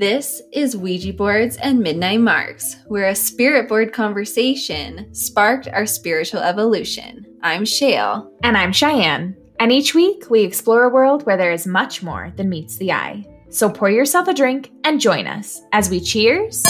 This 0.00 0.40
is 0.50 0.78
Ouija 0.78 1.12
Boards 1.12 1.58
and 1.58 1.78
Midnight 1.78 2.20
Marks, 2.20 2.76
where 2.86 3.08
a 3.08 3.14
spirit 3.14 3.68
board 3.68 3.92
conversation 3.92 5.14
sparked 5.14 5.68
our 5.68 5.84
spiritual 5.84 6.40
evolution. 6.40 7.26
I'm 7.42 7.66
Shale. 7.66 8.32
And 8.42 8.56
I'm 8.56 8.72
Cheyenne. 8.72 9.36
And 9.58 9.70
each 9.70 9.94
week 9.94 10.30
we 10.30 10.40
explore 10.40 10.84
a 10.84 10.88
world 10.88 11.26
where 11.26 11.36
there 11.36 11.52
is 11.52 11.66
much 11.66 12.02
more 12.02 12.32
than 12.36 12.48
meets 12.48 12.78
the 12.78 12.92
eye. 12.92 13.26
So 13.50 13.68
pour 13.68 13.90
yourself 13.90 14.26
a 14.26 14.32
drink 14.32 14.72
and 14.84 14.98
join 14.98 15.26
us 15.26 15.60
as 15.72 15.90
we 15.90 16.00
cheers 16.00 16.64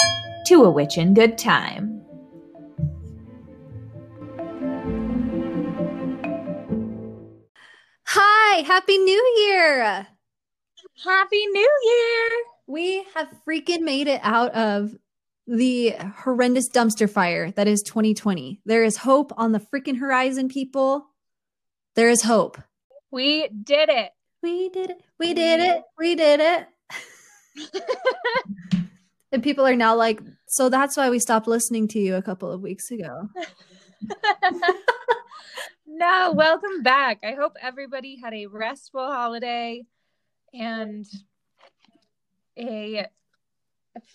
to 0.46 0.64
a 0.64 0.70
witch 0.72 0.98
in 0.98 1.14
good 1.14 1.38
time. 1.38 2.02
Hi, 8.06 8.62
Happy 8.62 8.98
New 8.98 9.34
Year! 9.38 10.08
Happy 11.04 11.46
New 11.46 11.70
Year! 11.84 12.30
We 12.70 13.04
have 13.16 13.26
freaking 13.44 13.80
made 13.80 14.06
it 14.06 14.20
out 14.22 14.54
of 14.54 14.94
the 15.44 15.96
horrendous 16.18 16.68
dumpster 16.68 17.10
fire 17.10 17.50
that 17.56 17.66
is 17.66 17.82
2020. 17.82 18.60
There 18.64 18.84
is 18.84 18.96
hope 18.96 19.32
on 19.36 19.50
the 19.50 19.58
freaking 19.58 19.98
horizon, 19.98 20.48
people. 20.48 21.04
There 21.96 22.08
is 22.08 22.22
hope. 22.22 22.58
We 23.10 23.48
did 23.48 23.88
it. 23.88 24.12
We 24.40 24.68
did 24.68 24.90
it. 24.90 25.02
We 25.18 25.34
did 25.34 25.58
it. 25.58 25.82
We 25.98 26.14
did 26.14 26.38
it. 26.38 26.68
and 29.32 29.42
people 29.42 29.66
are 29.66 29.74
now 29.74 29.96
like, 29.96 30.20
so 30.46 30.68
that's 30.68 30.96
why 30.96 31.10
we 31.10 31.18
stopped 31.18 31.48
listening 31.48 31.88
to 31.88 31.98
you 31.98 32.14
a 32.14 32.22
couple 32.22 32.52
of 32.52 32.60
weeks 32.60 32.92
ago. 32.92 33.30
no, 35.88 36.32
welcome 36.36 36.84
back. 36.84 37.18
I 37.24 37.32
hope 37.32 37.54
everybody 37.60 38.20
had 38.22 38.32
a 38.32 38.46
restful 38.46 39.10
holiday 39.10 39.82
and 40.54 41.04
a, 42.58 43.06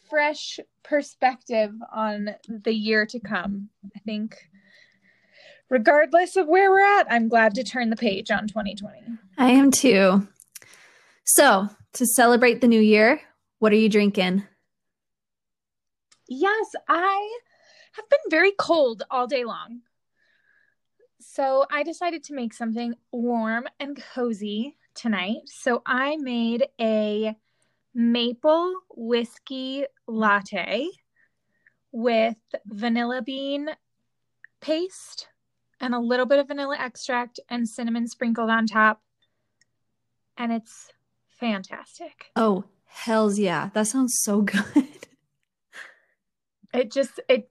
fresh 0.10 0.60
perspective 0.84 1.72
on 1.94 2.30
the 2.48 2.74
year 2.74 3.06
to 3.06 3.20
come. 3.20 3.70
I 3.96 4.00
think 4.00 4.38
regardless 5.70 6.36
of 6.36 6.48
where 6.48 6.72
we're 6.72 7.00
at, 7.00 7.12
I'm 7.12 7.28
glad 7.28 7.56
to 7.56 7.64
turn 7.64 7.90
the 7.90 7.96
page 7.96 8.32
on 8.32 8.48
2020. 8.48 9.02
I 9.38 9.52
am 9.52 9.72
too. 9.72 10.28
So, 11.26 11.70
to 11.94 12.06
celebrate 12.06 12.62
the 12.62 12.68
new 12.68 12.80
year, 12.80 13.20
what 13.60 13.72
are 13.72 13.78
you 13.78 13.90
drinking? 13.90 14.44
Yes, 16.28 16.68
I 16.88 17.40
have 17.94 18.10
been 18.10 18.20
very 18.30 18.52
cold 18.58 19.04
all 19.10 19.28
day 19.28 19.44
long. 19.44 19.82
So, 21.20 21.66
I 21.72 21.84
decided 21.84 22.24
to 22.26 22.36
make 22.36 22.54
something 22.54 22.94
warm 23.12 23.66
and 23.80 24.02
cozy 24.14 24.78
tonight. 24.94 25.42
So, 25.46 25.82
I 25.86 26.18
made 26.18 26.68
a 26.80 27.36
maple 27.96 28.82
whiskey 28.94 29.86
latte 30.06 30.90
with 31.94 32.36
vanilla 32.66 33.22
bean 33.22 33.70
paste 34.60 35.30
and 35.80 35.96
a 35.96 36.00
little 36.00 36.26
bit 36.26 36.40
of 36.40 36.50
vanilla 36.50 36.76
extract 36.78 37.40
and 37.50 37.68
cinnamon 37.68 38.08
sprinkled 38.08 38.50
on 38.50 38.68
top. 38.68 39.02
And 40.38 40.52
it's 40.52 40.92
fantastic. 41.40 42.32
Oh, 42.36 42.66
hells 42.86 43.40
yeah. 43.40 43.70
That 43.74 43.88
sounds 43.88 44.20
so 44.22 44.42
good. 44.42 45.08
it 46.74 46.92
just, 46.92 47.22
it, 47.30 47.48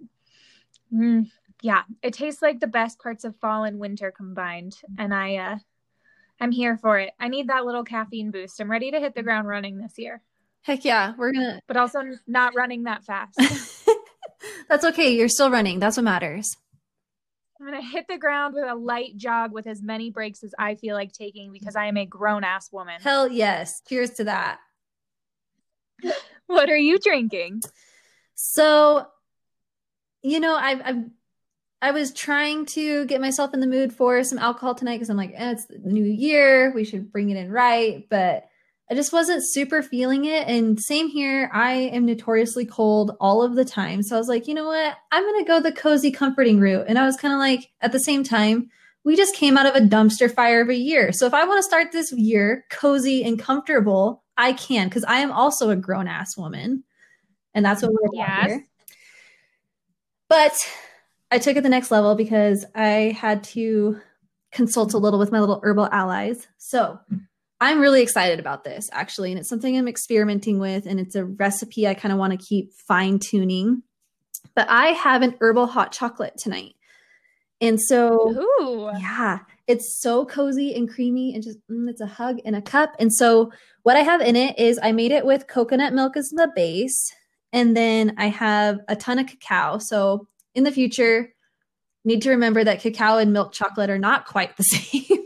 mm, 0.92 1.30
yeah, 1.62 1.82
it 2.02 2.12
tastes 2.12 2.42
like 2.42 2.60
the 2.60 2.66
best 2.66 2.98
parts 2.98 3.24
of 3.24 3.34
fall 3.40 3.64
and 3.64 3.78
winter 3.78 4.12
combined. 4.14 4.76
And 4.98 5.14
I, 5.14 5.36
uh, 5.36 5.58
I'm 6.38 6.52
here 6.52 6.76
for 6.76 6.98
it. 6.98 7.12
I 7.18 7.28
need 7.28 7.48
that 7.48 7.64
little 7.64 7.84
caffeine 7.84 8.30
boost. 8.30 8.60
I'm 8.60 8.70
ready 8.70 8.90
to 8.90 9.00
hit 9.00 9.14
the 9.14 9.22
ground 9.22 9.48
running 9.48 9.78
this 9.78 9.94
year. 9.96 10.20
Heck 10.64 10.84
yeah, 10.84 11.12
we're 11.18 11.32
gonna. 11.32 11.60
But 11.68 11.76
also 11.76 12.02
not 12.26 12.54
running 12.54 12.84
that 12.84 13.04
fast. 13.04 13.38
That's 14.68 14.84
okay. 14.84 15.14
You're 15.14 15.28
still 15.28 15.50
running. 15.50 15.78
That's 15.78 15.96
what 15.98 16.04
matters. 16.04 16.56
I'm 17.60 17.66
gonna 17.66 17.82
hit 17.82 18.06
the 18.08 18.18
ground 18.18 18.54
with 18.54 18.64
a 18.64 18.74
light 18.74 19.16
jog 19.16 19.52
with 19.52 19.66
as 19.66 19.82
many 19.82 20.10
breaks 20.10 20.42
as 20.42 20.54
I 20.58 20.74
feel 20.74 20.96
like 20.96 21.12
taking 21.12 21.52
because 21.52 21.76
I 21.76 21.86
am 21.86 21.98
a 21.98 22.06
grown 22.06 22.44
ass 22.44 22.72
woman. 22.72 23.00
Hell 23.02 23.30
yes. 23.30 23.82
Cheers 23.86 24.10
to 24.12 24.24
that. 24.24 24.58
what 26.46 26.70
are 26.70 26.76
you 26.76 26.98
drinking? 26.98 27.60
So, 28.34 29.06
you 30.22 30.40
know, 30.40 30.56
I've, 30.56 30.80
I've 30.82 31.04
I 31.82 31.90
was 31.90 32.12
trying 32.14 32.64
to 32.66 33.04
get 33.04 33.20
myself 33.20 33.52
in 33.52 33.60
the 33.60 33.66
mood 33.66 33.92
for 33.92 34.24
some 34.24 34.38
alcohol 34.38 34.74
tonight 34.74 34.96
because 34.96 35.10
I'm 35.10 35.18
like, 35.18 35.34
eh, 35.34 35.50
it's 35.50 35.66
the 35.66 35.78
new 35.78 36.04
year. 36.04 36.72
We 36.74 36.84
should 36.84 37.12
bring 37.12 37.28
it 37.28 37.36
in 37.36 37.52
right. 37.52 38.06
But 38.08 38.46
I 38.90 38.94
just 38.94 39.12
wasn't 39.12 39.48
super 39.48 39.82
feeling 39.82 40.26
it. 40.26 40.46
And 40.46 40.78
same 40.78 41.08
here, 41.08 41.50
I 41.54 41.72
am 41.72 42.04
notoriously 42.04 42.66
cold 42.66 43.16
all 43.18 43.42
of 43.42 43.54
the 43.54 43.64
time. 43.64 44.02
So 44.02 44.14
I 44.14 44.18
was 44.18 44.28
like, 44.28 44.46
you 44.46 44.54
know 44.54 44.66
what? 44.66 44.96
I'm 45.10 45.22
going 45.22 45.42
to 45.42 45.48
go 45.48 45.60
the 45.60 45.72
cozy, 45.72 46.10
comforting 46.10 46.60
route. 46.60 46.84
And 46.86 46.98
I 46.98 47.06
was 47.06 47.16
kind 47.16 47.32
of 47.32 47.38
like, 47.38 47.70
at 47.80 47.92
the 47.92 48.00
same 48.00 48.24
time, 48.24 48.68
we 49.04 49.16
just 49.16 49.34
came 49.34 49.56
out 49.56 49.66
of 49.66 49.74
a 49.74 49.86
dumpster 49.86 50.32
fire 50.32 50.60
of 50.60 50.68
a 50.68 50.74
year. 50.74 51.12
So 51.12 51.26
if 51.26 51.34
I 51.34 51.44
want 51.44 51.58
to 51.58 51.62
start 51.62 51.92
this 51.92 52.12
year 52.12 52.64
cozy 52.70 53.24
and 53.24 53.38
comfortable, 53.38 54.22
I 54.36 54.52
can 54.52 54.88
because 54.88 55.04
I 55.04 55.20
am 55.20 55.32
also 55.32 55.70
a 55.70 55.76
grown 55.76 56.08
ass 56.08 56.36
woman. 56.36 56.84
And 57.54 57.64
that's 57.64 57.82
what 57.82 57.92
we're 57.92 58.08
yes. 58.12 58.46
here. 58.46 58.64
But 60.28 60.52
I 61.30 61.38
took 61.38 61.56
it 61.56 61.62
the 61.62 61.68
next 61.68 61.90
level 61.90 62.14
because 62.14 62.64
I 62.74 63.16
had 63.18 63.44
to 63.44 64.00
consult 64.52 64.94
a 64.94 64.98
little 64.98 65.18
with 65.18 65.32
my 65.32 65.40
little 65.40 65.60
herbal 65.62 65.88
allies. 65.90 66.46
So 66.58 66.98
I'm 67.60 67.80
really 67.80 68.02
excited 68.02 68.40
about 68.40 68.64
this 68.64 68.88
actually. 68.92 69.30
And 69.30 69.38
it's 69.38 69.48
something 69.48 69.76
I'm 69.76 69.88
experimenting 69.88 70.58
with. 70.58 70.86
And 70.86 71.00
it's 71.00 71.14
a 71.14 71.24
recipe 71.24 71.86
I 71.86 71.94
kind 71.94 72.12
of 72.12 72.18
want 72.18 72.32
to 72.32 72.46
keep 72.46 72.72
fine 72.72 73.18
tuning. 73.18 73.82
But 74.54 74.68
I 74.68 74.88
have 74.88 75.22
an 75.22 75.36
herbal 75.40 75.66
hot 75.66 75.92
chocolate 75.92 76.36
tonight. 76.36 76.74
And 77.60 77.80
so, 77.80 78.46
Ooh. 78.60 78.90
yeah, 78.98 79.38
it's 79.66 79.98
so 80.00 80.26
cozy 80.26 80.74
and 80.74 80.90
creamy 80.90 81.34
and 81.34 81.42
just, 81.42 81.58
mm, 81.70 81.88
it's 81.88 82.00
a 82.00 82.06
hug 82.06 82.38
in 82.40 82.54
a 82.54 82.60
cup. 82.60 82.94
And 82.98 83.12
so, 83.12 83.52
what 83.84 83.96
I 83.96 84.00
have 84.00 84.20
in 84.20 84.36
it 84.36 84.58
is 84.58 84.78
I 84.82 84.92
made 84.92 85.12
it 85.12 85.24
with 85.24 85.46
coconut 85.46 85.94
milk 85.94 86.16
as 86.16 86.28
the 86.30 86.50
base. 86.54 87.12
And 87.52 87.76
then 87.76 88.14
I 88.18 88.26
have 88.26 88.80
a 88.88 88.96
ton 88.96 89.18
of 89.18 89.26
cacao. 89.26 89.78
So, 89.78 90.28
in 90.54 90.64
the 90.64 90.72
future, 90.72 91.32
need 92.04 92.22
to 92.22 92.30
remember 92.30 92.64
that 92.64 92.80
cacao 92.80 93.16
and 93.16 93.32
milk 93.32 93.52
chocolate 93.52 93.90
are 93.90 93.98
not 93.98 94.26
quite 94.26 94.56
the 94.56 94.62
same 94.64 95.23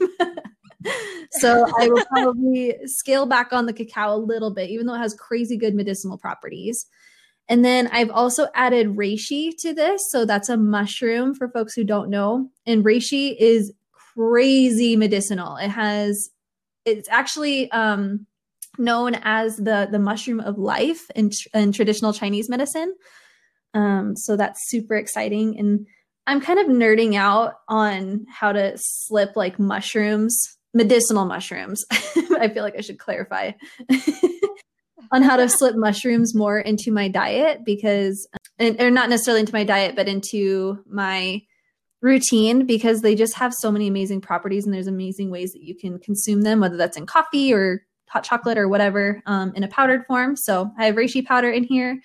so 1.41 1.66
I 1.78 1.88
will 1.88 2.04
probably 2.06 2.76
scale 2.87 3.26
back 3.26 3.53
on 3.53 3.66
the 3.66 3.72
cacao 3.72 4.15
a 4.15 4.16
little 4.16 4.53
bit, 4.53 4.71
even 4.71 4.87
though 4.87 4.94
it 4.94 4.99
has 4.99 5.15
crazy 5.15 5.56
good 5.56 5.75
medicinal 5.75 6.19
properties. 6.19 6.87
And 7.49 7.65
then 7.65 7.88
I've 7.88 8.10
also 8.10 8.49
added 8.54 8.97
reishi 8.97 9.53
to 9.60 9.72
this. 9.72 10.10
So 10.10 10.25
that's 10.25 10.49
a 10.49 10.56
mushroom 10.56 11.34
for 11.34 11.49
folks 11.49 11.75
who 11.75 11.82
don't 11.82 12.10
know. 12.10 12.50
And 12.66 12.84
reishi 12.84 13.34
is 13.38 13.72
crazy 14.15 14.97
medicinal. 14.97 15.56
It 15.56 15.71
has, 15.71 16.31
it's 16.84 17.09
actually 17.09 17.70
um, 17.70 18.26
known 18.78 19.15
as 19.22 19.56
the 19.56 19.88
the 19.91 19.99
mushroom 19.99 20.41
of 20.41 20.59
life 20.59 21.10
in, 21.15 21.31
in 21.55 21.72
traditional 21.72 22.12
Chinese 22.12 22.49
medicine. 22.49 22.94
Um, 23.75 24.15
so 24.16 24.37
that's 24.37 24.69
super 24.69 24.94
exciting. 24.94 25.59
And 25.59 25.87
I'm 26.26 26.41
kind 26.41 26.59
of 26.59 26.66
nerding 26.66 27.15
out 27.15 27.55
on 27.69 28.26
how 28.31 28.53
to 28.53 28.75
slip 28.76 29.37
like 29.37 29.59
mushrooms 29.59 30.58
medicinal 30.75 31.25
mushrooms. 31.25 31.84
I 31.91 32.51
feel 32.53 32.62
like 32.62 32.77
I 32.77 32.83
should 32.83 32.99
clarify 32.99 33.53
on 35.12 35.23
how 35.23 35.37
to 35.37 35.49
slip 35.49 35.77
mushrooms 35.77 36.34
more 36.34 36.59
into 36.59 36.93
my 36.93 37.09
diet 37.09 37.65
because, 37.65 38.29
and, 38.59 38.81
or 38.81 38.91
not 38.91 39.09
necessarily 39.09 39.41
into 39.41 39.55
my 39.55 39.65
diet, 39.65 39.97
but 39.97 40.09
into 40.09 40.83
my 40.87 41.43
routine 42.01 42.67
because 42.67 43.01
they 43.01 43.15
just 43.15 43.34
have 43.37 43.53
so 43.53 43.73
many 43.73 43.89
amazing 43.89 44.21
properties 44.21 44.65
and 44.65 44.75
there's 44.75 44.87
amazing 44.87 45.31
ways 45.31 45.53
that 45.53 45.62
you 45.62 45.75
can 45.75 45.99
consume 45.99 46.43
them, 46.43 46.61
whether 46.61 46.76
that's 46.76 46.97
in 46.97 47.06
coffee 47.06 47.53
or 47.53 47.82
hot 48.09 48.25
chocolate 48.25 48.59
or 48.59 48.69
whatever 48.69 49.23
um, 49.26 49.53
in 49.55 49.65
a 49.65 49.69
powdered 49.69 50.06
form. 50.06 50.37
So 50.37 50.70
I 50.79 50.87
have 50.87 50.94
reishi 50.94 51.25
powder 51.25 51.50
in 51.50 51.65
here. 51.65 52.00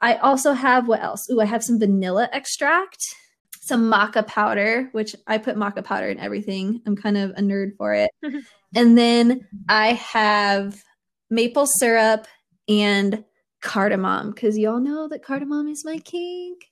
I 0.00 0.16
also 0.16 0.52
have 0.52 0.88
what 0.88 1.02
else? 1.02 1.26
Ooh, 1.30 1.40
I 1.40 1.44
have 1.44 1.62
some 1.62 1.78
vanilla 1.78 2.28
extract 2.32 3.14
some 3.62 3.88
maca 3.90 4.26
powder, 4.26 4.88
which 4.90 5.14
I 5.28 5.38
put 5.38 5.56
maca 5.56 5.84
powder 5.84 6.08
in 6.08 6.18
everything. 6.18 6.82
I'm 6.84 6.96
kind 6.96 7.16
of 7.16 7.30
a 7.30 7.40
nerd 7.40 7.76
for 7.76 7.94
it. 7.94 8.10
and 8.74 8.98
then 8.98 9.46
I 9.68 9.92
have 9.92 10.82
maple 11.30 11.66
syrup 11.66 12.26
and 12.68 13.24
cardamom 13.62 14.32
because 14.32 14.58
y'all 14.58 14.80
know 14.80 15.06
that 15.06 15.24
cardamom 15.24 15.68
is 15.68 15.84
my 15.84 15.98
kink. 15.98 16.64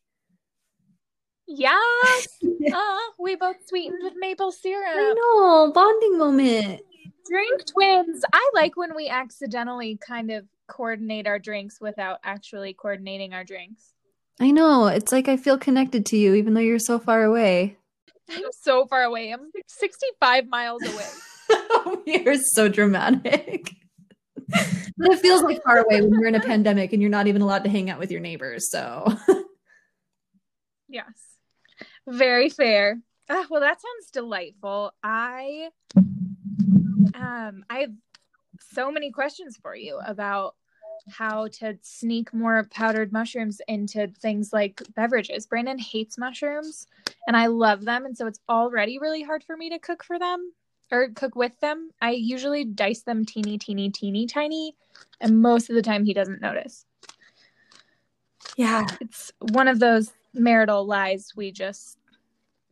Yes. 1.47 2.27
uh, 2.75 2.99
we 3.21 3.37
both 3.37 3.57
sweetened 3.69 4.01
with 4.03 4.15
maple 4.17 4.51
syrup. 4.51 4.97
I 4.97 5.15
know, 5.15 5.73
bonding 5.73 6.19
moment. 6.19 6.81
Drink 7.31 7.67
twins. 7.67 8.25
I 8.33 8.51
like 8.53 8.77
when 8.77 8.97
we 8.97 9.09
accidentally 9.09 9.97
kind 10.05 10.33
of 10.33 10.45
coordinate 10.67 11.29
our 11.29 11.39
drinks 11.39 11.81
without 11.81 12.19
actually 12.25 12.75
coordinating 12.75 13.33
our 13.33 13.45
drinks. 13.45 13.90
I 14.41 14.51
know. 14.53 14.87
It's 14.87 15.13
like 15.13 15.29
I 15.29 15.37
feel 15.37 15.59
connected 15.59 16.07
to 16.07 16.17
you 16.17 16.35
even 16.35 16.55
though 16.55 16.61
you're 16.61 16.79
so 16.79 16.99
far 16.99 17.23
away. 17.23 17.77
I'm 18.31 18.43
so 18.53 18.87
far 18.87 19.03
away. 19.03 19.33
I'm 19.33 19.51
65 19.67 20.47
miles 20.47 20.83
away. 20.83 21.97
you're 22.07 22.37
so 22.37 22.69
dramatic. 22.69 23.71
but 24.49 25.11
it 25.11 25.21
feels 25.21 25.43
like 25.43 25.63
far 25.63 25.79
away 25.79 26.01
when 26.01 26.13
you're 26.13 26.27
in 26.27 26.35
a 26.35 26.41
pandemic 26.41 26.95
and 26.95 27.03
you're 27.03 27.11
not 27.11 27.27
even 27.27 27.43
allowed 27.43 27.65
to 27.65 27.71
hang 27.71 27.91
out 27.91 27.99
with 27.99 28.11
your 28.11 28.21
neighbors. 28.21 28.71
So, 28.71 29.15
yes, 30.89 31.37
very 32.09 32.49
fair. 32.49 32.99
Ah, 33.29 33.47
well, 33.51 33.61
that 33.61 33.79
sounds 33.81 34.11
delightful. 34.11 34.93
I, 35.03 35.69
um, 37.15 37.65
I 37.69 37.81
have 37.81 37.93
so 38.73 38.91
many 38.91 39.11
questions 39.11 39.59
for 39.61 39.75
you 39.75 40.01
about 40.05 40.55
how 41.09 41.49
to 41.49 41.79
sneak 41.83 42.33
more 42.35 42.67
powdered 42.71 43.13
mushrooms 43.13 43.61
into 43.69 44.09
things 44.21 44.53
like 44.53 44.83
beverages. 44.95 45.47
Brandon 45.47 45.79
hates 45.79 46.19
mushrooms 46.19 46.87
and 47.27 47.37
I 47.37 47.47
love 47.47 47.85
them. 47.85 48.05
And 48.05 48.17
so 48.17 48.27
it's 48.27 48.41
already 48.49 48.99
really 48.99 49.23
hard 49.23 49.45
for 49.45 49.57
me 49.57 49.71
to 49.71 49.79
cook 49.79 50.05
for 50.05 50.19
them 50.19 50.53
or 50.91 51.09
cook 51.11 51.37
with 51.37 51.59
them. 51.61 51.91
I 52.01 52.13
usually 52.13 52.65
dice 52.65 53.03
them 53.03 53.25
teeny, 53.25 53.59
teeny, 53.59 53.91
teeny, 53.91 54.27
tiny. 54.27 54.77
And 55.21 55.41
most 55.43 55.71
of 55.71 55.77
the 55.77 55.83
time 55.83 56.05
he 56.05 56.15
doesn't 56.15 56.41
notice. 56.41 56.85
Yeah. 58.57 58.87
It's 59.01 59.33
one 59.53 59.69
of 59.69 59.79
those 59.79 60.13
marital 60.35 60.87
lies 60.87 61.33
we 61.37 61.53
just 61.53 61.99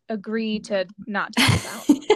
agree 0.09 0.59
to 0.61 0.87
not 1.07 1.33
talk 1.37 1.61
about. 1.61 1.99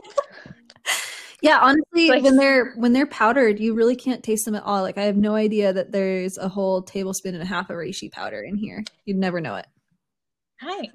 Yeah, 1.43 1.59
honestly, 1.61 2.09
like, 2.09 2.23
when 2.23 2.37
they're 2.37 2.73
when 2.77 2.93
they're 2.93 3.07
powdered, 3.07 3.59
you 3.59 3.75
really 3.75 3.97
can't 3.97 4.23
taste 4.23 4.45
them 4.45 4.55
at 4.55 4.63
all. 4.63 4.83
Like 4.83 4.97
I 4.97 5.03
have 5.03 5.17
no 5.17 5.35
idea 5.35 5.73
that 5.73 5.91
there's 5.91 6.39
a 6.39 6.49
whole 6.49 6.83
tablespoon 6.83 7.35
and 7.35 7.43
a 7.43 7.47
half 7.47 7.69
of 7.69 7.77
reishi 7.77 8.11
powder 8.11 8.41
in 8.41 8.55
here. 8.55 8.85
You'd 9.07 9.17
never 9.17 9.41
know 9.41 9.57
it. 9.57 9.67
Nice. 10.63 10.89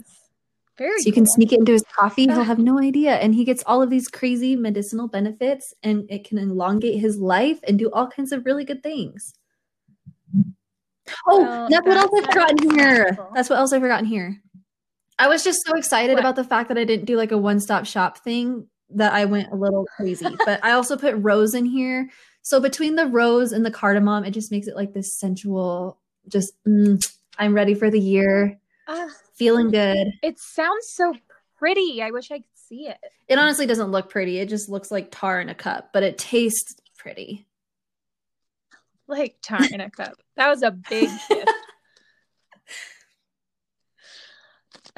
Very 0.77 1.01
so 1.01 1.07
you 1.07 1.11
cool. 1.11 1.23
can 1.23 1.25
sneak 1.25 1.51
it 1.51 1.59
into 1.59 1.73
his 1.73 1.83
coffee. 1.93 2.27
He'll 2.27 2.43
have 2.43 2.59
no 2.59 2.79
idea, 2.79 3.15
and 3.15 3.35
he 3.35 3.43
gets 3.43 3.61
all 3.65 3.81
of 3.81 3.89
these 3.89 4.07
crazy 4.07 4.55
medicinal 4.55 5.09
benefits, 5.09 5.73
and 5.83 6.05
it 6.09 6.23
can 6.23 6.37
elongate 6.37 7.01
his 7.01 7.17
life 7.17 7.59
and 7.67 7.77
do 7.77 7.91
all 7.91 8.07
kinds 8.07 8.31
of 8.31 8.45
really 8.45 8.63
good 8.63 8.81
things. 8.81 9.33
Oh, 11.27 11.41
well, 11.41 11.67
that's, 11.69 11.85
that's 11.85 11.87
what 11.87 11.97
else 11.97 12.11
I 12.13 12.25
forgot 12.25 12.51
in 12.51 12.71
here. 12.71 13.17
That's 13.33 13.49
what 13.49 13.59
else 13.59 13.73
I 13.73 13.79
forgot 13.79 13.99
in 13.99 14.05
here. 14.05 14.41
I 15.19 15.27
was 15.27 15.43
just 15.43 15.65
so 15.65 15.75
excited 15.75 16.13
what? 16.13 16.19
about 16.19 16.35
the 16.35 16.43
fact 16.43 16.69
that 16.69 16.77
I 16.77 16.83
didn't 16.85 17.05
do 17.05 17.17
like 17.17 17.31
a 17.31 17.37
one 17.37 17.59
stop 17.59 17.85
shop 17.85 18.19
thing 18.19 18.67
that 18.91 19.13
I 19.13 19.25
went 19.25 19.51
a 19.51 19.55
little 19.55 19.85
crazy. 19.95 20.27
but 20.45 20.63
I 20.63 20.71
also 20.71 20.97
put 20.97 21.15
rose 21.17 21.53
in 21.53 21.65
here. 21.65 22.09
So 22.41 22.59
between 22.59 22.95
the 22.95 23.07
rose 23.07 23.51
and 23.51 23.65
the 23.65 23.71
cardamom, 23.71 24.23
it 24.23 24.31
just 24.31 24.51
makes 24.51 24.67
it 24.67 24.75
like 24.75 24.93
this 24.93 25.17
sensual, 25.17 25.99
just 26.27 26.53
mm, 26.65 27.03
I'm 27.37 27.53
ready 27.53 27.73
for 27.73 27.89
the 27.89 27.99
year. 27.99 28.59
Uh, 28.87 29.09
feeling 29.35 29.69
good. 29.69 30.07
It 30.23 30.39
sounds 30.39 30.87
so 30.89 31.13
pretty. 31.57 32.01
I 32.01 32.11
wish 32.11 32.31
I 32.31 32.37
could 32.37 32.45
see 32.55 32.87
it. 32.87 32.97
It 33.27 33.37
honestly 33.37 33.65
doesn't 33.65 33.91
look 33.91 34.09
pretty. 34.09 34.39
It 34.39 34.49
just 34.49 34.69
looks 34.69 34.91
like 34.91 35.11
tar 35.11 35.41
in 35.41 35.49
a 35.49 35.55
cup, 35.55 35.89
but 35.91 36.03
it 36.03 36.17
tastes 36.17 36.75
pretty. 36.97 37.45
Like 39.07 39.37
tar 39.41 39.59
in 39.71 39.81
a 39.81 39.89
cup. 39.89 40.13
That 40.35 40.49
was 40.49 40.63
a 40.63 40.71
big 40.71 41.09
shift. 41.27 41.51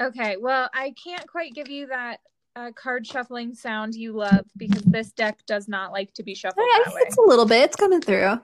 okay, 0.00 0.36
well, 0.40 0.68
I 0.72 0.94
can't 1.02 1.26
quite 1.28 1.54
give 1.54 1.68
you 1.68 1.88
that 1.88 2.20
uh, 2.56 2.70
card 2.72 3.06
shuffling 3.06 3.54
sound 3.54 3.94
you 3.94 4.12
love 4.12 4.46
because 4.56 4.82
this 4.82 5.12
deck 5.12 5.38
does 5.46 5.68
not 5.68 5.92
like 5.92 6.12
to 6.14 6.22
be 6.22 6.34
shuffled. 6.34 6.66
Yeah, 6.76 6.92
it's 6.98 7.16
a 7.16 7.22
little 7.22 7.46
bit. 7.46 7.64
It's 7.64 7.76
coming 7.76 8.00
through. 8.00 8.38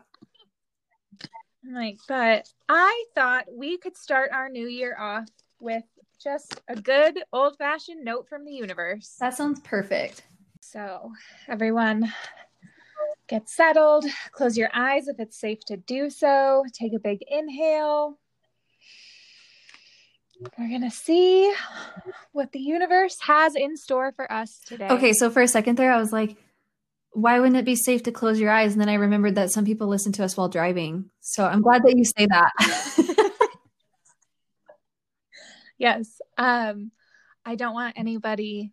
Like, 1.69 1.99
but 2.07 2.49
I 2.69 3.05
thought 3.15 3.47
we 3.53 3.77
could 3.79 3.97
start 3.97 4.31
our 4.33 4.49
new 4.49 4.69
year 4.69 4.97
off 4.99 5.29
with 5.59 5.83
just 6.23 6.61
a 6.69 6.77
good 6.77 7.19
old 7.33 7.59
fashioned 7.59 8.05
note 8.05 8.29
from 8.29 8.45
the 8.45 8.53
universe. 8.53 9.17
That 9.19 9.35
sounds 9.35 9.61
perfect. 9.61 10.23
So, 10.61 11.13
everyone, 11.49 12.13
get 13.29 13.49
settled, 13.49 14.05
close 14.31 14.57
your 14.57 14.71
eyes 14.73 15.09
if 15.09 15.19
it's 15.19 15.39
safe 15.39 15.61
to 15.67 15.77
do 15.77 16.11
so, 16.11 16.65
take 16.73 16.93
a 16.95 16.99
big 16.99 17.21
inhale. 17.29 18.19
We're 20.59 20.69
going 20.69 20.83
to 20.83 20.91
see 20.91 21.53
what 22.33 22.53
the 22.53 22.61
universe 22.61 23.17
has 23.23 23.55
in 23.55 23.77
store 23.77 24.13
for 24.13 24.31
us 24.31 24.61
today. 24.67 24.89
Okay, 24.89 25.13
so 25.13 25.31
for 25.31 25.43
a 25.43 25.49
second 25.49 25.77
there, 25.77 25.93
I 25.93 25.99
was 25.99 26.13
like, 26.13 26.37
why 27.13 27.39
wouldn't 27.41 27.57
it 27.57 27.65
be 27.65 27.77
safe 27.77 28.03
to 28.03 28.13
close 28.13 28.39
your 28.39 28.51
eyes? 28.51 28.73
And 28.73 28.81
then 28.81 28.91
I 28.91 28.95
remembered 28.95 29.37
that 29.37 29.51
some 29.51 29.65
people 29.65 29.87
listen 29.89 30.13
to 30.13 30.25
us 30.25 30.37
while 30.37 30.49
driving. 30.49 31.11
So 31.21 31.47
I'm 31.47 31.63
glad 31.63 31.83
that 31.85 31.97
you 31.97 32.05
say 32.05 32.27
that. 32.27 33.31
yes. 35.79 36.21
Um, 36.37 36.91
I 37.47 37.55
don't 37.55 37.73
want 37.73 37.95
anybody 37.97 38.73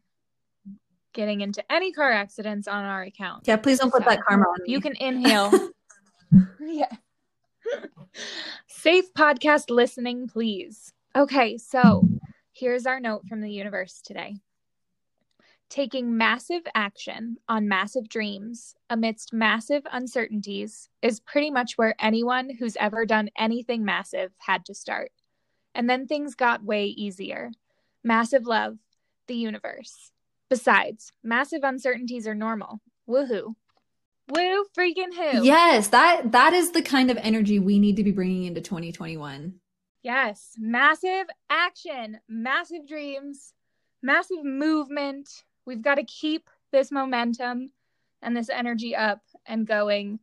getting 1.14 1.42
into 1.42 1.64
any 1.72 1.94
car 1.94 2.12
accidents 2.12 2.68
on 2.68 2.84
our 2.84 3.04
account. 3.04 3.48
Yeah, 3.48 3.56
please 3.56 3.80
don't 3.80 3.92
put 3.92 4.04
so 4.04 4.10
that 4.10 4.26
karma 4.28 4.44
on 4.44 4.58
me. 4.66 4.74
You 4.74 4.82
can 4.82 4.96
inhale. 4.98 5.52
yeah. 6.60 6.92
Safe 8.68 9.14
podcast 9.14 9.70
listening, 9.70 10.28
please. 10.28 10.92
Okay, 11.16 11.58
so 11.58 12.08
here's 12.52 12.88
our 12.88 13.00
note 13.00 13.28
from 13.28 13.42
the 13.42 13.52
universe 13.52 14.02
today. 14.02 14.38
Taking 15.70 16.18
massive 16.18 16.64
action 16.74 17.38
on 17.48 17.68
massive 17.68 18.10
dreams 18.10 18.76
amidst 18.90 19.32
massive 19.32 19.84
uncertainties 19.92 20.90
is 21.02 21.20
pretty 21.20 21.52
much 21.52 21.74
where 21.76 21.96
anyone 22.00 22.50
who's 22.50 22.78
ever 22.80 23.06
done 23.06 23.30
anything 23.38 23.86
massive 23.86 24.32
had 24.40 24.66
to 24.66 24.74
start. 24.74 25.12
And 25.76 25.88
then 25.88 26.08
things 26.08 26.36
got 26.36 26.64
way 26.64 26.86
easier. 26.86 27.52
Massive 28.04 28.46
love, 28.46 28.78
the 29.28 29.36
universe. 29.36 30.12
Besides, 30.50 31.12
massive 31.24 31.64
uncertainties 31.64 32.28
are 32.28 32.36
normal. 32.36 32.80
Woohoo. 33.08 33.54
Woo 34.30 34.66
freaking 34.78 35.14
who. 35.14 35.44
Yes, 35.44 35.90
that 35.90 36.32
that 36.32 36.54
is 36.54 36.72
the 36.72 36.82
kind 36.82 37.12
of 37.12 37.18
energy 37.18 37.60
we 37.60 37.78
need 37.78 37.98
to 37.98 38.04
be 38.04 38.12
bringing 38.12 38.46
into 38.46 38.62
2021. 38.62 39.60
Yes, 40.04 40.52
massive 40.58 41.28
action, 41.50 42.20
massive 42.28 42.88
dreams, 42.88 43.54
massive 44.02 44.44
movement. 44.44 45.30
We've 45.66 45.82
got 45.82 45.96
to 45.96 46.04
keep 46.04 46.50
this 46.74 46.92
momentum 46.92 47.72
and 48.22 48.36
this 48.36 48.50
energy 48.50 48.96
up 48.96 49.22
and 49.46 49.66
going, 49.66 50.20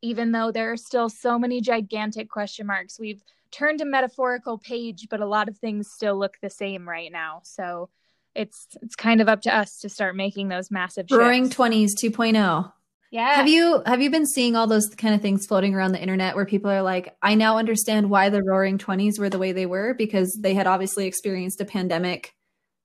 even 0.00 0.30
though 0.30 0.52
there 0.52 0.70
are 0.70 0.76
still 0.76 1.08
so 1.08 1.38
many 1.40 1.60
gigantic 1.60 2.30
question 2.30 2.68
marks. 2.68 3.00
We've 3.00 3.22
turned 3.50 3.80
a 3.80 3.84
metaphorical 3.84 4.58
page, 4.58 5.08
but 5.10 5.20
a 5.20 5.26
lot 5.26 5.48
of 5.48 5.58
things 5.58 5.90
still 5.90 6.16
look 6.16 6.36
the 6.40 6.50
same 6.50 6.88
right 6.88 7.10
now. 7.10 7.40
So 7.42 7.88
it's 8.36 8.68
it's 8.82 8.94
kind 8.94 9.20
of 9.20 9.28
up 9.28 9.40
to 9.42 9.54
us 9.54 9.78
to 9.80 9.88
start 9.88 10.14
making 10.14 10.48
those 10.48 10.70
massive 10.70 11.06
Roaring 11.10 11.48
20s 11.48 11.94
2.0. 11.94 12.72
Yeah. 13.10 13.34
Have 13.34 13.48
you 13.48 13.82
have 13.86 14.02
you 14.02 14.10
been 14.10 14.26
seeing 14.26 14.56
all 14.56 14.66
those 14.66 14.88
kind 14.96 15.14
of 15.14 15.22
things 15.22 15.46
floating 15.46 15.74
around 15.74 15.92
the 15.92 16.02
internet 16.02 16.34
where 16.34 16.44
people 16.46 16.70
are 16.70 16.82
like, 16.82 17.16
I 17.22 17.34
now 17.34 17.56
understand 17.58 18.10
why 18.10 18.28
the 18.30 18.42
roaring 18.42 18.78
20s 18.78 19.18
were 19.18 19.30
the 19.30 19.38
way 19.38 19.52
they 19.52 19.66
were 19.66 19.94
because 19.94 20.36
they 20.40 20.54
had 20.54 20.66
obviously 20.66 21.06
experienced 21.06 21.60
a 21.60 21.64
pandemic 21.64 22.34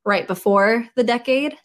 right 0.05 0.27
before 0.27 0.87
the 0.95 1.03
decade 1.03 1.55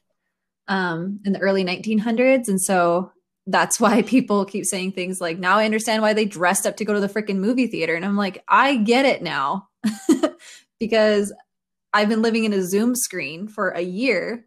um 0.69 1.21
in 1.25 1.33
the 1.33 1.39
early 1.39 1.65
1900s 1.65 2.49
and 2.49 2.61
so 2.61 3.13
that's 3.47 3.81
why 3.81 4.03
people 4.03 4.45
keep 4.45 4.65
saying 4.65 4.93
things 4.93 5.21
like 5.21 5.39
now 5.39 5.59
I 5.59 5.65
understand 5.65 6.03
why 6.03 6.13
they 6.13 6.25
dressed 6.25 6.67
up 6.67 6.77
to 6.77 6.85
go 6.85 6.95
to 6.95 7.01
the 7.01 7.09
freaking 7.09 7.37
movie 7.37 7.67
theater 7.67 7.95
and 7.95 8.05
I'm 8.05 8.17
like, 8.17 8.43
I 8.49 8.77
get 8.77 9.05
it 9.07 9.23
now. 9.23 9.69
because 10.79 11.33
I've 11.93 12.09
been 12.09 12.23
living 12.23 12.45
in 12.45 12.53
a 12.53 12.63
Zoom 12.63 12.95
screen 12.95 13.49
for 13.49 13.71
a 13.71 13.81
year 13.81 14.47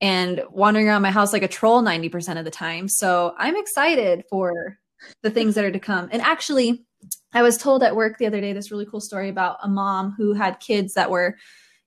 and 0.00 0.42
wandering 0.50 0.88
around 0.88 1.02
my 1.02 1.10
house 1.10 1.32
like 1.32 1.42
a 1.42 1.48
troll 1.48 1.82
90% 1.82 2.38
of 2.38 2.44
the 2.44 2.50
time. 2.50 2.88
So 2.88 3.34
I'm 3.36 3.56
excited 3.56 4.24
for 4.30 4.78
the 5.22 5.30
things 5.30 5.54
that 5.54 5.64
are 5.64 5.72
to 5.72 5.80
come. 5.80 6.08
And 6.12 6.22
actually, 6.22 6.84
I 7.32 7.42
was 7.42 7.56
told 7.56 7.82
at 7.82 7.96
work 7.96 8.18
the 8.18 8.26
other 8.26 8.40
day 8.40 8.52
this 8.52 8.70
really 8.70 8.86
cool 8.86 9.00
story 9.00 9.28
about 9.28 9.58
a 9.62 9.68
mom 9.68 10.14
who 10.16 10.34
had 10.34 10.60
kids 10.60 10.94
that 10.94 11.10
were, 11.10 11.36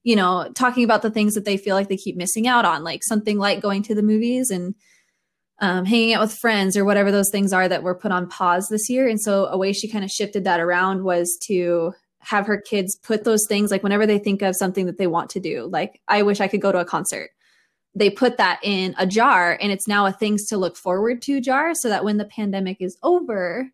you 0.04 0.16
know, 0.16 0.50
talking 0.56 0.84
about 0.84 1.02
the 1.02 1.12
things 1.12 1.34
that 1.34 1.46
they 1.46 1.58
feel 1.58 1.76
like 1.76 1.90
they 1.90 1.98
keep 1.98 2.16
missing 2.16 2.48
out 2.48 2.66
on, 2.66 2.84
like 2.84 3.04
something 3.04 3.38
like 3.38 3.62
going 3.62 3.84
to 3.84 3.96
the 3.96 4.04
movies 4.04 4.50
and 4.50 4.76
um, 5.60 5.86
hanging 5.86 6.14
out 6.14 6.22
with 6.22 6.34
friends 6.34 6.76
or 6.76 6.84
whatever 6.86 7.12
those 7.12 7.30
things 7.30 7.54
are 7.54 7.68
that 7.68 7.84
were 7.84 7.96
put 7.96 8.12
on 8.12 8.28
pause 8.28 8.68
this 8.70 8.90
year. 8.90 9.08
And 9.08 9.22
so 9.22 9.46
a 9.46 9.58
way 9.58 9.74
she 9.74 9.88
kind 9.88 10.04
of 10.04 10.10
shifted 10.10 10.44
that 10.44 10.60
around 10.60 11.04
was 11.04 11.38
to 11.44 11.94
have 12.20 12.48
her 12.48 12.60
kids 12.60 12.98
put 13.04 13.24
those 13.24 13.46
things 13.48 13.72
like 13.72 13.84
whenever 13.84 14.06
they 14.06 14.20
think 14.20 14.42
of 14.42 14.56
something 14.56 14.86
that 14.86 14.98
they 14.98 15.08
want 15.08 15.30
to 15.32 15.40
do, 15.40 15.68
like 15.72 16.02
I 16.08 16.24
wish 16.24 16.40
I 16.40 16.48
could 16.48 16.62
go 16.62 16.72
to 16.72 16.80
a 16.80 16.86
concert 16.86 17.32
they 17.94 18.10
put 18.10 18.38
that 18.38 18.60
in 18.64 18.96
a 18.98 19.06
jar 19.06 19.58
and 19.62 19.72
it's 19.72 19.88
now 19.88 20.06
a 20.06 20.12
things 20.12 20.46
to 20.48 20.58
look 20.58 20.78
forward 20.78 21.22
to 21.24 21.42
jar 21.42 21.74
so 21.74 21.90
that 21.90 22.04
when 22.04 22.18
the 22.18 22.26
pandemic 22.26 22.78
is 22.80 22.98
over 23.04 23.70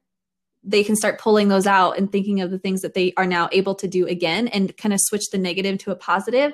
they 0.64 0.84
can 0.84 0.96
start 0.96 1.20
pulling 1.20 1.48
those 1.48 1.68
out 1.68 1.98
and 1.98 2.12
thinking 2.12 2.42
of 2.42 2.52
the 2.52 2.60
things 2.60 2.82
that 2.82 2.94
they 2.94 3.14
are 3.16 3.28
now 3.28 3.48
able 3.52 3.74
to 3.76 3.88
do 3.88 4.06
again 4.06 4.48
and 4.50 4.76
kind 4.76 4.92
of 4.92 5.00
switch 5.02 5.30
the 5.32 5.38
negative 5.38 5.78
to 5.78 5.92
a 5.92 5.96
positive. 5.96 6.52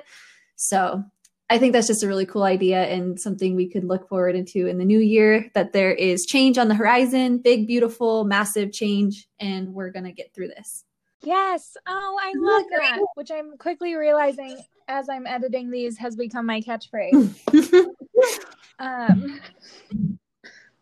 So 0.56 1.02
i 1.50 1.58
think 1.58 1.72
that's 1.72 1.86
just 1.86 2.02
a 2.02 2.08
really 2.08 2.26
cool 2.26 2.42
idea 2.42 2.84
and 2.84 3.20
something 3.20 3.54
we 3.54 3.68
could 3.68 3.84
look 3.84 4.08
forward 4.08 4.34
into 4.34 4.66
in 4.66 4.78
the 4.78 4.84
new 4.84 4.98
year 4.98 5.50
that 5.54 5.72
there 5.72 5.92
is 5.92 6.24
change 6.24 6.58
on 6.58 6.68
the 6.68 6.74
horizon 6.74 7.38
big 7.38 7.66
beautiful 7.66 8.24
massive 8.24 8.72
change 8.72 9.28
and 9.38 9.74
we're 9.74 9.90
going 9.90 10.04
to 10.04 10.12
get 10.12 10.32
through 10.34 10.48
this 10.48 10.84
Yes. 11.24 11.76
Oh, 11.86 12.18
I 12.22 12.34
love 12.36 12.64
that. 12.70 13.00
Which 13.14 13.30
I'm 13.30 13.56
quickly 13.58 13.94
realizing 13.94 14.62
as 14.88 15.08
I'm 15.08 15.26
editing 15.26 15.70
these 15.70 15.98
has 15.98 16.16
become 16.16 16.46
my 16.46 16.60
catchphrase. 16.60 17.34
um, 18.78 19.40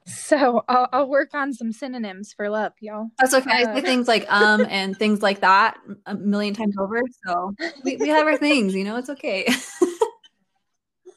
So 0.04 0.64
I'll, 0.68 0.88
I'll 0.92 1.08
work 1.08 1.34
on 1.34 1.52
some 1.52 1.72
synonyms 1.72 2.32
for 2.32 2.50
love, 2.50 2.72
y'all. 2.80 3.10
That's 3.18 3.34
okay. 3.34 3.50
I 3.50 3.62
Uh, 3.62 3.74
say 3.76 3.80
things 3.82 4.08
like 4.08 4.30
um 4.32 4.66
and 4.68 4.96
things 4.96 5.22
like 5.22 5.40
that 5.40 5.78
a 6.06 6.14
million 6.14 6.54
times 6.54 6.76
over. 6.78 7.02
So 7.24 7.54
we, 7.84 7.96
we 7.96 8.08
have 8.08 8.26
our 8.26 8.36
things, 8.36 8.74
you 8.74 8.84
know, 8.84 8.96
it's 8.96 9.10
okay. 9.10 9.46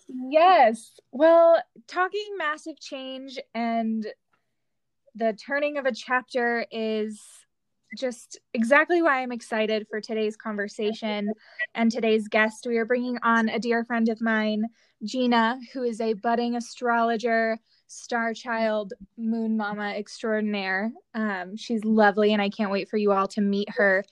Yes. 0.07 0.91
Well, 1.11 1.61
talking 1.87 2.35
massive 2.37 2.79
change 2.79 3.37
and 3.53 4.05
the 5.13 5.33
turning 5.33 5.77
of 5.77 5.85
a 5.85 5.91
chapter 5.91 6.65
is 6.71 7.21
just 7.97 8.39
exactly 8.53 9.01
why 9.01 9.21
I'm 9.21 9.31
excited 9.31 9.87
for 9.89 10.01
today's 10.01 10.35
conversation 10.35 11.31
and 11.73 11.91
today's 11.91 12.27
guest. 12.27 12.65
We 12.67 12.77
are 12.77 12.85
bringing 12.85 13.17
on 13.23 13.49
a 13.49 13.59
dear 13.59 13.83
friend 13.83 14.09
of 14.09 14.21
mine, 14.21 14.65
Gina, 15.03 15.59
who 15.73 15.83
is 15.83 16.01
a 16.01 16.13
budding 16.13 16.55
astrologer, 16.55 17.57
star 17.87 18.33
child, 18.33 18.93
moon 19.17 19.55
mama 19.57 19.93
extraordinaire. 19.95 20.91
Um, 21.13 21.55
she's 21.55 21.83
lovely, 21.85 22.33
and 22.33 22.41
I 22.41 22.49
can't 22.49 22.71
wait 22.71 22.89
for 22.89 22.97
you 22.97 23.11
all 23.11 23.27
to 23.29 23.41
meet 23.41 23.69
her 23.71 24.03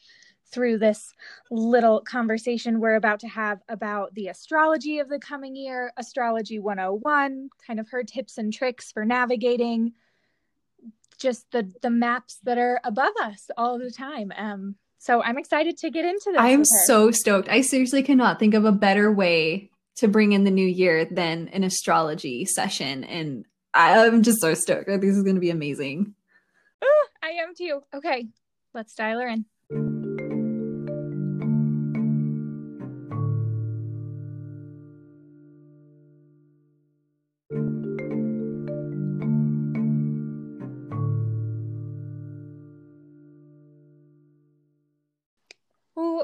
through 0.53 0.77
this 0.77 1.11
little 1.49 2.01
conversation 2.01 2.79
we're 2.79 2.95
about 2.95 3.19
to 3.19 3.27
have 3.27 3.59
about 3.69 4.13
the 4.13 4.27
astrology 4.27 4.99
of 4.99 5.09
the 5.09 5.17
coming 5.17 5.55
year, 5.55 5.91
Astrology 5.97 6.59
101, 6.59 7.49
kind 7.65 7.79
of 7.79 7.89
her 7.89 8.03
tips 8.03 8.37
and 8.37 8.53
tricks 8.53 8.91
for 8.91 9.03
navigating 9.03 9.93
just 11.23 11.49
the 11.51 11.71
the 11.81 11.89
maps 11.89 12.37
that 12.43 12.59
are 12.59 12.79
above 12.83 13.13
us 13.21 13.49
all 13.57 13.79
the 13.79 13.89
time. 13.89 14.31
Um 14.37 14.75
so 14.99 15.21
I'm 15.21 15.37
excited 15.37 15.77
to 15.79 15.89
get 15.89 16.05
into 16.05 16.31
this. 16.31 16.39
I'm 16.39 16.63
so 16.63 17.11
stoked. 17.11 17.49
I 17.49 17.61
seriously 17.61 18.03
cannot 18.03 18.39
think 18.39 18.53
of 18.53 18.63
a 18.63 18.71
better 18.71 19.11
way 19.11 19.69
to 19.95 20.07
bring 20.07 20.31
in 20.31 20.43
the 20.43 20.51
new 20.51 20.65
year 20.65 21.03
than 21.05 21.49
an 21.49 21.63
astrology 21.63 22.45
session. 22.45 23.03
And 23.03 23.45
I'm 23.73 24.23
just 24.23 24.39
so 24.39 24.53
stoked. 24.53 24.87
This 24.87 25.17
is 25.17 25.23
going 25.23 25.35
to 25.35 25.41
be 25.41 25.49
amazing. 25.49 26.13
Ooh, 26.83 27.07
I 27.21 27.31
am 27.31 27.53
too. 27.53 27.81
Okay, 27.93 28.27
let's 28.73 28.95
dial 28.95 29.19
her 29.19 29.27
in. 29.27 29.45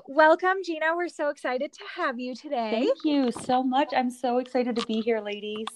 Welcome, 0.10 0.58
Gina. 0.66 0.96
We're 0.96 1.08
so 1.08 1.30
excited 1.30 1.72
to 1.74 1.84
have 1.96 2.20
you 2.20 2.36
today. 2.36 2.72
Thank 2.72 3.06
you 3.06 3.32
so 3.32 3.64
much. 3.64 3.94
I'm 3.96 4.10
so 4.10 4.40
excited 4.40 4.76
to 4.76 4.86
be 4.86 5.02
here, 5.02 5.22
ladies. 5.22 5.68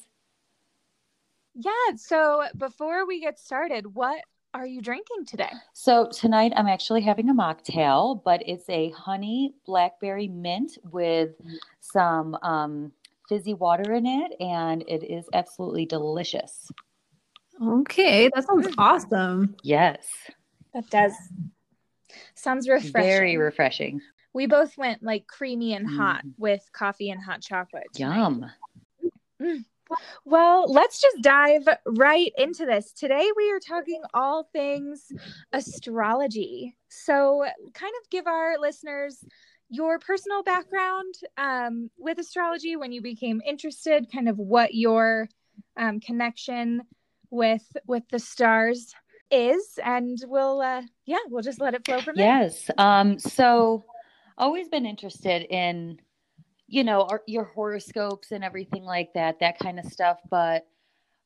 Yeah. 1.55 1.71
So 1.95 2.43
before 2.57 3.05
we 3.05 3.21
get 3.21 3.39
started, 3.39 3.93
what 3.95 4.21
are 4.55 4.65
you 4.65 4.81
drinking 4.81 5.25
today? 5.27 5.49
So, 5.73 6.07
tonight 6.11 6.53
I'm 6.55 6.67
actually 6.67 7.01
having 7.01 7.29
a 7.29 7.33
mocktail, 7.33 8.21
but 8.23 8.41
it's 8.47 8.69
a 8.69 8.89
honey 8.91 9.53
blackberry 9.65 10.27
mint 10.27 10.77
with 10.91 11.31
some 11.79 12.37
um, 12.43 12.91
fizzy 13.29 13.53
water 13.55 13.93
in 13.93 14.05
it, 14.05 14.33
and 14.39 14.83
it 14.87 15.03
is 15.11 15.27
absolutely 15.33 15.85
delicious. 15.87 16.71
Okay, 17.61 18.29
that 18.33 18.45
sounds 18.45 18.67
Mm. 18.67 18.75
awesome. 18.77 19.55
Yes, 19.63 20.07
That 20.73 20.87
does. 20.89 21.13
Sounds 22.35 22.67
refreshing. 22.69 22.91
very 22.93 23.37
refreshing. 23.37 24.01
We 24.33 24.47
both 24.47 24.77
went 24.77 25.03
like 25.03 25.27
creamy 25.27 25.73
and 25.73 25.87
hot 25.87 26.25
Mhm. 26.25 26.33
with 26.37 26.67
coffee 26.73 27.09
and 27.09 27.21
hot 27.21 27.41
chocolate. 27.41 27.87
Yum. 27.95 28.45
Well, 30.25 30.71
let's 30.71 30.99
just 30.99 31.21
dive 31.21 31.67
right 31.85 32.31
into 32.37 32.65
this. 32.65 32.93
Today 32.93 33.29
we 33.35 33.51
are 33.51 33.59
talking 33.59 34.01
all 34.13 34.45
things 34.45 35.11
astrology. 35.51 36.75
So, 36.87 37.45
kind 37.73 37.93
of 38.01 38.09
give 38.09 38.25
our 38.25 38.57
listeners 38.57 39.23
your 39.69 39.99
personal 39.99 40.43
background 40.43 41.13
um, 41.37 41.89
with 41.97 42.19
astrology 42.19 42.75
when 42.75 42.91
you 42.91 43.01
became 43.01 43.41
interested, 43.45 44.11
kind 44.11 44.29
of 44.29 44.37
what 44.37 44.73
your 44.73 45.27
um, 45.77 45.99
connection 45.99 46.81
with 47.29 47.65
with 47.85 48.03
the 48.09 48.19
stars 48.19 48.93
is, 49.29 49.77
and 49.83 50.17
we'll 50.25 50.61
uh, 50.61 50.83
yeah, 51.05 51.17
we'll 51.27 51.43
just 51.43 51.59
let 51.61 51.73
it 51.73 51.85
flow 51.85 51.99
from 52.01 52.15
there. 52.15 52.41
Yes. 52.41 52.69
Um, 52.77 53.19
so 53.19 53.83
always 54.37 54.67
been 54.67 54.85
interested 54.85 55.43
in, 55.53 55.99
you 56.67 56.83
know, 56.83 57.01
our, 57.03 57.21
your 57.27 57.45
horoscopes 57.45 58.31
and 58.31 58.43
everything 58.43 58.83
like 58.83 59.13
that, 59.13 59.39
that 59.39 59.59
kind 59.59 59.79
of 59.79 59.85
stuff. 59.85 60.19
But 60.29 60.67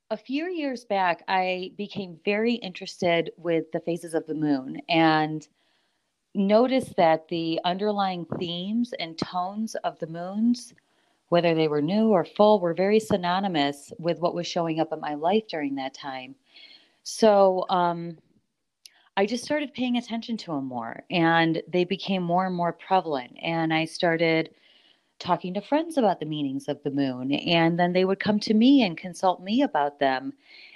a 0.09 0.17
few 0.17 0.45
years 0.45 0.85
back, 0.85 1.23
I 1.27 1.71
became 1.77 2.19
very 2.23 2.55
interested 2.55 3.31
with 3.37 3.71
the 3.71 3.81
phases 3.81 4.13
of 4.13 4.25
the 4.25 4.35
moon 4.35 4.81
and 4.89 5.47
noticed 6.33 6.95
that 6.95 7.27
the 7.27 7.59
underlying 7.65 8.25
themes 8.37 8.93
and 8.99 9.17
tones 9.17 9.75
of 9.83 9.99
the 9.99 10.07
moons, 10.07 10.73
whether 11.29 11.53
they 11.53 11.67
were 11.67 11.81
new 11.81 12.09
or 12.09 12.23
full, 12.23 12.59
were 12.59 12.73
very 12.73 12.99
synonymous 12.99 13.91
with 13.99 14.19
what 14.19 14.35
was 14.35 14.47
showing 14.47 14.79
up 14.79 14.93
in 14.93 14.99
my 14.99 15.15
life 15.15 15.43
during 15.49 15.75
that 15.75 15.93
time. 15.93 16.35
So, 17.03 17.65
um, 17.69 18.17
I 19.17 19.25
just 19.25 19.43
started 19.43 19.73
paying 19.73 19.97
attention 19.97 20.37
to 20.37 20.51
them 20.51 20.65
more 20.65 21.03
and 21.09 21.63
they 21.67 21.83
became 21.83 22.21
more 22.21 22.45
and 22.45 22.55
more 22.55 22.71
prevalent. 22.71 23.35
And 23.41 23.73
I 23.73 23.85
started 23.85 24.51
talking 25.17 25.55
to 25.55 25.61
friends 25.61 25.97
about 25.97 26.19
the 26.19 26.27
meanings 26.27 26.67
of 26.67 26.81
the 26.83 26.91
moon. 26.91 27.33
And 27.33 27.79
then 27.79 27.93
they 27.93 28.05
would 28.05 28.19
come 28.19 28.39
to 28.41 28.53
me 28.53 28.83
and 28.83 28.95
consult 28.95 29.41
me 29.41 29.63
about 29.63 29.99
them. 29.99 30.33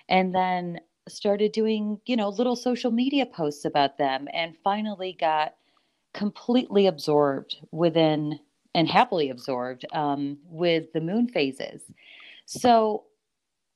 And 0.09 0.33
then 0.33 0.79
started 1.07 1.51
doing, 1.51 1.99
you 2.07 2.15
know, 2.15 2.29
little 2.29 2.55
social 2.55 2.89
media 2.89 3.27
posts 3.27 3.63
about 3.63 3.99
them 3.99 4.27
and 4.33 4.57
finally 4.63 5.15
got 5.19 5.53
completely 6.13 6.87
absorbed 6.87 7.57
within 7.69 8.39
and 8.73 8.87
happily 8.87 9.29
absorbed 9.29 9.85
um, 9.93 10.37
with 10.45 10.91
the 10.93 11.01
moon 11.01 11.27
phases. 11.27 11.83
So 12.45 13.03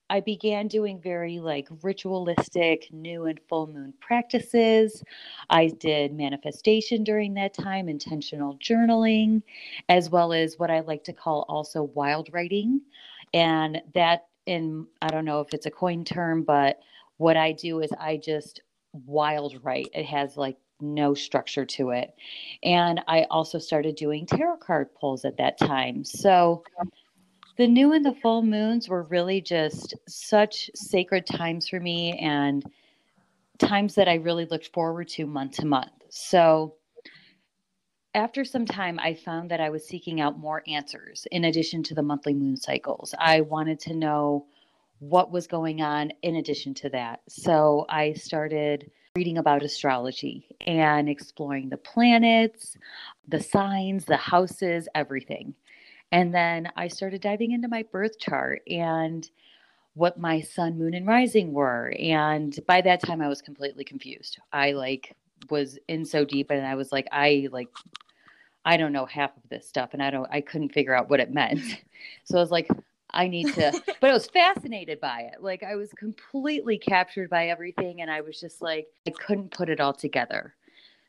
I 0.09 0.19
began 0.19 0.67
doing 0.67 1.01
very 1.01 1.39
like 1.39 1.67
ritualistic 1.81 2.87
new 2.91 3.25
and 3.25 3.39
full 3.49 3.67
moon 3.67 3.93
practices. 3.99 5.03
I 5.49 5.67
did 5.67 6.13
manifestation 6.13 7.03
during 7.03 7.33
that 7.35 7.53
time, 7.53 7.89
intentional 7.89 8.57
journaling, 8.57 9.41
as 9.89 10.09
well 10.09 10.31
as 10.31 10.59
what 10.59 10.69
I 10.69 10.81
like 10.81 11.03
to 11.05 11.13
call 11.13 11.45
also 11.49 11.83
wild 11.83 12.29
writing. 12.31 12.81
And 13.33 13.81
that, 13.93 14.27
in 14.45 14.85
I 15.01 15.07
don't 15.07 15.25
know 15.25 15.41
if 15.41 15.53
it's 15.53 15.65
a 15.65 15.71
coin 15.71 16.05
term, 16.05 16.43
but 16.43 16.79
what 17.17 17.35
I 17.35 17.51
do 17.51 17.81
is 17.81 17.91
I 17.99 18.17
just 18.17 18.61
wild 18.93 19.59
write. 19.63 19.89
It 19.93 20.05
has 20.05 20.37
like 20.37 20.57
no 20.81 21.13
structure 21.13 21.65
to 21.65 21.89
it. 21.91 22.13
And 22.63 23.01
I 23.07 23.25
also 23.31 23.57
started 23.57 23.95
doing 23.95 24.25
tarot 24.25 24.57
card 24.57 24.93
pulls 24.93 25.25
at 25.25 25.37
that 25.37 25.57
time. 25.57 26.03
So, 26.03 26.63
the 27.57 27.67
new 27.67 27.93
and 27.93 28.05
the 28.05 28.15
full 28.15 28.41
moons 28.41 28.89
were 28.89 29.03
really 29.03 29.41
just 29.41 29.93
such 30.07 30.69
sacred 30.75 31.25
times 31.25 31.69
for 31.69 31.79
me 31.79 32.17
and 32.19 32.63
times 33.57 33.95
that 33.95 34.07
I 34.07 34.15
really 34.15 34.45
looked 34.45 34.73
forward 34.73 35.07
to 35.09 35.25
month 35.25 35.53
to 35.57 35.65
month. 35.65 35.91
So 36.09 36.75
after 38.13 38.45
some 38.45 38.65
time, 38.65 38.99
I 38.99 39.13
found 39.13 39.51
that 39.51 39.59
I 39.59 39.69
was 39.69 39.87
seeking 39.87 40.21
out 40.21 40.39
more 40.39 40.63
answers 40.67 41.27
in 41.31 41.45
addition 41.45 41.83
to 41.83 41.93
the 41.93 42.01
monthly 42.01 42.33
moon 42.33 42.57
cycles. 42.57 43.13
I 43.19 43.41
wanted 43.41 43.79
to 43.81 43.93
know 43.93 44.47
what 44.99 45.31
was 45.31 45.47
going 45.47 45.81
on 45.81 46.11
in 46.21 46.37
addition 46.37 46.73
to 46.75 46.89
that. 46.89 47.21
So 47.27 47.85
I 47.89 48.13
started 48.13 48.89
reading 49.15 49.37
about 49.37 49.63
astrology 49.63 50.47
and 50.61 51.09
exploring 51.09 51.69
the 51.69 51.77
planets, 51.77 52.77
the 53.27 53.41
signs, 53.41 54.05
the 54.05 54.17
houses, 54.17 54.87
everything. 54.95 55.53
And 56.11 56.33
then 56.33 56.71
I 56.75 56.87
started 56.87 57.21
diving 57.21 57.51
into 57.51 57.67
my 57.67 57.83
birth 57.83 58.19
chart 58.19 58.61
and 58.67 59.29
what 59.95 60.19
my 60.19 60.41
sun, 60.41 60.77
moon, 60.77 60.93
and 60.93 61.07
rising 61.07 61.53
were. 61.53 61.93
And 61.99 62.57
by 62.67 62.81
that 62.81 63.01
time, 63.01 63.21
I 63.21 63.27
was 63.27 63.41
completely 63.41 63.83
confused. 63.83 64.37
I 64.53 64.73
like 64.73 65.15
was 65.49 65.79
in 65.87 66.05
so 66.05 66.25
deep, 66.25 66.51
and 66.51 66.65
I 66.65 66.75
was 66.75 66.91
like, 66.91 67.07
I 67.11 67.47
like, 67.51 67.69
I 68.65 68.77
don't 68.77 68.91
know 68.91 69.05
half 69.05 69.35
of 69.37 69.49
this 69.49 69.67
stuff, 69.67 69.91
and 69.93 70.03
I 70.03 70.09
don't, 70.09 70.27
I 70.31 70.41
couldn't 70.41 70.73
figure 70.73 70.93
out 70.93 71.09
what 71.09 71.19
it 71.19 71.33
meant. 71.33 71.61
So 72.25 72.37
I 72.37 72.41
was 72.41 72.51
like, 72.51 72.67
I 73.11 73.27
need 73.27 73.53
to, 73.53 73.71
but 74.01 74.09
I 74.09 74.13
was 74.13 74.27
fascinated 74.27 74.99
by 74.99 75.29
it. 75.33 75.41
Like 75.41 75.63
I 75.63 75.75
was 75.75 75.91
completely 75.93 76.77
captured 76.77 77.29
by 77.29 77.47
everything, 77.47 78.01
and 78.01 78.11
I 78.11 78.21
was 78.21 78.39
just 78.39 78.61
like, 78.61 78.87
I 79.07 79.11
couldn't 79.11 79.51
put 79.51 79.69
it 79.69 79.79
all 79.79 79.93
together. 79.93 80.55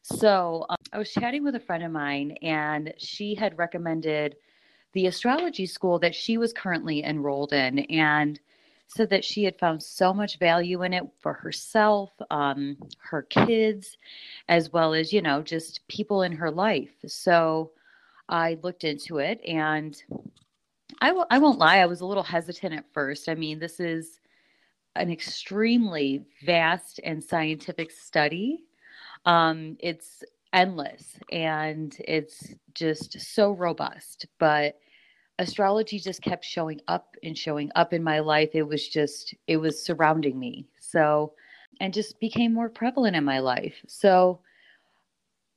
So 0.03 0.65
um, 0.71 0.77
I 0.93 0.99
was 0.99 1.11
chatting 1.11 1.43
with 1.43 1.55
a 1.57 1.61
friend 1.61 1.83
of 1.83 1.91
mine, 1.91 2.37
and 2.43 2.95
she 2.99 3.35
had 3.35 3.59
recommended 3.59 4.37
the 4.93 5.07
astrology 5.07 5.67
school 5.67 5.99
that 5.99 6.15
she 6.15 6.39
was 6.39 6.53
currently 6.53 7.05
enrolled 7.05 7.53
in 7.53 7.81
and 7.81 8.41
said 8.89 9.11
that 9.11 9.25
she 9.25 9.45
had 9.45 9.59
found 9.59 9.83
so 9.83 10.15
much 10.15 10.39
value 10.39 10.83
in 10.83 10.93
it 10.93 11.05
for 11.21 11.33
herself, 11.33 12.11
um, 12.31 12.77
her 12.99 13.23
kids, 13.23 13.99
as 14.49 14.73
well 14.73 14.95
as, 14.95 15.13
you 15.13 15.21
know, 15.21 15.43
just 15.43 15.87
people 15.89 16.23
in 16.23 16.33
her 16.33 16.51
life. 16.51 16.95
So 17.07 17.73
I 18.29 18.59
looked 18.63 18.85
into 18.85 19.19
it 19.19 19.41
and 19.47 20.01
I 21.01 21.09
w- 21.09 21.27
I 21.31 21.39
won't 21.39 21.59
lie, 21.59 21.79
I 21.79 21.87
was 21.87 22.01
a 22.01 22.07
little 22.07 22.23
hesitant 22.23 22.75
at 22.75 22.93
first. 22.93 23.29
I 23.29 23.35
mean, 23.35 23.59
this 23.59 23.81
is 23.81 24.21
an 24.95 25.11
extremely 25.11 26.25
vast 26.45 27.01
and 27.05 27.23
scientific 27.23 27.91
study. 27.91 28.65
Um, 29.25 29.77
it's 29.81 30.23
endless 30.53 31.19
and 31.33 31.97
it's 32.07 32.55
just 32.75 33.21
so 33.21 33.53
robust. 33.53 34.27
But 34.39 34.79
astrology 35.39 35.99
just 35.99 36.23
kept 36.23 36.45
showing 36.45 36.81
up 36.89 37.15
and 37.23 37.37
showing 37.37 37.71
up 37.75 37.93
in 37.93 38.03
my 38.03 38.21
life. 38.21 38.51
It 38.55 38.63
was 38.63 38.89
just, 38.89 39.35
it 39.47 39.57
was 39.57 39.83
surrounding 39.83 40.39
me. 40.39 40.67
So, 40.79 41.33
and 41.81 41.93
just 41.93 42.19
became 42.21 42.55
more 42.55 42.71
prevalent 42.71 43.17
in 43.17 43.25
my 43.25 43.39
life. 43.39 43.75
So, 43.87 44.41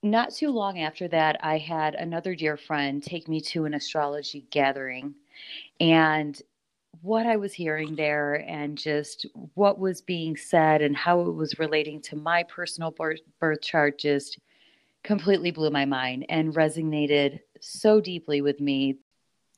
not 0.01 0.34
too 0.34 0.50
long 0.50 0.79
after 0.79 1.10
that, 1.10 1.38
I 1.43 1.58
had 1.58 1.96
another 1.96 2.34
dear 2.34 2.55
friend 2.55 3.03
take 3.03 3.27
me 3.27 3.41
to 3.41 3.65
an 3.65 3.74
astrology 3.74 4.46
gathering. 4.50 5.13
And 5.81 6.41
what 7.01 7.25
I 7.25 7.36
was 7.36 7.53
hearing 7.53 7.96
there 7.96 8.36
and 8.48 8.77
just 8.77 9.25
what 9.55 9.77
was 9.77 10.01
being 10.01 10.38
said 10.38 10.81
and 10.81 10.96
how 10.96 11.22
it 11.22 11.34
was 11.34 11.60
relating 11.60 12.01
to 12.03 12.15
my 12.15 12.43
personal 12.43 12.91
birth, 12.91 13.19
chart 13.62 14.00
just 14.00 14.39
completely 15.03 15.51
blew 15.51 15.69
my 15.69 15.85
mind 15.85 16.25
and 16.29 16.53
resonated 16.53 17.39
so 17.61 18.01
deeply 18.01 18.41
with 18.41 18.59
me. 18.59 18.99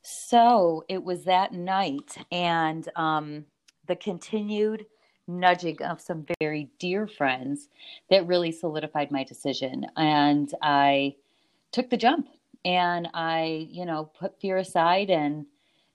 So 0.04 0.84
it 0.90 1.04
was 1.04 1.26
that 1.26 1.54
night 1.54 2.18
and 2.32 2.88
um, 2.96 3.46
the 3.88 3.96
continued 3.96 4.86
nudging 5.28 5.82
of 5.84 6.02
some 6.02 6.26
very 6.40 6.70
dear 6.80 7.08
friends 7.08 7.70
that 8.10 8.28
really 8.28 8.52
solidified 8.52 9.12
my 9.12 9.24
decision. 9.24 9.86
And 9.96 10.52
I 10.62 11.16
took 11.72 11.90
the 11.90 11.98
jump 11.98 12.28
and 12.66 13.08
I, 13.14 13.68
you 13.70 13.86
know, 13.86 14.06
put 14.06 14.40
fear 14.40 14.58
aside 14.58 15.10
and 15.10 15.46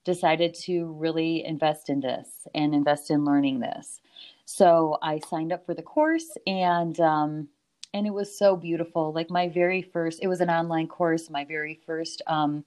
decided 0.05 0.55
to 0.55 0.93
really 0.93 1.45
invest 1.45 1.91
in 1.91 2.01
this 2.01 2.47
and 2.55 2.75
invest 2.75 3.11
in 3.11 3.25
learning 3.25 3.61
this. 3.61 4.01
So 4.45 4.99
I 5.03 5.19
signed 5.19 5.53
up 5.53 5.67
for 5.67 5.75
the 5.75 5.83
course 5.83 6.37
and 6.47 6.99
um, 7.01 7.49
and 7.95 8.07
it 8.07 8.13
was 8.13 8.37
so 8.37 8.57
beautiful. 8.57 9.13
Like 9.13 9.31
my 9.31 9.49
very 9.49 9.83
first, 9.83 10.21
it 10.23 10.29
was 10.29 10.41
an 10.41 10.51
online 10.51 10.89
course. 10.89 11.31
My 11.31 11.45
very 11.45 11.81
first 11.87 12.23
um, 12.27 12.65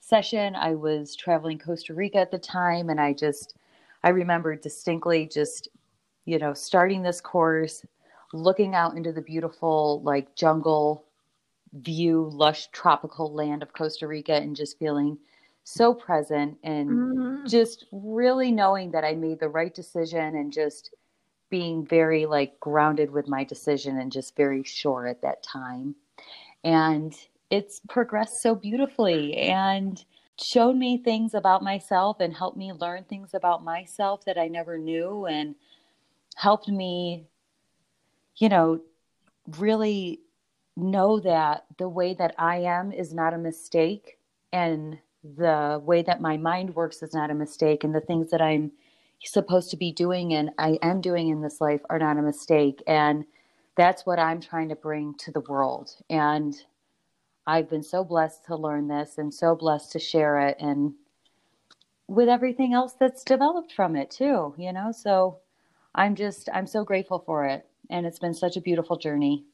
session, 0.00 0.54
I 0.56 0.74
was 0.74 1.14
traveling 1.14 1.58
Costa 1.58 1.94
Rica 1.94 2.18
at 2.18 2.30
the 2.30 2.38
time, 2.38 2.90
and 2.90 3.00
I 3.00 3.12
just, 3.12 3.56
I 4.02 4.10
remember 4.10 4.56
distinctly 4.56 5.28
just, 5.32 5.68
you 6.24 6.38
know, 6.38 6.54
starting 6.54 7.02
this 7.02 7.20
course, 7.20 7.84
looking 8.32 8.74
out 8.74 8.96
into 8.96 9.12
the 9.12 9.22
beautiful 9.22 10.02
like 10.02 10.34
jungle 10.34 11.04
view, 11.74 12.28
lush 12.32 12.68
tropical 12.68 13.32
land 13.32 13.62
of 13.62 13.72
Costa 13.72 14.06
Rica, 14.06 14.34
and 14.34 14.56
just 14.56 14.78
feeling 14.78 15.18
so 15.64 15.94
present 15.94 16.58
and 16.64 16.90
mm-hmm. 16.90 17.46
just 17.46 17.86
really 17.92 18.50
knowing 18.50 18.90
that 18.90 19.04
I 19.04 19.14
made 19.14 19.38
the 19.38 19.48
right 19.48 19.72
decision 19.72 20.36
and 20.36 20.52
just 20.52 20.94
being 21.52 21.84
very 21.84 22.24
like 22.24 22.58
grounded 22.60 23.10
with 23.10 23.28
my 23.28 23.44
decision 23.44 23.98
and 23.98 24.10
just 24.10 24.34
very 24.34 24.64
sure 24.64 25.06
at 25.06 25.20
that 25.20 25.42
time. 25.42 25.94
And 26.64 27.14
it's 27.50 27.82
progressed 27.90 28.40
so 28.40 28.54
beautifully 28.54 29.36
and 29.36 30.02
showed 30.40 30.74
me 30.74 30.96
things 30.96 31.34
about 31.34 31.62
myself 31.62 32.20
and 32.20 32.34
helped 32.34 32.56
me 32.56 32.72
learn 32.72 33.04
things 33.04 33.34
about 33.34 33.62
myself 33.62 34.24
that 34.24 34.38
I 34.38 34.48
never 34.48 34.78
knew 34.78 35.26
and 35.26 35.54
helped 36.36 36.68
me, 36.68 37.26
you 38.38 38.48
know, 38.48 38.80
really 39.58 40.20
know 40.74 41.20
that 41.20 41.66
the 41.76 41.88
way 41.88 42.14
that 42.14 42.34
I 42.38 42.60
am 42.60 42.92
is 42.92 43.12
not 43.12 43.34
a 43.34 43.38
mistake 43.38 44.16
and 44.54 44.96
the 45.22 45.82
way 45.84 46.00
that 46.00 46.22
my 46.22 46.38
mind 46.38 46.74
works 46.74 47.02
is 47.02 47.12
not 47.12 47.30
a 47.30 47.34
mistake 47.34 47.84
and 47.84 47.94
the 47.94 48.00
things 48.00 48.30
that 48.30 48.40
I'm 48.40 48.72
supposed 49.24 49.70
to 49.70 49.76
be 49.76 49.92
doing 49.92 50.34
and 50.34 50.50
I 50.58 50.78
am 50.82 51.00
doing 51.00 51.28
in 51.28 51.40
this 51.40 51.60
life 51.60 51.80
are 51.90 51.98
not 51.98 52.18
a 52.18 52.22
mistake. 52.22 52.82
And 52.86 53.24
that's 53.76 54.04
what 54.04 54.18
I'm 54.18 54.40
trying 54.40 54.68
to 54.68 54.76
bring 54.76 55.14
to 55.18 55.30
the 55.30 55.40
world. 55.40 55.90
And 56.10 56.54
I've 57.46 57.68
been 57.68 57.82
so 57.82 58.04
blessed 58.04 58.44
to 58.46 58.56
learn 58.56 58.88
this 58.88 59.18
and 59.18 59.32
so 59.32 59.54
blessed 59.54 59.92
to 59.92 59.98
share 59.98 60.38
it 60.40 60.56
and 60.60 60.94
with 62.08 62.28
everything 62.28 62.74
else 62.74 62.94
that's 62.98 63.24
developed 63.24 63.72
from 63.72 63.96
it 63.96 64.10
too, 64.10 64.54
you 64.58 64.72
know? 64.72 64.92
So 64.92 65.38
I'm 65.94 66.14
just, 66.14 66.48
I'm 66.52 66.66
so 66.66 66.84
grateful 66.84 67.20
for 67.24 67.46
it. 67.46 67.66
And 67.90 68.06
it's 68.06 68.18
been 68.18 68.34
such 68.34 68.56
a 68.56 68.60
beautiful 68.60 68.96
journey. 68.96 69.44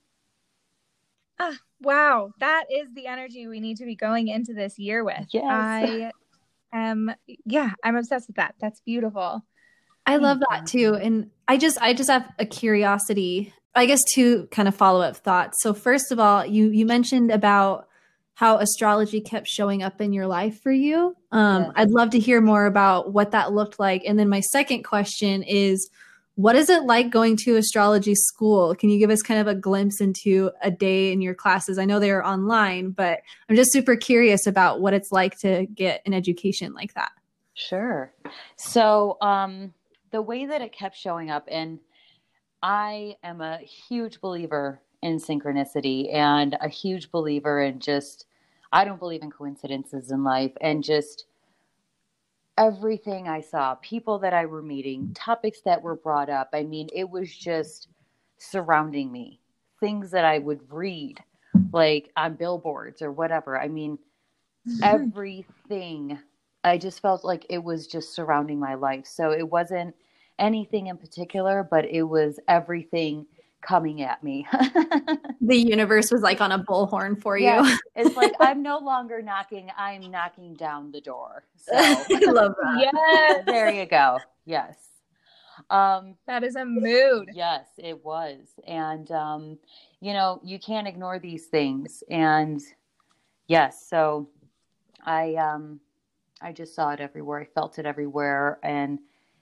Ah, 1.38 1.56
wow. 1.80 2.32
That 2.40 2.64
is 2.70 2.92
the 2.94 3.06
energy 3.06 3.46
we 3.46 3.60
need 3.60 3.76
to 3.78 3.84
be 3.84 3.94
going 3.94 4.28
into 4.28 4.54
this 4.54 4.78
year 4.78 5.04
with. 5.04 5.26
Yes. 5.30 5.44
I 5.48 6.10
am, 6.72 7.12
yeah, 7.44 7.70
I'm 7.82 7.96
obsessed 7.96 8.26
with 8.26 8.36
that. 8.36 8.56
That's 8.60 8.80
beautiful. 8.80 9.44
I 10.08 10.16
love 10.16 10.40
that 10.48 10.66
too. 10.66 10.94
And 10.94 11.30
I 11.46 11.58
just 11.58 11.78
I 11.82 11.92
just 11.92 12.08
have 12.08 12.26
a 12.38 12.46
curiosity. 12.46 13.52
I 13.74 13.84
guess 13.84 14.02
two 14.14 14.48
kind 14.50 14.66
of 14.66 14.74
follow-up 14.74 15.18
thoughts. 15.18 15.58
So 15.60 15.74
first 15.74 16.10
of 16.10 16.18
all, 16.18 16.46
you 16.46 16.70
you 16.70 16.86
mentioned 16.86 17.30
about 17.30 17.88
how 18.34 18.56
astrology 18.56 19.20
kept 19.20 19.48
showing 19.48 19.82
up 19.82 20.00
in 20.00 20.14
your 20.14 20.26
life 20.26 20.62
for 20.62 20.72
you. 20.72 21.14
Um. 21.30 21.72
I'd 21.76 21.90
love 21.90 22.10
to 22.10 22.18
hear 22.18 22.40
more 22.40 22.64
about 22.64 23.12
what 23.12 23.32
that 23.32 23.52
looked 23.52 23.78
like. 23.78 24.02
And 24.06 24.18
then 24.18 24.30
my 24.30 24.40
second 24.40 24.82
question 24.82 25.42
is 25.42 25.90
what 26.36 26.56
is 26.56 26.70
it 26.70 26.84
like 26.84 27.10
going 27.10 27.36
to 27.44 27.56
astrology 27.56 28.14
school? 28.14 28.74
Can 28.76 28.88
you 28.90 28.98
give 28.98 29.10
us 29.10 29.20
kind 29.22 29.40
of 29.40 29.48
a 29.48 29.56
glimpse 29.56 30.00
into 30.00 30.52
a 30.62 30.70
day 30.70 31.12
in 31.12 31.20
your 31.20 31.34
classes? 31.34 31.78
I 31.78 31.84
know 31.84 31.98
they 31.98 32.12
are 32.12 32.24
online, 32.24 32.92
but 32.92 33.20
I'm 33.48 33.56
just 33.56 33.72
super 33.72 33.96
curious 33.96 34.46
about 34.46 34.80
what 34.80 34.94
it's 34.94 35.10
like 35.12 35.36
to 35.40 35.66
get 35.66 36.00
an 36.06 36.14
education 36.14 36.72
like 36.72 36.94
that. 36.94 37.10
Sure. 37.54 38.12
So, 38.56 39.18
um, 39.20 39.74
the 40.10 40.22
way 40.22 40.46
that 40.46 40.62
it 40.62 40.72
kept 40.72 40.96
showing 40.96 41.30
up 41.30 41.46
and 41.50 41.78
i 42.62 43.16
am 43.22 43.40
a 43.40 43.58
huge 43.58 44.20
believer 44.20 44.80
in 45.02 45.16
synchronicity 45.16 46.12
and 46.12 46.56
a 46.60 46.68
huge 46.68 47.10
believer 47.10 47.62
in 47.62 47.78
just 47.78 48.26
i 48.72 48.84
don't 48.84 48.98
believe 48.98 49.22
in 49.22 49.30
coincidences 49.30 50.10
in 50.10 50.24
life 50.24 50.52
and 50.60 50.82
just 50.82 51.26
everything 52.58 53.28
i 53.28 53.40
saw 53.40 53.76
people 53.76 54.18
that 54.18 54.34
i 54.34 54.44
were 54.44 54.62
meeting 54.62 55.10
topics 55.14 55.60
that 55.60 55.80
were 55.80 55.94
brought 55.94 56.28
up. 56.28 56.50
I 56.52 56.64
mean 56.64 56.88
it 56.92 57.08
was 57.08 57.34
just 57.34 57.88
surrounding 58.38 59.12
me. 59.12 59.40
Things 59.78 60.10
that 60.10 60.24
i 60.24 60.38
would 60.38 60.60
read 60.70 61.22
like 61.72 62.10
on 62.16 62.34
billboards 62.34 63.00
or 63.00 63.12
whatever. 63.12 63.58
I 63.58 63.68
mean 63.68 63.96
everything 64.82 66.18
I 66.68 66.78
just 66.78 67.00
felt 67.00 67.24
like 67.24 67.46
it 67.48 67.62
was 67.62 67.86
just 67.86 68.14
surrounding 68.14 68.58
my 68.58 68.74
life. 68.74 69.06
So 69.06 69.32
it 69.32 69.48
wasn't 69.48 69.94
anything 70.38 70.86
in 70.86 70.96
particular, 70.96 71.66
but 71.68 71.84
it 71.86 72.02
was 72.02 72.38
everything 72.48 73.26
coming 73.60 74.02
at 74.02 74.22
me. 74.22 74.46
the 75.40 75.56
universe 75.56 76.10
was 76.10 76.22
like 76.22 76.40
on 76.40 76.52
a 76.52 76.58
bullhorn 76.58 77.20
for 77.20 77.36
you. 77.36 77.46
Yes. 77.46 77.80
It's 77.96 78.16
like 78.16 78.32
I'm 78.40 78.62
no 78.62 78.78
longer 78.78 79.20
knocking, 79.22 79.70
I'm 79.76 80.10
knocking 80.10 80.54
down 80.54 80.92
the 80.92 81.00
door. 81.00 81.44
So 81.56 81.72
I 81.74 82.06
love 82.26 82.54
that. 82.62 82.90
Yes. 82.92 83.44
there 83.46 83.70
you 83.70 83.86
go. 83.86 84.18
Yes. 84.44 84.76
Um 85.70 86.14
that 86.26 86.44
is 86.44 86.54
a 86.54 86.64
mood. 86.64 87.30
Yes, 87.34 87.66
it 87.78 88.04
was. 88.04 88.38
And 88.66 89.10
um 89.10 89.58
you 90.00 90.12
know, 90.12 90.40
you 90.44 90.58
can't 90.60 90.86
ignore 90.86 91.18
these 91.18 91.46
things 91.46 92.04
and 92.08 92.60
yes, 93.48 93.86
so 93.88 94.28
I 95.04 95.34
um 95.34 95.80
I 96.40 96.52
just 96.52 96.74
saw 96.74 96.90
it 96.90 97.00
everywhere. 97.00 97.40
I 97.40 97.44
felt 97.44 97.78
it 97.78 97.86
everywhere 97.86 98.58
and 98.62 98.98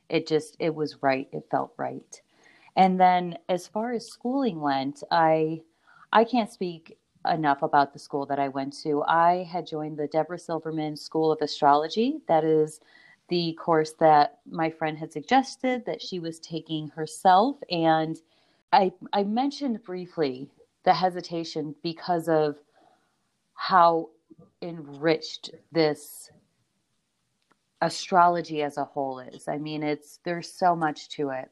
it 0.08 0.26
just 0.26 0.56
it 0.60 0.74
was 0.74 1.02
right. 1.02 1.28
It 1.32 1.46
felt 1.50 1.72
right. 1.76 2.20
And 2.76 3.00
then 3.00 3.38
as 3.48 3.66
far 3.66 3.92
as 3.92 4.06
schooling 4.06 4.60
went, 4.60 5.02
I 5.10 5.62
I 6.12 6.24
can't 6.24 6.50
speak 6.52 6.98
enough 7.28 7.62
about 7.62 7.92
the 7.92 7.98
school 7.98 8.26
that 8.26 8.38
I 8.38 8.48
went 8.48 8.72
to. 8.82 9.02
I 9.02 9.48
had 9.50 9.66
joined 9.66 9.98
the 9.98 10.06
Deborah 10.06 10.38
Silverman 10.38 10.96
School 10.96 11.32
of 11.32 11.42
Astrology. 11.42 12.20
That 12.28 12.44
is 12.44 12.80
the 13.28 13.54
course 13.54 13.92
that 13.94 14.38
my 14.48 14.70
friend 14.70 14.96
had 14.96 15.12
suggested 15.12 15.84
that 15.86 16.00
she 16.00 16.20
was 16.20 16.38
taking 16.38 16.88
herself 16.88 17.56
and 17.70 18.18
I 18.72 18.92
I 19.12 19.24
mentioned 19.24 19.82
briefly 19.82 20.50
the 20.84 20.94
hesitation 20.94 21.74
because 21.82 22.28
of 22.28 22.56
how 23.54 24.10
enriched 24.62 25.50
this 25.72 26.30
astrology 27.80 28.62
as 28.62 28.76
a 28.78 28.84
whole 28.84 29.18
is. 29.18 29.48
I 29.48 29.58
mean, 29.58 29.82
it's 29.82 30.20
there's 30.24 30.52
so 30.52 30.74
much 30.74 31.08
to 31.10 31.30
it. 31.30 31.50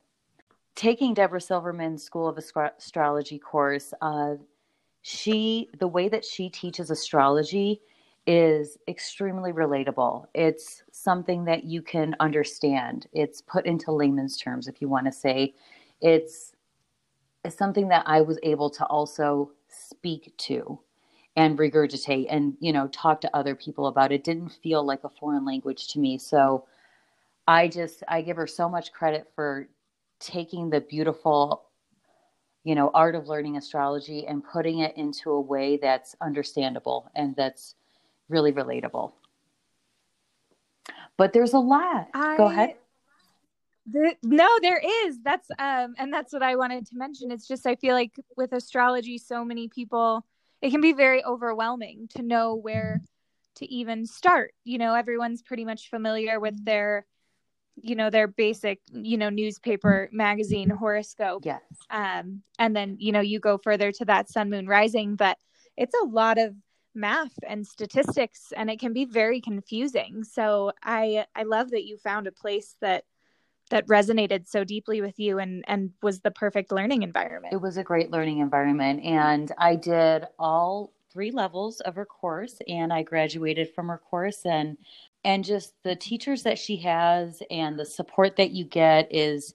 Taking 0.74 1.14
Deborah 1.14 1.40
Silverman's 1.40 2.02
School 2.02 2.28
of 2.28 2.38
Astrology 2.38 3.38
course, 3.38 3.94
uh, 4.00 4.34
she 5.02 5.68
the 5.78 5.88
way 5.88 6.08
that 6.08 6.24
she 6.24 6.48
teaches 6.48 6.90
astrology 6.90 7.80
is 8.26 8.78
extremely 8.88 9.52
relatable. 9.52 10.26
It's 10.34 10.82
something 10.92 11.44
that 11.44 11.64
you 11.64 11.82
can 11.82 12.16
understand. 12.20 13.06
It's 13.12 13.42
put 13.42 13.66
into 13.66 13.92
layman's 13.92 14.36
terms, 14.36 14.66
if 14.66 14.80
you 14.80 14.88
want 14.88 15.06
to 15.06 15.12
say. 15.12 15.54
It's, 16.00 16.52
it's 17.44 17.56
something 17.56 17.88
that 17.88 18.04
I 18.06 18.22
was 18.22 18.38
able 18.42 18.70
to 18.70 18.86
also 18.86 19.50
speak 19.68 20.32
to 20.38 20.78
and 21.36 21.58
regurgitate 21.58 22.26
and 22.30 22.56
you 22.60 22.72
know 22.72 22.86
talk 22.88 23.20
to 23.20 23.36
other 23.36 23.54
people 23.54 23.86
about 23.86 24.12
it. 24.12 24.24
Didn't 24.24 24.50
feel 24.50 24.84
like 24.84 25.04
a 25.04 25.08
foreign 25.08 25.44
language 25.44 25.88
to 25.88 25.98
me. 25.98 26.18
So 26.18 26.66
i 27.46 27.68
just 27.68 28.02
i 28.08 28.20
give 28.22 28.36
her 28.36 28.46
so 28.46 28.68
much 28.68 28.92
credit 28.92 29.30
for 29.34 29.68
taking 30.18 30.70
the 30.70 30.80
beautiful 30.80 31.64
you 32.62 32.74
know 32.74 32.90
art 32.94 33.14
of 33.14 33.28
learning 33.28 33.56
astrology 33.56 34.26
and 34.26 34.42
putting 34.42 34.78
it 34.78 34.96
into 34.96 35.30
a 35.30 35.40
way 35.40 35.76
that's 35.76 36.16
understandable 36.20 37.10
and 37.14 37.36
that's 37.36 37.74
really 38.28 38.52
relatable. 38.52 39.12
But 41.16 41.32
there's 41.32 41.52
a 41.52 41.58
lot. 41.58 42.08
I, 42.14 42.36
go 42.36 42.46
ahead. 42.46 42.76
The, 43.86 44.16
no 44.22 44.48
there 44.62 44.80
is. 45.06 45.18
That's 45.22 45.48
um 45.58 45.94
and 45.98 46.12
that's 46.12 46.32
what 46.32 46.42
i 46.42 46.56
wanted 46.56 46.86
to 46.86 46.96
mention. 46.96 47.30
It's 47.30 47.46
just 47.46 47.66
i 47.66 47.74
feel 47.74 47.94
like 47.94 48.12
with 48.36 48.52
astrology 48.52 49.18
so 49.18 49.44
many 49.44 49.68
people 49.68 50.24
it 50.64 50.70
can 50.70 50.80
be 50.80 50.94
very 50.94 51.22
overwhelming 51.22 52.08
to 52.16 52.22
know 52.22 52.54
where 52.54 53.02
to 53.56 53.70
even 53.70 54.06
start. 54.06 54.54
You 54.64 54.78
know 54.78 54.94
everyone's 54.94 55.42
pretty 55.42 55.64
much 55.66 55.90
familiar 55.90 56.40
with 56.40 56.64
their 56.64 57.06
you 57.76 57.94
know 57.94 58.08
their 58.08 58.26
basic 58.26 58.80
you 58.90 59.18
know 59.18 59.28
newspaper 59.28 60.08
magazine 60.10 60.70
horoscope. 60.70 61.42
Yes. 61.44 61.60
Um 61.90 62.42
and 62.58 62.74
then 62.74 62.96
you 62.98 63.12
know 63.12 63.20
you 63.20 63.40
go 63.40 63.58
further 63.58 63.92
to 63.92 64.06
that 64.06 64.30
sun 64.30 64.48
moon 64.48 64.66
rising 64.66 65.16
but 65.16 65.36
it's 65.76 65.94
a 66.02 66.06
lot 66.06 66.38
of 66.38 66.54
math 66.94 67.34
and 67.46 67.66
statistics 67.66 68.50
and 68.56 68.70
it 68.70 68.80
can 68.80 68.94
be 68.94 69.04
very 69.04 69.42
confusing. 69.42 70.24
So 70.24 70.72
i 70.82 71.26
i 71.36 71.42
love 71.42 71.72
that 71.72 71.84
you 71.84 71.98
found 71.98 72.26
a 72.26 72.32
place 72.32 72.76
that 72.80 73.04
that 73.70 73.86
resonated 73.86 74.46
so 74.46 74.64
deeply 74.64 75.00
with 75.00 75.18
you 75.18 75.38
and 75.38 75.64
and 75.66 75.90
was 76.02 76.20
the 76.20 76.30
perfect 76.30 76.72
learning 76.72 77.02
environment. 77.02 77.54
It 77.54 77.60
was 77.60 77.76
a 77.76 77.84
great 77.84 78.10
learning 78.10 78.38
environment. 78.40 79.02
And 79.04 79.52
i 79.58 79.74
did 79.74 80.26
all 80.38 80.92
three 81.12 81.30
levels 81.30 81.80
of 81.80 81.94
her 81.94 82.04
course 82.04 82.58
and 82.68 82.92
i 82.92 83.02
graduated 83.02 83.72
from 83.74 83.88
her 83.88 83.98
course. 83.98 84.44
And 84.44 84.76
and 85.24 85.44
just 85.44 85.72
the 85.82 85.96
teachers 85.96 86.42
that 86.42 86.58
she 86.58 86.76
has 86.78 87.42
and 87.50 87.78
the 87.78 87.86
support 87.86 88.36
that 88.36 88.50
you 88.50 88.64
get 88.64 89.08
is 89.10 89.54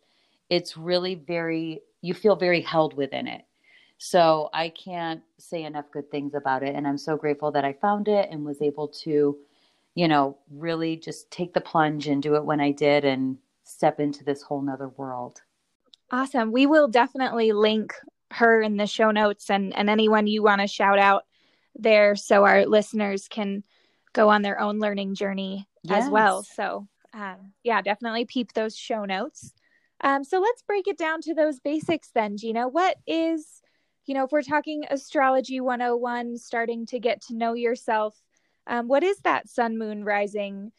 it's 0.49 0.75
really 0.75 1.15
very 1.15 1.81
you 2.01 2.13
feel 2.13 2.35
very 2.35 2.61
held 2.61 2.95
within 2.95 3.27
it. 3.27 3.43
So 3.99 4.49
i 4.53 4.69
can't 4.69 5.21
say 5.37 5.63
enough 5.63 5.91
good 5.91 6.09
things 6.09 6.33
about 6.33 6.63
it. 6.63 6.75
And 6.75 6.87
i'm 6.87 6.97
so 6.97 7.15
grateful 7.15 7.51
that 7.51 7.65
i 7.65 7.73
found 7.73 8.07
it 8.07 8.29
and 8.31 8.43
was 8.43 8.61
able 8.61 8.87
to 8.87 9.37
you 9.95 10.07
know 10.07 10.37
really 10.51 10.95
just 10.95 11.29
take 11.29 11.53
the 11.53 11.61
plunge 11.61 12.07
and 12.07 12.23
do 12.23 12.35
it 12.35 12.45
when 12.45 12.59
i 12.59 12.71
did. 12.71 13.05
And 13.05 13.37
step 13.79 13.99
into 13.99 14.23
this 14.23 14.41
whole 14.41 14.61
nother 14.61 14.89
world 14.89 15.41
awesome 16.11 16.51
we 16.51 16.65
will 16.65 16.87
definitely 16.87 17.53
link 17.53 17.93
her 18.31 18.61
in 18.61 18.77
the 18.77 18.85
show 18.85 19.11
notes 19.11 19.49
and 19.49 19.75
and 19.75 19.89
anyone 19.89 20.27
you 20.27 20.43
want 20.43 20.61
to 20.61 20.67
shout 20.67 20.99
out 20.99 21.23
there 21.75 22.15
so 22.15 22.43
our 22.43 22.65
listeners 22.65 23.27
can 23.29 23.63
go 24.13 24.29
on 24.29 24.41
their 24.41 24.59
own 24.59 24.79
learning 24.79 25.15
journey 25.15 25.67
yes. 25.83 26.03
as 26.03 26.09
well. 26.09 26.43
So, 26.43 26.87
um, 27.13 27.53
yeah, 27.63 27.81
definitely 27.81 28.25
peep 28.25 28.53
those 28.53 28.75
show 28.75 29.05
notes. 29.05 29.53
Um, 30.01 30.23
so 30.23 30.39
let's 30.39 30.61
break 30.63 30.87
it 30.87 30.97
down 30.97 31.21
to 31.21 31.33
those 31.33 31.59
basics 31.59 32.09
then, 32.13 32.37
Gina. 32.37 32.67
What 32.67 32.97
is, 33.05 33.61
you 34.05 34.13
know, 34.13 34.25
if 34.25 34.31
we're 34.31 34.41
talking 34.41 34.85
astrology 34.89 35.59
101, 35.59 36.37
starting 36.37 36.85
to 36.87 36.99
get 36.99 37.21
to 37.23 37.35
know 37.35 37.53
yourself, 37.53 38.15
um, 38.67 38.87
what 38.87 39.03
is 39.03 39.17
that 39.19 39.49
sun, 39.49 39.77
moon, 39.77 40.03
rising 40.03 40.71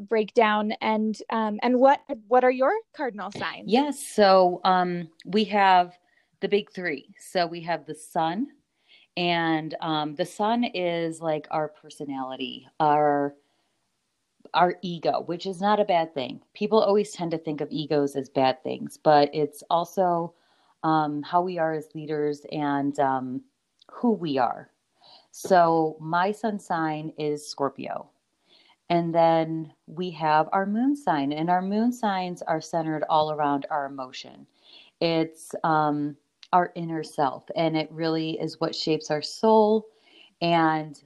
breakdown, 0.00 0.72
and 0.80 1.16
um, 1.30 1.58
and 1.62 1.78
what 1.78 2.00
what 2.26 2.44
are 2.44 2.50
your 2.50 2.72
cardinal 2.94 3.30
signs? 3.32 3.64
Yes, 3.66 4.04
so 4.04 4.60
um, 4.64 5.08
we 5.24 5.44
have 5.44 5.98
the 6.40 6.48
big 6.48 6.70
three. 6.70 7.14
So 7.18 7.46
we 7.46 7.60
have 7.62 7.86
the 7.86 7.94
sun, 7.94 8.48
and 9.18 9.74
um, 9.80 10.14
the 10.14 10.24
sun 10.24 10.62
is 10.62 11.20
like 11.20 11.48
our 11.50 11.68
personality 11.68 12.66
our 12.78 13.34
our 14.54 14.76
ego 14.80 15.22
which 15.26 15.44
is 15.44 15.60
not 15.60 15.80
a 15.80 15.84
bad 15.84 16.14
thing 16.14 16.40
people 16.54 16.80
always 16.80 17.10
tend 17.10 17.32
to 17.32 17.38
think 17.38 17.60
of 17.60 17.68
egos 17.70 18.14
as 18.14 18.28
bad 18.28 18.62
things 18.62 18.96
but 18.96 19.28
it's 19.34 19.62
also 19.68 20.32
um, 20.84 21.22
how 21.22 21.42
we 21.42 21.58
are 21.58 21.74
as 21.74 21.88
leaders 21.94 22.46
and 22.52 22.98
um, 23.00 23.42
who 23.90 24.12
we 24.12 24.38
are 24.38 24.70
so 25.32 25.96
my 26.00 26.30
sun 26.30 26.58
sign 26.58 27.12
is 27.18 27.46
scorpio 27.46 28.08
and 28.90 29.14
then 29.14 29.72
we 29.86 30.10
have 30.10 30.48
our 30.52 30.66
moon 30.66 30.96
sign 30.96 31.32
and 31.32 31.50
our 31.50 31.62
moon 31.62 31.92
signs 31.92 32.42
are 32.42 32.60
centered 32.60 33.04
all 33.08 33.32
around 33.32 33.66
our 33.70 33.86
emotion 33.86 34.46
it's 35.00 35.54
um, 35.64 36.16
our 36.52 36.72
inner 36.74 37.02
self. 37.02 37.44
And 37.56 37.76
it 37.76 37.90
really 37.90 38.38
is 38.40 38.60
what 38.60 38.74
shapes 38.74 39.10
our 39.10 39.22
soul 39.22 39.86
and 40.40 41.00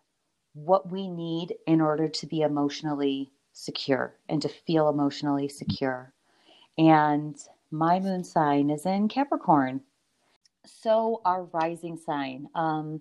what 0.54 0.90
we 0.90 1.08
need 1.08 1.54
in 1.66 1.80
order 1.80 2.08
to 2.08 2.26
be 2.26 2.42
emotionally 2.42 3.32
secure 3.52 4.14
and 4.28 4.40
to 4.42 4.48
feel 4.48 4.88
emotionally 4.88 5.48
secure. 5.48 6.12
And 6.78 7.36
my 7.70 8.00
moon 8.00 8.24
sign 8.24 8.70
is 8.70 8.86
in 8.86 9.08
Capricorn. 9.08 9.80
So, 10.64 11.20
our 11.24 11.44
rising 11.46 11.96
sign, 11.96 12.46
um, 12.54 13.00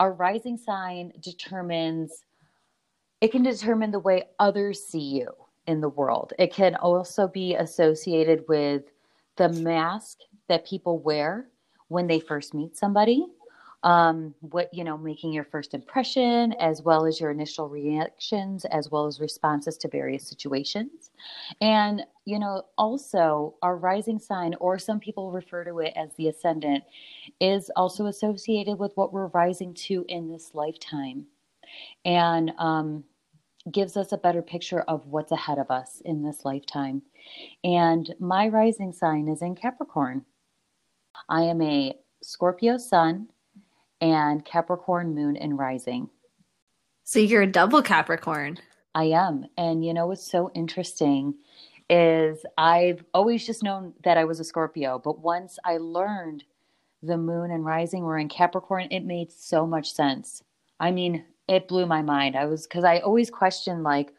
our 0.00 0.12
rising 0.14 0.56
sign 0.56 1.12
determines, 1.20 2.24
it 3.22 3.32
can 3.32 3.42
determine 3.42 3.90
the 3.90 3.98
way 3.98 4.24
others 4.38 4.84
see 4.84 4.98
you 4.98 5.28
in 5.66 5.80
the 5.80 5.88
world. 5.88 6.34
It 6.38 6.52
can 6.52 6.74
also 6.74 7.26
be 7.26 7.54
associated 7.54 8.44
with 8.48 8.82
the 9.36 9.48
mask 9.48 10.18
that 10.48 10.66
people 10.66 10.98
wear 10.98 11.48
when 11.88 12.06
they 12.06 12.20
first 12.20 12.52
meet 12.52 12.76
somebody 12.76 13.24
um, 13.84 14.34
what 14.40 14.72
you 14.72 14.84
know 14.84 14.96
making 14.96 15.32
your 15.32 15.44
first 15.44 15.74
impression 15.74 16.52
as 16.54 16.82
well 16.82 17.04
as 17.04 17.20
your 17.20 17.30
initial 17.30 17.68
reactions 17.68 18.64
as 18.66 18.90
well 18.90 19.06
as 19.06 19.20
responses 19.20 19.76
to 19.78 19.88
various 19.88 20.26
situations 20.26 21.10
and 21.60 22.02
you 22.24 22.38
know 22.38 22.62
also 22.78 23.54
our 23.62 23.76
rising 23.76 24.18
sign 24.18 24.54
or 24.60 24.78
some 24.78 25.00
people 25.00 25.32
refer 25.32 25.64
to 25.64 25.80
it 25.80 25.92
as 25.96 26.10
the 26.16 26.28
ascendant 26.28 26.84
is 27.40 27.70
also 27.74 28.06
associated 28.06 28.78
with 28.78 28.92
what 28.94 29.12
we're 29.12 29.26
rising 29.28 29.74
to 29.74 30.04
in 30.08 30.30
this 30.30 30.50
lifetime 30.54 31.26
and 32.04 32.52
um, 32.58 33.02
gives 33.70 33.96
us 33.96 34.12
a 34.12 34.18
better 34.18 34.42
picture 34.42 34.80
of 34.82 35.06
what's 35.06 35.32
ahead 35.32 35.58
of 35.58 35.70
us 35.70 36.02
in 36.04 36.22
this 36.22 36.44
lifetime 36.44 37.02
and 37.62 38.14
my 38.18 38.48
rising 38.48 38.92
sign 38.92 39.28
is 39.28 39.42
in 39.42 39.54
capricorn 39.54 40.24
I 41.28 41.42
am 41.42 41.60
a 41.62 41.94
Scorpio 42.22 42.78
sun 42.78 43.28
and 44.00 44.44
Capricorn 44.44 45.14
moon 45.14 45.36
and 45.36 45.58
rising. 45.58 46.08
So 47.04 47.18
you're 47.18 47.42
a 47.42 47.46
double 47.46 47.82
Capricorn. 47.82 48.58
I 48.94 49.04
am. 49.04 49.46
And 49.56 49.84
you 49.84 49.94
know 49.94 50.06
what's 50.06 50.30
so 50.30 50.50
interesting 50.54 51.34
is 51.88 52.44
I've 52.56 53.04
always 53.12 53.46
just 53.46 53.62
known 53.62 53.94
that 54.04 54.16
I 54.16 54.24
was 54.24 54.40
a 54.40 54.44
Scorpio, 54.44 54.98
but 54.98 55.20
once 55.20 55.58
I 55.64 55.78
learned 55.78 56.44
the 57.02 57.16
moon 57.16 57.50
and 57.50 57.64
rising 57.64 58.04
were 58.04 58.18
in 58.18 58.28
Capricorn, 58.28 58.88
it 58.90 59.04
made 59.04 59.32
so 59.32 59.66
much 59.66 59.92
sense. 59.92 60.42
I 60.78 60.90
mean, 60.90 61.24
it 61.52 61.68
blew 61.68 61.84
my 61.84 62.00
mind. 62.00 62.34
I 62.34 62.46
was 62.46 62.66
because 62.66 62.82
I 62.84 63.00
always 63.00 63.30
question 63.30 63.82
like, 63.82 64.14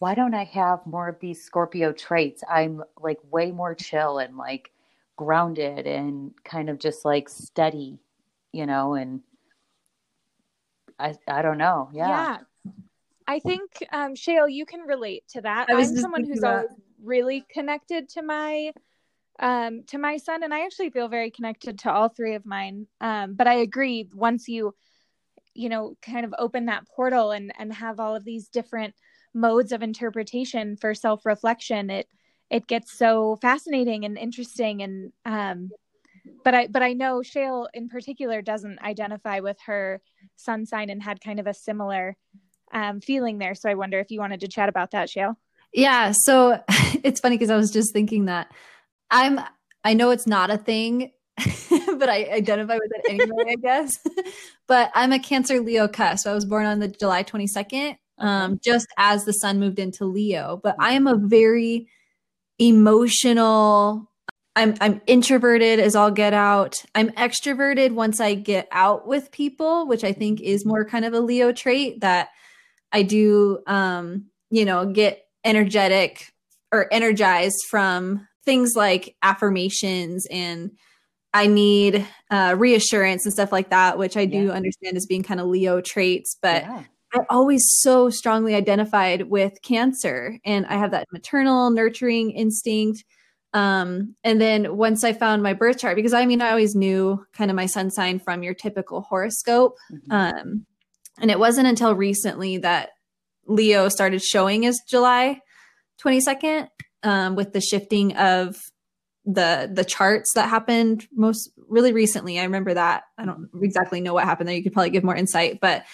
why 0.00 0.14
don't 0.14 0.34
I 0.34 0.44
have 0.44 0.86
more 0.86 1.08
of 1.08 1.18
these 1.18 1.42
Scorpio 1.42 1.92
traits? 1.92 2.44
I'm 2.48 2.82
like 3.00 3.18
way 3.30 3.50
more 3.50 3.74
chill 3.74 4.18
and 4.18 4.36
like 4.36 4.70
grounded 5.16 5.86
and 5.86 6.32
kind 6.44 6.68
of 6.68 6.78
just 6.78 7.04
like 7.06 7.28
steady, 7.28 7.98
you 8.52 8.66
know, 8.66 8.94
and 8.94 9.22
I 10.98 11.16
I 11.26 11.40
don't 11.40 11.58
know. 11.58 11.88
Yeah. 11.92 12.08
Yeah. 12.08 12.38
I 13.26 13.38
think 13.38 13.70
um 13.92 14.14
Shale, 14.14 14.48
you 14.48 14.66
can 14.66 14.80
relate 14.80 15.24
to 15.30 15.40
that. 15.40 15.68
I'm 15.70 15.96
someone 15.96 16.24
who's 16.24 16.40
that. 16.40 16.50
always 16.50 16.70
really 17.02 17.46
connected 17.50 18.10
to 18.10 18.22
my 18.22 18.72
um 19.40 19.84
to 19.86 19.96
my 19.96 20.18
sun 20.18 20.42
and 20.42 20.52
I 20.52 20.64
actually 20.66 20.90
feel 20.90 21.08
very 21.08 21.30
connected 21.30 21.78
to 21.80 21.92
all 21.92 22.10
three 22.10 22.34
of 22.34 22.44
mine. 22.44 22.86
Um 23.00 23.34
but 23.34 23.46
I 23.46 23.54
agree 23.54 24.10
once 24.14 24.48
you 24.48 24.74
you 25.58 25.68
know 25.68 25.96
kind 26.02 26.24
of 26.24 26.34
open 26.38 26.66
that 26.66 26.86
portal 26.88 27.32
and 27.32 27.52
and 27.58 27.72
have 27.72 28.00
all 28.00 28.14
of 28.14 28.24
these 28.24 28.48
different 28.48 28.94
modes 29.34 29.72
of 29.72 29.82
interpretation 29.82 30.76
for 30.76 30.94
self-reflection 30.94 31.90
it 31.90 32.08
it 32.50 32.66
gets 32.66 32.96
so 32.96 33.36
fascinating 33.42 34.04
and 34.04 34.16
interesting 34.16 34.82
and 34.82 35.12
um 35.26 35.70
but 36.44 36.54
I 36.54 36.66
but 36.66 36.82
I 36.82 36.92
know 36.92 37.22
Shale 37.22 37.68
in 37.74 37.88
particular 37.88 38.42
doesn't 38.42 38.80
identify 38.80 39.40
with 39.40 39.56
her 39.66 40.00
sun 40.36 40.66
sign 40.66 40.90
and 40.90 41.02
had 41.02 41.20
kind 41.20 41.40
of 41.40 41.46
a 41.46 41.54
similar 41.54 42.16
um, 42.72 43.00
feeling 43.00 43.38
there. 43.38 43.54
So 43.54 43.70
I 43.70 43.74
wonder 43.74 43.98
if 43.98 44.10
you 44.10 44.20
wanted 44.20 44.40
to 44.40 44.48
chat 44.48 44.68
about 44.68 44.90
that, 44.92 45.10
Shale. 45.10 45.38
Yeah. 45.72 46.12
So 46.12 46.62
it's 47.02 47.20
funny 47.20 47.36
because 47.36 47.50
I 47.50 47.56
was 47.56 47.70
just 47.70 47.92
thinking 47.92 48.26
that 48.26 48.52
I'm 49.10 49.40
I 49.84 49.94
know 49.94 50.10
it's 50.10 50.26
not 50.26 50.50
a 50.50 50.58
thing, 50.58 51.12
but 51.98 52.08
I 52.08 52.24
identify 52.32 52.74
with 52.74 52.90
it 52.94 53.10
anyway, 53.10 53.44
I 53.48 53.54
guess. 53.56 53.98
but 54.66 54.90
I'm 54.94 55.12
a 55.12 55.18
Cancer 55.18 55.60
Leo 55.60 55.88
cusp. 55.88 56.24
So 56.24 56.30
I 56.30 56.34
was 56.34 56.44
born 56.44 56.66
on 56.66 56.78
the 56.78 56.88
July 56.88 57.24
22nd, 57.24 57.96
um, 58.18 58.58
just 58.62 58.88
as 58.96 59.24
the 59.24 59.32
sun 59.32 59.58
moved 59.60 59.78
into 59.78 60.04
Leo. 60.04 60.60
But 60.62 60.76
I 60.78 60.92
am 60.92 61.06
a 61.06 61.16
very 61.16 61.88
emotional. 62.58 64.10
I'm 64.56 64.74
I'm 64.80 65.00
introverted 65.06 65.78
as 65.78 65.94
all 65.94 66.10
get 66.10 66.34
out. 66.34 66.82
I'm 66.94 67.10
extroverted 67.10 67.92
once 67.92 68.20
I 68.20 68.34
get 68.34 68.68
out 68.72 69.06
with 69.06 69.30
people, 69.30 69.86
which 69.86 70.04
I 70.04 70.12
think 70.12 70.40
is 70.40 70.66
more 70.66 70.84
kind 70.84 71.04
of 71.04 71.12
a 71.12 71.20
Leo 71.20 71.52
trait 71.52 72.00
that 72.00 72.30
I 72.90 73.02
do 73.02 73.60
um, 73.66 74.26
you 74.50 74.64
know, 74.64 74.86
get 74.86 75.26
energetic 75.44 76.32
or 76.72 76.92
energized 76.92 77.58
from 77.70 78.26
things 78.44 78.74
like 78.74 79.14
affirmations 79.22 80.26
and 80.30 80.70
I 81.34 81.46
need 81.46 82.06
uh, 82.30 82.54
reassurance 82.58 83.24
and 83.24 83.32
stuff 83.32 83.52
like 83.52 83.70
that, 83.70 83.98
which 83.98 84.16
I 84.16 84.24
do 84.24 84.46
yeah. 84.46 84.52
understand 84.52 84.96
as 84.96 85.06
being 85.06 85.22
kind 85.22 85.40
of 85.40 85.46
Leo 85.46 85.80
traits. 85.80 86.36
But 86.40 86.62
yeah. 86.62 86.84
I 87.14 87.20
always 87.30 87.62
so 87.80 88.10
strongly 88.10 88.54
identified 88.54 89.22
with 89.22 89.60
Cancer, 89.62 90.38
and 90.44 90.66
I 90.66 90.76
have 90.76 90.90
that 90.92 91.06
maternal 91.12 91.70
nurturing 91.70 92.30
instinct. 92.32 93.04
Um, 93.54 94.14
and 94.24 94.40
then 94.40 94.76
once 94.76 95.04
I 95.04 95.12
found 95.12 95.42
my 95.42 95.54
birth 95.54 95.78
chart, 95.78 95.96
because 95.96 96.12
I 96.12 96.26
mean, 96.26 96.42
I 96.42 96.50
always 96.50 96.74
knew 96.74 97.24
kind 97.32 97.50
of 97.50 97.56
my 97.56 97.66
sun 97.66 97.90
sign 97.90 98.18
from 98.18 98.42
your 98.42 98.54
typical 98.54 99.00
horoscope. 99.02 99.76
Mm-hmm. 99.92 100.12
Um, 100.12 100.66
and 101.20 101.30
it 101.30 101.38
wasn't 101.38 101.66
until 101.66 101.94
recently 101.94 102.58
that 102.58 102.90
Leo 103.46 103.88
started 103.88 104.22
showing 104.22 104.66
as 104.66 104.80
July 104.88 105.40
22nd 106.04 106.68
um, 107.02 107.34
with 107.34 107.52
the 107.52 107.60
shifting 107.60 108.16
of 108.16 108.56
the 109.28 109.70
the 109.72 109.84
charts 109.84 110.32
that 110.34 110.48
happened 110.48 111.06
most 111.14 111.50
really 111.68 111.92
recently. 111.92 112.40
I 112.40 112.44
remember 112.44 112.72
that. 112.74 113.04
I 113.18 113.26
don't 113.26 113.48
exactly 113.62 114.00
know 114.00 114.14
what 114.14 114.24
happened 114.24 114.48
there. 114.48 114.56
You 114.56 114.62
could 114.62 114.72
probably 114.72 114.90
give 114.90 115.04
more 115.04 115.14
insight, 115.14 115.60
but 115.60 115.84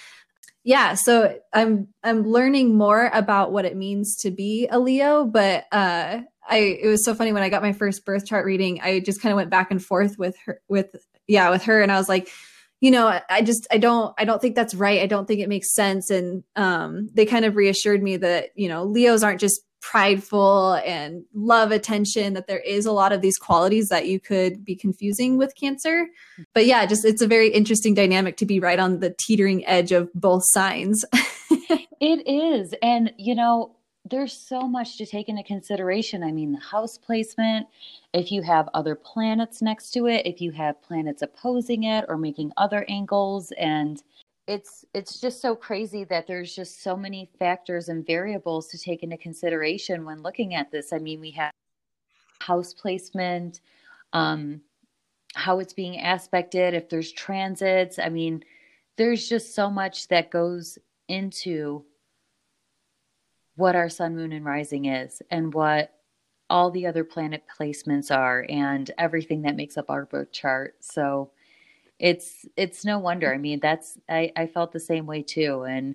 yeah, 0.62 0.94
so 0.94 1.36
I'm 1.52 1.88
I'm 2.02 2.22
learning 2.22 2.76
more 2.76 3.10
about 3.12 3.52
what 3.52 3.64
it 3.64 3.76
means 3.76 4.16
to 4.22 4.30
be 4.30 4.68
a 4.70 4.78
Leo, 4.78 5.24
but 5.24 5.64
uh 5.72 6.20
I 6.48 6.56
it 6.58 6.86
was 6.86 7.04
so 7.04 7.14
funny 7.14 7.32
when 7.32 7.42
I 7.42 7.48
got 7.48 7.62
my 7.62 7.72
first 7.72 8.04
birth 8.04 8.24
chart 8.24 8.46
reading, 8.46 8.80
I 8.80 9.00
just 9.00 9.20
kind 9.20 9.32
of 9.32 9.36
went 9.36 9.50
back 9.50 9.70
and 9.70 9.84
forth 9.84 10.16
with 10.16 10.36
her 10.46 10.60
with 10.68 10.94
yeah, 11.26 11.50
with 11.50 11.64
her 11.64 11.82
and 11.82 11.90
I 11.90 11.98
was 11.98 12.08
like, 12.08 12.30
you 12.80 12.92
know, 12.92 13.18
I 13.28 13.42
just 13.42 13.66
I 13.72 13.78
don't 13.78 14.14
I 14.16 14.24
don't 14.24 14.40
think 14.40 14.54
that's 14.54 14.76
right. 14.76 15.00
I 15.00 15.06
don't 15.06 15.26
think 15.26 15.40
it 15.40 15.48
makes 15.48 15.74
sense 15.74 16.08
and 16.08 16.44
um 16.54 17.08
they 17.12 17.26
kind 17.26 17.44
of 17.44 17.56
reassured 17.56 18.02
me 18.02 18.16
that, 18.18 18.50
you 18.54 18.68
know, 18.68 18.84
Leos 18.84 19.24
aren't 19.24 19.40
just 19.40 19.60
prideful 19.84 20.80
and 20.86 21.24
love 21.34 21.70
attention 21.70 22.32
that 22.32 22.46
there 22.46 22.60
is 22.60 22.86
a 22.86 22.92
lot 22.92 23.12
of 23.12 23.20
these 23.20 23.36
qualities 23.36 23.88
that 23.88 24.08
you 24.08 24.18
could 24.18 24.64
be 24.64 24.74
confusing 24.74 25.36
with 25.36 25.54
cancer. 25.54 26.06
But 26.54 26.64
yeah 26.64 26.86
just 26.86 27.04
it's 27.04 27.20
a 27.20 27.26
very 27.26 27.48
interesting 27.48 27.92
dynamic 27.92 28.38
to 28.38 28.46
be 28.46 28.58
right 28.58 28.78
on 28.78 29.00
the 29.00 29.14
teetering 29.18 29.64
edge 29.66 29.92
of 29.92 30.10
both 30.14 30.42
signs. 30.46 31.04
It 32.00 32.28
is. 32.28 32.74
And 32.82 33.14
you 33.16 33.34
know 33.34 33.76
there's 34.10 34.34
so 34.34 34.68
much 34.68 34.98
to 34.98 35.06
take 35.06 35.30
into 35.30 35.42
consideration. 35.42 36.22
I 36.22 36.32
mean 36.32 36.52
the 36.52 36.60
house 36.60 36.98
placement 36.98 37.66
if 38.12 38.30
you 38.30 38.42
have 38.42 38.68
other 38.74 38.94
planets 38.94 39.62
next 39.62 39.90
to 39.92 40.06
it 40.06 40.26
if 40.26 40.40
you 40.40 40.50
have 40.52 40.82
planets 40.82 41.22
opposing 41.22 41.84
it 41.84 42.04
or 42.08 42.18
making 42.18 42.52
other 42.56 42.84
angles 42.88 43.52
and 43.58 44.02
it's 44.46 44.84
it's 44.92 45.20
just 45.20 45.40
so 45.40 45.56
crazy 45.56 46.04
that 46.04 46.26
there's 46.26 46.54
just 46.54 46.82
so 46.82 46.96
many 46.96 47.30
factors 47.38 47.88
and 47.88 48.06
variables 48.06 48.68
to 48.68 48.78
take 48.78 49.02
into 49.02 49.16
consideration 49.16 50.04
when 50.04 50.22
looking 50.22 50.54
at 50.54 50.70
this. 50.70 50.92
I 50.92 50.98
mean, 50.98 51.20
we 51.20 51.30
have 51.32 51.52
house 52.40 52.74
placement, 52.74 53.60
um, 54.12 54.60
how 55.34 55.60
it's 55.60 55.72
being 55.72 55.98
aspected, 56.00 56.74
if 56.74 56.88
there's 56.88 57.12
transits. 57.12 57.98
I 57.98 58.10
mean, 58.10 58.44
there's 58.96 59.28
just 59.28 59.54
so 59.54 59.70
much 59.70 60.08
that 60.08 60.30
goes 60.30 60.78
into 61.08 61.84
what 63.56 63.76
our 63.76 63.88
sun, 63.88 64.14
moon, 64.16 64.32
and 64.32 64.44
rising 64.44 64.86
is, 64.86 65.22
and 65.30 65.54
what 65.54 65.94
all 66.50 66.70
the 66.70 66.86
other 66.86 67.04
planet 67.04 67.44
placements 67.58 68.14
are, 68.14 68.44
and 68.50 68.90
everything 68.98 69.42
that 69.42 69.56
makes 69.56 69.78
up 69.78 69.88
our 69.88 70.04
birth 70.04 70.32
chart. 70.32 70.76
So 70.80 71.30
it's 72.04 72.44
it's 72.54 72.84
no 72.84 72.98
wonder. 72.98 73.32
I 73.32 73.38
mean, 73.38 73.60
that's 73.60 73.96
I, 74.10 74.30
I 74.36 74.46
felt 74.46 74.72
the 74.72 74.78
same 74.78 75.06
way 75.06 75.22
too. 75.22 75.62
And 75.62 75.94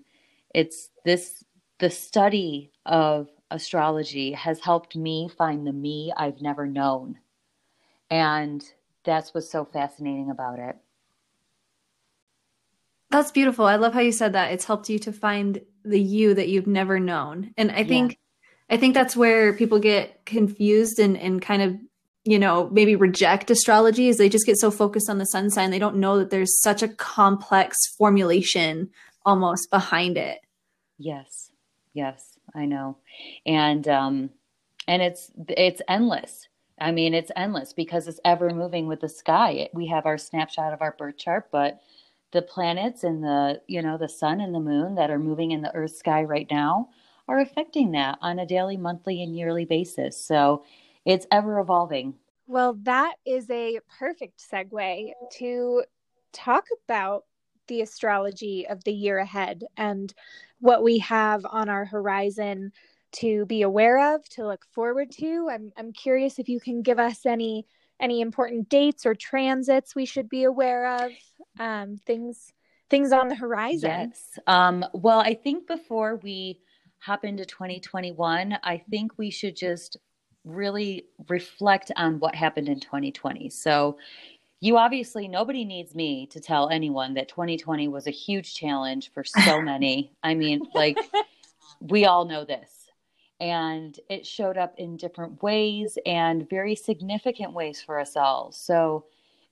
it's 0.56 0.90
this 1.06 1.44
the 1.78 1.92
study 1.92 2.72
of 2.88 3.30
astrology 3.52 4.32
has 4.32 4.60
helped 4.60 4.96
me 4.96 5.30
find 5.38 5.68
the 5.68 5.72
me 5.72 6.12
I've 6.18 6.42
never 6.42 6.66
known. 6.66 7.20
And 8.10 8.66
that's 9.04 9.36
what's 9.36 9.52
so 9.52 9.66
fascinating 9.66 10.32
about 10.32 10.58
it. 10.58 10.78
That's 13.12 13.30
beautiful. 13.30 13.66
I 13.66 13.76
love 13.76 13.94
how 13.94 14.00
you 14.00 14.12
said 14.12 14.34
that. 14.34 14.52
It's 14.52 14.66
helped 14.66 14.90
you 14.90 14.98
to 15.00 15.14
find 15.14 15.62
the 15.86 16.02
you 16.02 16.34
that 16.34 16.50
you've 16.50 16.66
never 16.66 17.00
known. 17.00 17.54
And 17.56 17.72
I 17.72 17.84
think 17.84 18.14
yeah. 18.14 18.76
I 18.76 18.78
think 18.78 18.96
that's 18.96 19.16
where 19.16 19.54
people 19.54 19.78
get 19.78 20.26
confused 20.26 20.98
and, 20.98 21.16
and 21.18 21.40
kind 21.40 21.62
of 21.62 21.78
you 22.30 22.38
know, 22.38 22.70
maybe 22.72 22.96
reject 22.96 23.50
astrology 23.50 24.08
is 24.08 24.20
they 24.20 24.30
just 24.30 24.46
get 24.46 24.60
so 24.60 24.70
focused 24.70 25.10
on 25.10 25.18
the 25.18 25.26
sun 25.26 25.50
sign. 25.50 25.72
They 25.72 25.80
don't 25.80 25.96
know 25.96 26.20
that 26.20 26.30
there's 26.30 26.62
such 26.62 26.84
a 26.84 26.88
complex 26.88 27.88
formulation 27.98 28.92
almost 29.26 29.72
behind 29.72 30.16
it. 30.16 30.42
Yes. 31.00 31.50
Yes, 31.94 32.38
I 32.54 32.66
know. 32.66 32.98
And 33.48 33.88
um 33.88 34.30
and 34.88 35.02
it's 35.02 35.32
it's 35.48 35.82
endless. 35.88 36.48
I 36.80 36.92
mean, 36.92 37.16
it's 37.16 37.32
endless 37.36 37.74
because 37.74 38.08
it's 38.08 38.20
ever 38.24 38.52
moving 38.52 38.86
with 38.86 39.02
the 39.02 39.10
sky. 39.10 39.68
We 39.74 39.88
have 39.88 40.06
our 40.06 40.20
snapshot 40.20 40.72
of 40.72 40.84
our 40.84 40.96
birth 41.00 41.18
chart, 41.18 41.48
but 41.52 41.82
the 42.32 42.44
planets 42.44 43.04
and 43.04 43.24
the, 43.24 43.60
you 43.66 43.82
know, 43.82 43.98
the 43.98 44.08
sun 44.08 44.40
and 44.40 44.54
the 44.54 44.60
moon 44.60 44.94
that 44.96 45.10
are 45.10 45.18
moving 45.18 45.50
in 45.50 45.62
the 45.62 45.74
earth 45.74 45.96
sky 45.96 46.22
right 46.22 46.48
now 46.52 46.90
are 47.28 47.40
affecting 47.40 47.94
that 47.94 48.20
on 48.22 48.38
a 48.38 48.46
daily, 48.46 48.78
monthly, 48.78 49.24
and 49.24 49.36
yearly 49.36 49.66
basis. 49.66 50.24
So 50.24 50.64
it's 51.10 51.26
ever 51.32 51.60
evolving. 51.60 52.14
Well, 52.46 52.78
that 52.84 53.16
is 53.26 53.50
a 53.50 53.80
perfect 53.98 54.44
segue 54.52 55.12
to 55.38 55.84
talk 56.34 56.66
about 56.86 57.26
the 57.68 57.82
astrology 57.82 58.68
of 58.68 58.84
the 58.84 58.94
year 58.94 59.18
ahead 59.18 59.64
and 59.76 60.14
what 60.60 60.84
we 60.84 61.00
have 61.00 61.46
on 61.50 61.68
our 61.68 61.86
horizon 61.86 62.72
to 63.12 63.48
be 63.48 63.64
aware 63.64 64.16
of, 64.16 64.28
to 64.30 64.46
look 64.46 64.66
forward 64.72 65.10
to. 65.14 65.50
I'm 65.52 65.72
I'm 65.78 65.94
curious 65.94 66.38
if 66.38 66.48
you 66.48 66.60
can 66.60 66.84
give 66.84 67.00
us 67.00 67.26
any 67.26 67.66
any 68.00 68.22
important 68.22 68.70
dates 68.70 69.04
or 69.06 69.16
transits 69.16 69.96
we 69.96 70.06
should 70.06 70.30
be 70.30 70.44
aware 70.44 71.04
of, 71.06 71.12
um, 71.60 71.98
things 72.06 72.54
things 72.92 73.12
on 73.12 73.30
the 73.30 73.36
horizon. 73.36 74.12
Yes. 74.12 74.38
Um, 74.46 74.86
well, 74.94 75.20
I 75.20 75.34
think 75.34 75.66
before 75.68 76.20
we 76.22 76.62
hop 77.00 77.26
into 77.26 77.46
2021, 77.46 78.60
I 78.64 78.78
think 78.78 79.18
we 79.18 79.32
should 79.32 79.56
just 79.56 79.98
really 80.46 81.06
reflect 81.28 81.92
on 81.96 82.20
what 82.20 82.36
happened 82.36 82.70
in 82.70 82.80
2020. 82.80 83.50
So, 83.50 83.98
you 84.62 84.78
obviously, 84.78 85.28
nobody 85.28 85.64
needs 85.64 85.96
me 85.96 86.28
to 86.28 86.40
tell 86.42 86.70
anyone 86.70 87.14
that 87.14 87.30
2020 87.30 87.88
was 87.88 88.08
a 88.08 88.12
huge 88.12 88.54
challenge 88.54 89.12
for 89.14 89.24
so 89.24 89.62
many. 89.64 90.12
I 90.22 90.34
mean, 90.34 90.62
like, 90.74 90.98
we 91.80 92.06
all 92.06 92.26
know 92.26 92.44
this. 92.44 92.72
And 93.40 93.98
it 94.10 94.28
showed 94.28 94.58
up 94.58 94.76
in 94.78 94.98
different 94.98 95.42
ways 95.42 95.98
and 96.06 96.50
very 96.50 96.76
significant 96.76 97.54
ways 97.54 97.82
for 97.82 97.98
us 98.00 98.18
all. 98.18 98.52
So, 98.52 99.06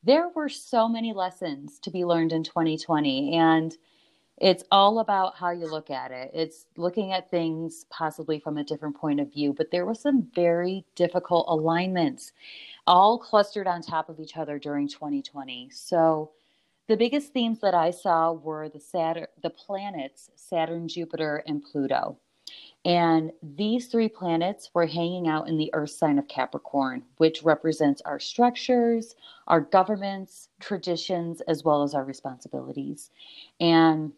there 0.03 0.29
were 0.29 0.49
so 0.49 0.87
many 0.87 1.13
lessons 1.13 1.79
to 1.79 1.91
be 1.91 2.05
learned 2.05 2.31
in 2.31 2.43
2020. 2.43 3.33
And 3.35 3.75
it's 4.37 4.63
all 4.71 4.99
about 4.99 5.35
how 5.35 5.49
you 5.51 5.65
look 5.65 5.89
at 5.89 6.11
it. 6.11 6.31
It's 6.33 6.67
looking 6.75 7.11
at 7.11 7.31
things 7.31 7.85
possibly 7.89 8.39
from 8.39 8.57
a 8.57 8.63
different 8.63 8.95
point 8.95 9.19
of 9.19 9.33
view, 9.33 9.53
but 9.53 9.71
there 9.71 9.85
were 9.85 9.95
some 9.95 10.27
very 10.35 10.85
difficult 10.95 11.47
alignments 11.49 12.33
all 12.85 13.17
clustered 13.17 13.67
on 13.67 13.81
top 13.81 14.09
of 14.09 14.19
each 14.19 14.37
other 14.37 14.59
during 14.59 14.87
2020. 14.87 15.69
So 15.73 16.31
the 16.87 16.97
biggest 16.97 17.33
themes 17.33 17.59
that 17.61 17.73
I 17.73 17.91
saw 17.91 18.31
were 18.31 18.69
the 18.69 18.79
Saturn, 18.79 19.27
the 19.41 19.49
planets 19.49 20.29
Saturn, 20.35 20.87
Jupiter, 20.87 21.43
and 21.47 21.63
Pluto. 21.63 22.17
And 22.85 23.31
these 23.43 23.87
three 23.87 24.07
planets 24.07 24.69
were 24.73 24.85
hanging 24.85 25.27
out 25.27 25.49
in 25.49 25.57
the 25.57 25.69
earth 25.73 25.89
sign 25.89 26.17
of 26.17 26.29
Capricorn, 26.29 27.03
which 27.17 27.43
represents 27.43 28.01
our 28.05 28.19
structures, 28.19 29.15
our 29.47 29.59
governments, 29.59 30.47
traditions, 30.61 31.41
as 31.41 31.65
well 31.65 31.83
as 31.83 31.93
our 31.93 32.05
responsibilities. 32.05 33.09
And 33.59 34.13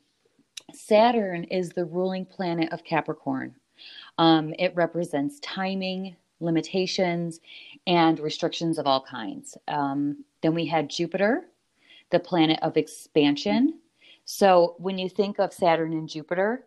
Saturn 0.74 1.44
is 1.46 1.70
the 1.70 1.86
ruling 1.86 2.26
planet 2.26 2.72
of 2.72 2.84
Capricorn. 2.84 3.56
Um, 4.18 4.54
it 4.60 4.76
represents 4.76 5.40
timing, 5.42 6.16
limitations, 6.40 7.40
and 7.88 8.20
restrictions 8.20 8.78
of 8.78 8.88
all 8.88 9.02
kinds. 9.02 9.58
Um, 9.68 10.24
then 10.42 10.54
we 10.54 10.66
had 10.66 10.90
Jupiter, 10.90 11.46
the 12.12 12.20
planet 12.20 12.60
of 12.62 12.78
expansion. 12.78 13.80
So 14.26 14.76
when 14.78 14.98
you 14.98 15.10
think 15.10 15.40
of 15.40 15.54
Saturn 15.54 15.94
and 15.94 16.08
Jupiter, 16.08 16.66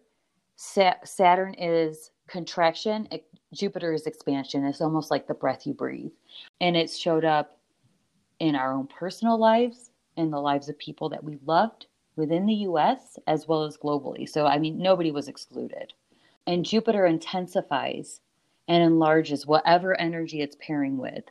Sa- 0.56 0.94
Saturn 1.04 1.54
is 1.54 2.10
contraction, 2.28 3.08
Jupiter 3.52 3.92
is 3.92 4.06
expansion. 4.06 4.64
It's 4.64 4.80
almost 4.80 5.10
like 5.10 5.26
the 5.26 5.34
breath 5.34 5.66
you 5.66 5.74
breathe. 5.74 6.12
And 6.60 6.76
it 6.76 6.90
showed 6.90 7.24
up 7.24 7.58
in 8.38 8.56
our 8.56 8.72
own 8.72 8.86
personal 8.86 9.38
lives, 9.38 9.90
in 10.16 10.30
the 10.30 10.40
lives 10.40 10.68
of 10.68 10.78
people 10.78 11.08
that 11.10 11.22
we 11.22 11.38
loved, 11.44 11.86
within 12.16 12.46
the 12.46 12.54
US 12.54 13.18
as 13.26 13.48
well 13.48 13.64
as 13.64 13.76
globally. 13.76 14.28
So, 14.28 14.46
I 14.46 14.58
mean, 14.58 14.78
nobody 14.78 15.10
was 15.10 15.28
excluded. 15.28 15.92
And 16.46 16.64
Jupiter 16.64 17.06
intensifies 17.06 18.20
and 18.68 18.82
enlarges 18.82 19.46
whatever 19.46 19.98
energy 20.00 20.40
it's 20.40 20.56
pairing 20.60 20.96
with. 20.98 21.24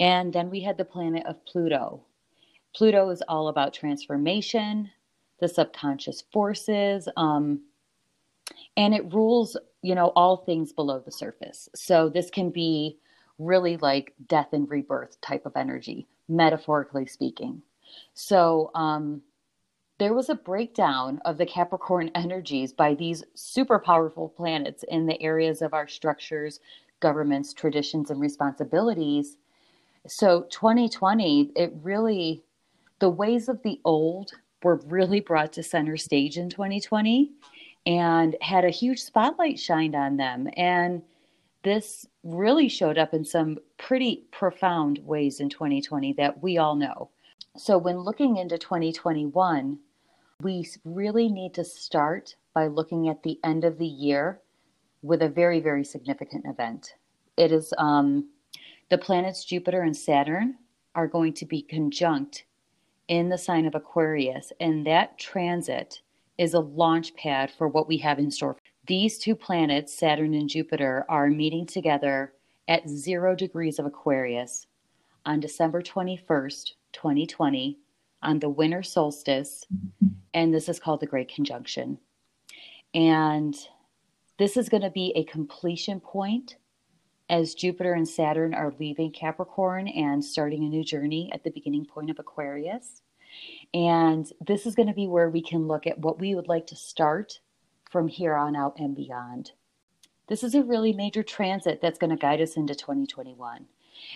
And 0.00 0.32
then 0.32 0.50
we 0.50 0.60
had 0.60 0.78
the 0.78 0.84
planet 0.84 1.24
of 1.26 1.44
Pluto. 1.44 2.02
Pluto 2.74 3.10
is 3.10 3.22
all 3.28 3.48
about 3.48 3.74
transformation, 3.74 4.90
the 5.40 5.48
subconscious 5.48 6.22
forces, 6.32 7.08
um, 7.16 7.60
and 8.76 8.94
it 8.94 9.12
rules, 9.12 9.56
you 9.82 9.94
know, 9.94 10.12
all 10.16 10.38
things 10.38 10.72
below 10.72 11.00
the 11.00 11.12
surface. 11.12 11.68
So 11.74 12.08
this 12.08 12.30
can 12.30 12.50
be 12.50 12.98
really 13.38 13.76
like 13.78 14.14
death 14.28 14.52
and 14.52 14.68
rebirth 14.68 15.20
type 15.20 15.44
of 15.46 15.56
energy, 15.56 16.06
metaphorically 16.28 17.06
speaking. 17.06 17.62
So, 18.14 18.70
um, 18.74 19.20
there 19.98 20.14
was 20.14 20.28
a 20.28 20.34
breakdown 20.34 21.20
of 21.24 21.38
the 21.38 21.46
Capricorn 21.46 22.10
energies 22.14 22.72
by 22.72 22.94
these 22.94 23.24
super 23.34 23.78
powerful 23.78 24.28
planets 24.28 24.84
in 24.88 25.06
the 25.06 25.20
areas 25.22 25.62
of 25.62 25.74
our 25.74 25.88
structures, 25.88 26.60
governments, 27.00 27.52
traditions, 27.52 28.10
and 28.10 28.20
responsibilities. 28.20 29.36
So 30.06 30.42
2020, 30.50 31.52
it 31.54 31.72
really, 31.82 32.42
the 32.98 33.10
ways 33.10 33.48
of 33.48 33.62
the 33.62 33.80
old 33.84 34.32
were 34.62 34.80
really 34.86 35.20
brought 35.20 35.52
to 35.54 35.62
center 35.62 35.96
stage 35.96 36.38
in 36.38 36.48
2020 36.48 37.30
and 37.86 38.36
had 38.40 38.64
a 38.64 38.70
huge 38.70 39.00
spotlight 39.00 39.58
shined 39.58 39.94
on 39.94 40.16
them. 40.16 40.48
And 40.56 41.02
this 41.64 42.06
really 42.24 42.68
showed 42.68 42.98
up 42.98 43.14
in 43.14 43.24
some 43.24 43.58
pretty 43.78 44.24
profound 44.30 44.98
ways 45.04 45.40
in 45.40 45.48
2020 45.48 46.12
that 46.14 46.42
we 46.42 46.58
all 46.58 46.76
know. 46.76 47.10
So, 47.56 47.76
when 47.76 47.98
looking 47.98 48.38
into 48.38 48.56
2021, 48.56 49.78
we 50.40 50.66
really 50.86 51.28
need 51.28 51.52
to 51.54 51.64
start 51.64 52.36
by 52.54 52.66
looking 52.66 53.08
at 53.08 53.22
the 53.22 53.38
end 53.44 53.64
of 53.64 53.76
the 53.76 53.86
year 53.86 54.40
with 55.02 55.20
a 55.20 55.28
very, 55.28 55.60
very 55.60 55.84
significant 55.84 56.46
event. 56.46 56.94
It 57.36 57.52
is 57.52 57.74
um, 57.76 58.30
the 58.88 58.96
planets 58.96 59.44
Jupiter 59.44 59.82
and 59.82 59.94
Saturn 59.94 60.56
are 60.94 61.06
going 61.06 61.34
to 61.34 61.44
be 61.46 61.60
conjunct 61.60 62.44
in 63.06 63.28
the 63.28 63.36
sign 63.36 63.66
of 63.66 63.74
Aquarius, 63.74 64.52
and 64.58 64.86
that 64.86 65.18
transit 65.18 66.00
is 66.38 66.54
a 66.54 66.60
launch 66.60 67.14
pad 67.16 67.50
for 67.50 67.68
what 67.68 67.86
we 67.86 67.98
have 67.98 68.18
in 68.18 68.30
store. 68.30 68.56
These 68.86 69.18
two 69.18 69.36
planets, 69.36 69.96
Saturn 69.96 70.32
and 70.32 70.48
Jupiter, 70.48 71.04
are 71.08 71.28
meeting 71.28 71.66
together 71.66 72.32
at 72.66 72.88
zero 72.88 73.36
degrees 73.36 73.78
of 73.78 73.84
Aquarius 73.84 74.66
on 75.26 75.38
December 75.38 75.82
21st, 75.82 76.72
2020, 76.92 77.78
on 78.22 78.38
the 78.38 78.48
winter 78.48 78.82
solstice, 78.82 79.66
and 80.32 80.54
this 80.54 80.68
is 80.68 80.78
called 80.78 81.00
the 81.00 81.06
Great 81.06 81.32
Conjunction. 81.32 81.98
And 82.94 83.56
this 84.38 84.56
is 84.56 84.68
going 84.68 84.82
to 84.82 84.90
be 84.90 85.12
a 85.16 85.24
completion 85.24 86.00
point 86.00 86.56
as 87.28 87.54
Jupiter 87.54 87.94
and 87.94 88.08
Saturn 88.08 88.54
are 88.54 88.74
leaving 88.78 89.10
Capricorn 89.10 89.88
and 89.88 90.24
starting 90.24 90.64
a 90.64 90.68
new 90.68 90.84
journey 90.84 91.30
at 91.32 91.44
the 91.44 91.50
beginning 91.50 91.86
point 91.86 92.10
of 92.10 92.18
Aquarius. 92.18 93.02
And 93.72 94.30
this 94.46 94.66
is 94.66 94.74
going 94.74 94.88
to 94.88 94.94
be 94.94 95.06
where 95.06 95.30
we 95.30 95.42
can 95.42 95.66
look 95.66 95.86
at 95.86 95.98
what 95.98 96.18
we 96.18 96.34
would 96.34 96.48
like 96.48 96.66
to 96.68 96.76
start 96.76 97.40
from 97.90 98.08
here 98.08 98.34
on 98.34 98.54
out 98.54 98.78
and 98.78 98.94
beyond. 98.94 99.52
This 100.28 100.44
is 100.44 100.54
a 100.54 100.62
really 100.62 100.92
major 100.92 101.22
transit 101.22 101.80
that's 101.80 101.98
going 101.98 102.10
to 102.10 102.16
guide 102.16 102.40
us 102.40 102.56
into 102.56 102.74
2021. 102.74 103.66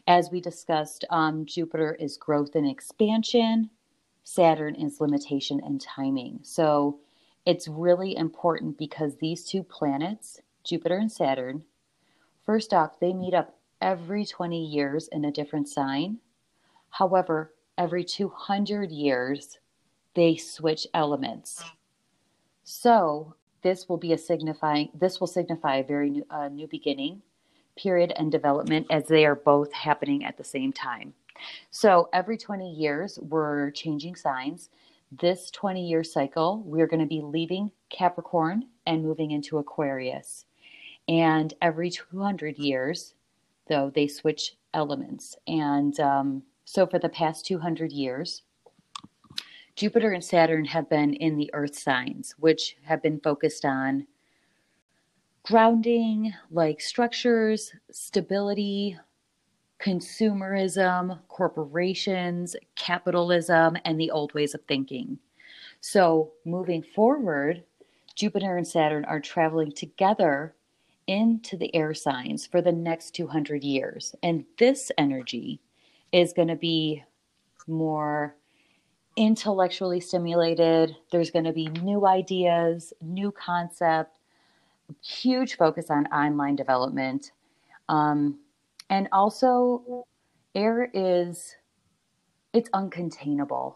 As 0.06 0.30
we 0.30 0.40
discussed, 0.40 1.04
um, 1.10 1.46
Jupiter 1.46 1.94
is 1.94 2.16
growth 2.16 2.54
and 2.54 2.68
expansion, 2.68 3.70
Saturn 4.24 4.74
is 4.74 5.00
limitation 5.00 5.60
and 5.64 5.80
timing. 5.80 6.40
So 6.42 6.98
it's 7.44 7.68
really 7.68 8.16
important 8.16 8.76
because 8.76 9.16
these 9.16 9.44
two 9.44 9.62
planets, 9.62 10.40
Jupiter 10.64 10.96
and 10.96 11.10
Saturn, 11.10 11.64
first 12.44 12.74
off, 12.74 12.98
they 12.98 13.12
meet 13.12 13.34
up 13.34 13.56
every 13.80 14.24
20 14.24 14.64
years 14.64 15.08
in 15.08 15.24
a 15.24 15.32
different 15.32 15.68
sign. 15.68 16.18
However, 16.90 17.54
every 17.78 18.02
200 18.02 18.90
years, 18.90 19.58
they 20.14 20.36
switch 20.36 20.86
elements. 20.92 21.62
So 22.64 23.36
this 23.62 23.88
will 23.88 23.98
be 23.98 24.12
a 24.12 24.18
signifying, 24.18 24.88
this 24.94 25.20
will 25.20 25.26
signify 25.26 25.76
a 25.76 25.84
very 25.84 26.10
new, 26.10 26.24
uh, 26.30 26.48
new 26.48 26.66
beginning 26.66 27.22
period 27.76 28.12
and 28.16 28.32
development 28.32 28.86
as 28.90 29.06
they 29.06 29.24
are 29.24 29.34
both 29.34 29.72
happening 29.72 30.24
at 30.24 30.36
the 30.36 30.44
same 30.44 30.72
time. 30.72 31.14
So 31.70 32.08
every 32.12 32.38
20 32.38 32.72
years, 32.72 33.18
we're 33.20 33.70
changing 33.70 34.16
signs. 34.16 34.70
This 35.12 35.50
20 35.50 35.86
year 35.86 36.02
cycle, 36.02 36.62
we're 36.64 36.86
going 36.86 37.00
to 37.00 37.06
be 37.06 37.20
leaving 37.22 37.70
Capricorn 37.90 38.64
and 38.86 39.04
moving 39.04 39.30
into 39.30 39.58
Aquarius. 39.58 40.46
And 41.08 41.54
every 41.62 41.90
200 41.90 42.58
years, 42.58 43.14
though, 43.68 43.90
they 43.94 44.08
switch 44.08 44.56
elements. 44.74 45.36
And 45.46 45.98
um, 46.00 46.42
so 46.64 46.86
for 46.86 46.98
the 46.98 47.08
past 47.08 47.46
200 47.46 47.92
years, 47.92 48.42
Jupiter 49.76 50.12
and 50.12 50.24
Saturn 50.24 50.64
have 50.64 50.88
been 50.88 51.14
in 51.14 51.36
the 51.36 51.50
earth 51.52 51.78
signs, 51.78 52.34
which 52.38 52.76
have 52.84 53.02
been 53.02 53.20
focused 53.20 53.64
on 53.64 54.06
grounding, 55.46 56.34
like 56.50 56.80
structures, 56.80 57.72
stability, 57.92 58.98
consumerism, 59.80 61.20
corporations, 61.28 62.56
capitalism, 62.74 63.76
and 63.84 64.00
the 64.00 64.10
old 64.10 64.34
ways 64.34 64.54
of 64.54 64.60
thinking. 64.66 65.18
So, 65.80 66.32
moving 66.44 66.82
forward, 66.82 67.62
Jupiter 68.16 68.56
and 68.56 68.66
Saturn 68.66 69.04
are 69.04 69.20
traveling 69.20 69.70
together 69.70 70.56
into 71.06 71.56
the 71.56 71.72
air 71.76 71.94
signs 71.94 72.44
for 72.44 72.60
the 72.60 72.72
next 72.72 73.12
200 73.14 73.62
years. 73.62 74.16
And 74.24 74.44
this 74.58 74.90
energy 74.98 75.60
is 76.10 76.32
going 76.32 76.48
to 76.48 76.56
be 76.56 77.04
more 77.68 78.34
intellectually 79.14 80.00
stimulated. 80.00 80.96
There's 81.12 81.30
going 81.30 81.44
to 81.44 81.52
be 81.52 81.68
new 81.68 82.04
ideas, 82.04 82.92
new 83.00 83.30
concept, 83.30 84.18
huge 85.02 85.56
focus 85.56 85.90
on 85.90 86.06
online 86.06 86.56
development. 86.56 87.32
Um, 87.88 88.38
and 88.90 89.08
also, 89.12 90.06
air 90.54 90.90
is, 90.94 91.54
it's 92.52 92.70
uncontainable. 92.70 93.74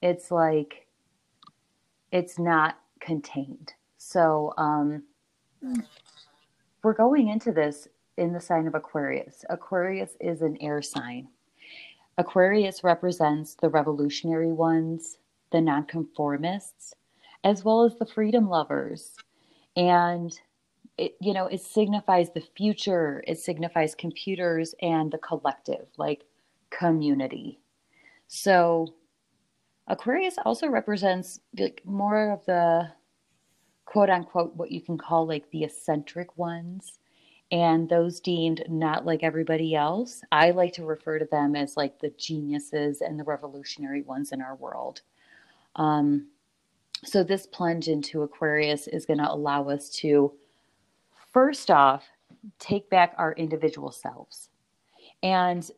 It's 0.00 0.30
like, 0.30 0.86
it's 2.10 2.38
not 2.38 2.78
contained. 3.00 3.72
So, 3.98 4.52
um, 4.56 5.02
we're 6.82 6.92
going 6.92 7.28
into 7.28 7.52
this 7.52 7.86
in 8.16 8.32
the 8.32 8.40
sign 8.40 8.66
of 8.66 8.74
Aquarius. 8.74 9.44
Aquarius 9.48 10.16
is 10.20 10.42
an 10.42 10.56
air 10.60 10.82
sign. 10.82 11.28
Aquarius 12.18 12.84
represents 12.84 13.54
the 13.54 13.68
revolutionary 13.68 14.52
ones, 14.52 15.18
the 15.50 15.60
nonconformists, 15.60 16.94
as 17.44 17.64
well 17.64 17.84
as 17.84 17.96
the 17.96 18.06
freedom 18.06 18.48
lovers. 18.48 19.14
And 19.76 20.38
it 20.98 21.16
you 21.20 21.32
know 21.32 21.46
it 21.46 21.60
signifies 21.60 22.30
the 22.30 22.40
future 22.40 23.24
it 23.26 23.38
signifies 23.38 23.94
computers 23.94 24.74
and 24.82 25.10
the 25.10 25.18
collective 25.18 25.86
like 25.96 26.24
community. 26.70 27.60
So 28.28 28.94
aquarius 29.88 30.36
also 30.44 30.68
represents 30.68 31.40
like 31.58 31.82
more 31.84 32.30
of 32.30 32.44
the 32.46 32.88
quote 33.84 34.10
unquote 34.10 34.54
what 34.56 34.70
you 34.70 34.80
can 34.80 34.96
call 34.96 35.26
like 35.26 35.50
the 35.50 35.64
eccentric 35.64 36.36
ones 36.38 36.98
and 37.52 37.86
those 37.86 38.18
deemed 38.18 38.64
not 38.68 39.04
like 39.04 39.22
everybody 39.22 39.74
else. 39.74 40.22
I 40.32 40.52
like 40.52 40.72
to 40.74 40.86
refer 40.86 41.18
to 41.18 41.28
them 41.30 41.54
as 41.54 41.76
like 41.76 41.98
the 41.98 42.08
geniuses 42.18 43.02
and 43.02 43.20
the 43.20 43.24
revolutionary 43.24 44.00
ones 44.00 44.32
in 44.32 44.40
our 44.40 44.56
world. 44.56 45.02
Um, 45.76 46.28
so 47.04 47.22
this 47.22 47.46
plunge 47.46 47.88
into 47.88 48.22
aquarius 48.22 48.88
is 48.88 49.04
going 49.04 49.18
to 49.18 49.30
allow 49.30 49.68
us 49.68 49.90
to 49.96 50.32
first 51.32 51.70
off, 51.70 52.04
take 52.58 52.90
back 52.90 53.14
our 53.18 53.32
individual 53.32 53.90
selves. 53.90 54.48
And 55.22 55.68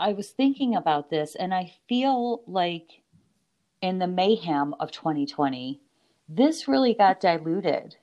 I 0.00 0.12
was 0.12 0.30
thinking 0.30 0.76
about 0.76 1.10
this, 1.10 1.34
and 1.34 1.52
I 1.52 1.72
feel 1.88 2.42
like 2.46 3.02
in 3.82 3.98
the 3.98 4.06
mayhem 4.06 4.74
of 4.80 4.90
2020, 4.90 5.80
this 6.28 6.68
really 6.68 6.94
got 6.94 7.20
diluted. 7.20 7.96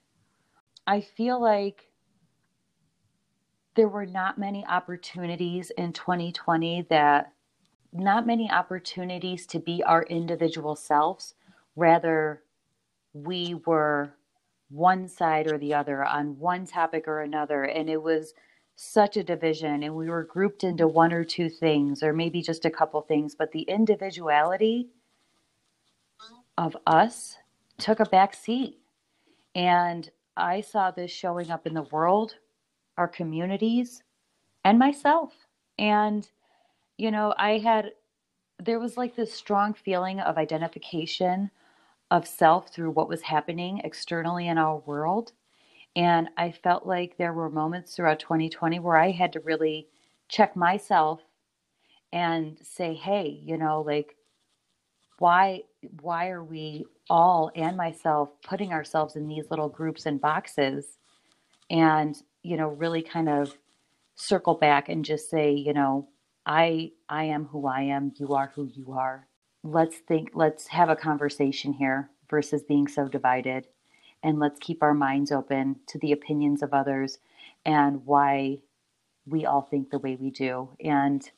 I 0.88 1.02
feel 1.02 1.42
like 1.42 1.90
there 3.76 3.88
were 3.88 4.06
not 4.06 4.38
many 4.38 4.66
opportunities 4.66 5.72
in 5.78 5.94
2020 5.94 6.88
that, 6.90 7.34
not 7.94 8.28
many 8.28 8.50
opportunities 8.52 9.46
to 9.48 9.60
be 9.60 9.84
our 9.84 10.04
individual 10.04 10.76
selves. 10.76 11.36
Rather, 11.76 12.44
we 13.14 13.56
were 13.66 14.14
one 14.70 15.08
side 15.08 15.52
or 15.52 15.58
the 15.58 15.74
other 15.74 16.04
on 16.04 16.38
one 16.40 16.66
topic 16.66 17.08
or 17.08 17.22
another. 17.22 17.64
And 17.64 17.90
it 17.90 18.02
was 18.02 18.34
such 18.76 19.18
a 19.18 19.24
division. 19.24 19.84
And 19.84 19.96
we 19.96 20.10
were 20.10 20.24
grouped 20.24 20.64
into 20.64 20.88
one 20.88 21.14
or 21.14 21.24
two 21.24 21.50
things, 21.50 22.04
or 22.04 22.14
maybe 22.14 22.42
just 22.42 22.66
a 22.66 22.70
couple 22.70 23.02
things. 23.02 23.36
But 23.36 23.52
the 23.52 23.62
individuality 23.62 24.90
of 26.58 26.76
us 26.88 27.38
took 27.78 28.00
a 28.00 28.06
back 28.06 28.34
seat. 28.34 28.80
And 29.54 30.10
I 30.38 30.62
saw 30.62 30.92
this 30.92 31.12
showing 31.12 31.52
up 31.52 31.66
in 31.66 31.74
the 31.74 31.84
world, 31.84 32.36
our 32.98 33.08
communities, 33.08 34.04
and 34.66 34.78
myself. 34.78 35.34
And, 35.78 36.28
you 36.98 37.12
know, 37.12 37.34
I 37.38 37.60
had, 37.60 37.92
there 38.62 38.80
was 38.80 38.98
like 38.98 39.16
this 39.16 39.34
strong 39.34 39.74
feeling 39.74 40.20
of 40.20 40.38
identification 40.38 41.52
of 42.12 42.28
self 42.28 42.70
through 42.70 42.92
what 42.92 43.10
was 43.10 43.22
happening 43.22 43.82
externally 43.84 44.48
in 44.48 44.58
our 44.58 44.78
world. 44.80 45.32
And 45.96 46.30
I 46.38 46.52
felt 46.52 46.86
like 46.86 47.18
there 47.18 47.34
were 47.34 47.50
moments 47.50 47.96
throughout 47.96 48.20
2020 48.20 48.80
where 48.80 48.98
I 48.98 49.12
had 49.12 49.34
to 49.34 49.40
really 49.40 49.88
check 50.28 50.56
myself 50.56 51.22
and 52.12 52.58
say, 52.62 52.94
hey, 52.94 53.40
you 53.44 53.58
know, 53.58 53.82
like, 53.82 54.16
why 55.20 55.62
why 56.02 56.28
are 56.28 56.44
we 56.44 56.86
all 57.10 57.50
and 57.56 57.78
myself 57.78 58.30
putting 58.44 58.74
ourselves 58.74 59.16
in 59.16 59.28
these 59.28 59.46
little 59.50 59.70
groups 59.70 60.06
and 60.06 60.20
boxes? 60.20 60.98
And 61.70 62.16
you 62.46 62.58
know 62.58 62.70
really 62.70 63.02
kind 63.02 63.28
of 63.28 63.58
circle 64.16 64.54
back 64.54 64.88
and 64.88 65.04
just 65.04 65.30
say 65.30 65.52
you 65.52 65.74
know 65.74 66.08
i 66.46 66.92
i 67.10 67.24
am 67.26 67.46
who 67.46 67.68
i 67.68 67.82
am. 67.82 68.14
You 68.18 68.34
are 68.36 68.52
who 68.56 68.70
you 68.72 68.94
are 68.94 69.28
let's 69.66 69.98
think 69.98 70.30
let's 70.34 70.68
have 70.68 70.90
a 70.90 70.96
conversation 70.96 71.74
here 71.74 72.10
versus 72.30 72.64
being 72.64 72.88
so 72.88 73.08
divided. 73.08 73.68
And 74.24 74.40
let's 74.40 74.60
keep 74.60 74.82
our 74.82 74.94
minds 74.94 75.32
open 75.32 75.76
to 75.88 76.00
the 76.00 76.12
opinions 76.12 76.64
of 76.64 76.74
others 76.74 77.20
and 77.66 78.06
why 78.06 78.60
we 79.28 79.46
all 79.46 79.62
think 79.62 79.90
the 79.90 80.00
way 80.00 80.16
we 80.16 80.32
do. 80.32 80.70
And 80.84 81.30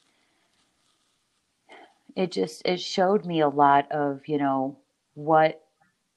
it 2.16 2.32
just 2.32 2.62
it 2.66 2.80
showed 2.80 3.26
me 3.26 3.42
a 3.42 3.50
lot 3.50 3.92
of 3.92 4.28
you 4.28 4.38
know 4.38 4.78
what 5.14 5.64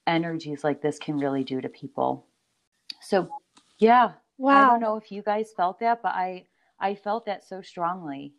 energies 0.07 0.65
like 0.65 0.83
this 0.83 0.99
can 0.99 1.19
really 1.19 1.45
do 1.45 1.61
to 1.61 1.69
people. 1.69 2.27
So 3.01 3.29
yeah 3.81 4.13
wow 4.39 4.69
i 4.69 4.71
don't 4.71 4.81
know 4.81 4.97
if 4.97 5.11
you 5.11 5.23
guys 5.23 5.53
felt 5.57 5.81
that 5.81 6.01
but 6.03 6.15
i 6.15 6.45
i 6.79 6.95
felt 6.95 7.27
that 7.27 7.45
so 7.45 7.61
strongly 7.61 8.33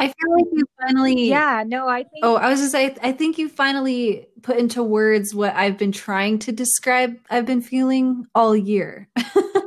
I 0.00 0.06
feel 0.06 0.32
like 0.32 0.46
you 0.52 0.64
finally. 0.80 1.28
Yeah, 1.28 1.62
no, 1.66 1.86
I 1.86 2.04
think. 2.04 2.24
Oh, 2.24 2.36
I 2.36 2.48
was 2.48 2.60
just 2.60 2.72
say, 2.72 2.96
I 3.02 3.12
think 3.12 3.36
you 3.36 3.50
finally 3.50 4.28
put 4.40 4.56
into 4.56 4.82
words 4.82 5.34
what 5.34 5.54
I've 5.54 5.76
been 5.76 5.92
trying 5.92 6.38
to 6.40 6.52
describe. 6.52 7.18
I've 7.28 7.44
been 7.44 7.60
feeling 7.60 8.26
all 8.34 8.56
year. 8.56 9.08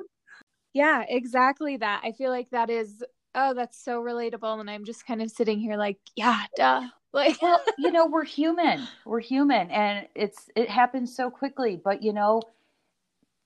yeah, 0.73 1.03
exactly 1.07 1.77
that. 1.77 2.01
I 2.03 2.13
feel 2.13 2.31
like 2.31 2.49
that 2.49 2.71
is. 2.71 3.03
Oh, 3.35 3.53
that's 3.53 3.83
so 3.83 4.01
relatable, 4.01 4.59
and 4.59 4.69
I'm 4.69 4.85
just 4.85 5.05
kind 5.05 5.21
of 5.21 5.29
sitting 5.29 5.59
here 5.59 5.77
like, 5.77 5.99
yeah, 6.15 6.43
duh. 6.57 6.87
Like, 7.15 7.39
well, 7.43 7.61
you 7.77 7.91
know, 7.91 8.07
we're 8.07 8.23
human. 8.23 8.87
We're 9.05 9.19
human, 9.19 9.69
and 9.69 10.07
it's 10.15 10.49
it 10.55 10.67
happens 10.67 11.15
so 11.15 11.29
quickly. 11.29 11.75
But 11.81 12.01
you 12.01 12.11
know, 12.11 12.41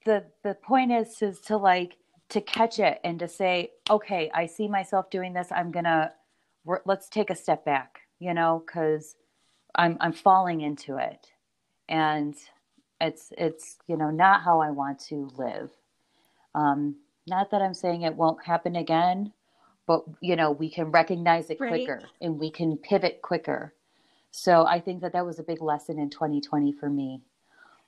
the 0.06 0.24
the 0.42 0.54
point 0.54 0.94
is 0.94 1.22
is 1.22 1.42
to 1.42 1.58
like 1.58 1.98
to 2.30 2.40
catch 2.40 2.80
it 2.80 3.02
and 3.04 3.20
to 3.20 3.28
say, 3.28 3.72
okay, 3.90 4.32
I 4.34 4.46
see 4.46 4.70
myself 4.70 5.10
doing 5.10 5.34
this. 5.34 5.50
I'm 5.52 5.72
gonna 5.72 6.14
let's 6.86 7.10
take 7.10 7.30
a 7.30 7.36
step 7.36 7.66
back, 7.66 8.02
you 8.20 8.34
know, 8.34 8.64
because 8.66 9.16
I'm 9.76 9.98
I'm 10.00 10.14
falling 10.14 10.62
into 10.62 10.98
it, 10.98 11.28
and 11.88 12.36
it's 13.00 13.32
it's 13.38 13.78
you 13.88 13.98
know 13.98 14.10
not 14.10 14.42
how 14.42 14.62
I 14.62 14.72
want 14.72 15.00
to 15.10 15.30
live. 15.36 15.70
Um, 16.56 16.96
not 17.28 17.52
that 17.52 17.62
I'm 17.62 17.74
saying 17.74 18.02
it 18.02 18.16
won't 18.16 18.46
happen 18.46 18.76
again, 18.76 19.34
but 19.86 20.04
you 20.22 20.36
know 20.36 20.52
we 20.52 20.70
can 20.70 20.92
recognize 20.92 21.50
it 21.50 21.58
quicker 21.58 22.00
right. 22.02 22.06
and 22.22 22.40
we 22.40 22.52
can 22.52 22.78
pivot 22.78 23.22
quicker. 23.22 23.74
So 24.32 24.66
I 24.66 24.80
think 24.80 25.02
that 25.02 25.14
that 25.14 25.26
was 25.26 25.40
a 25.40 25.44
big 25.44 25.62
lesson 25.62 25.98
in 26.00 26.10
2020 26.10 26.74
for 26.74 26.90
me. 26.90 27.22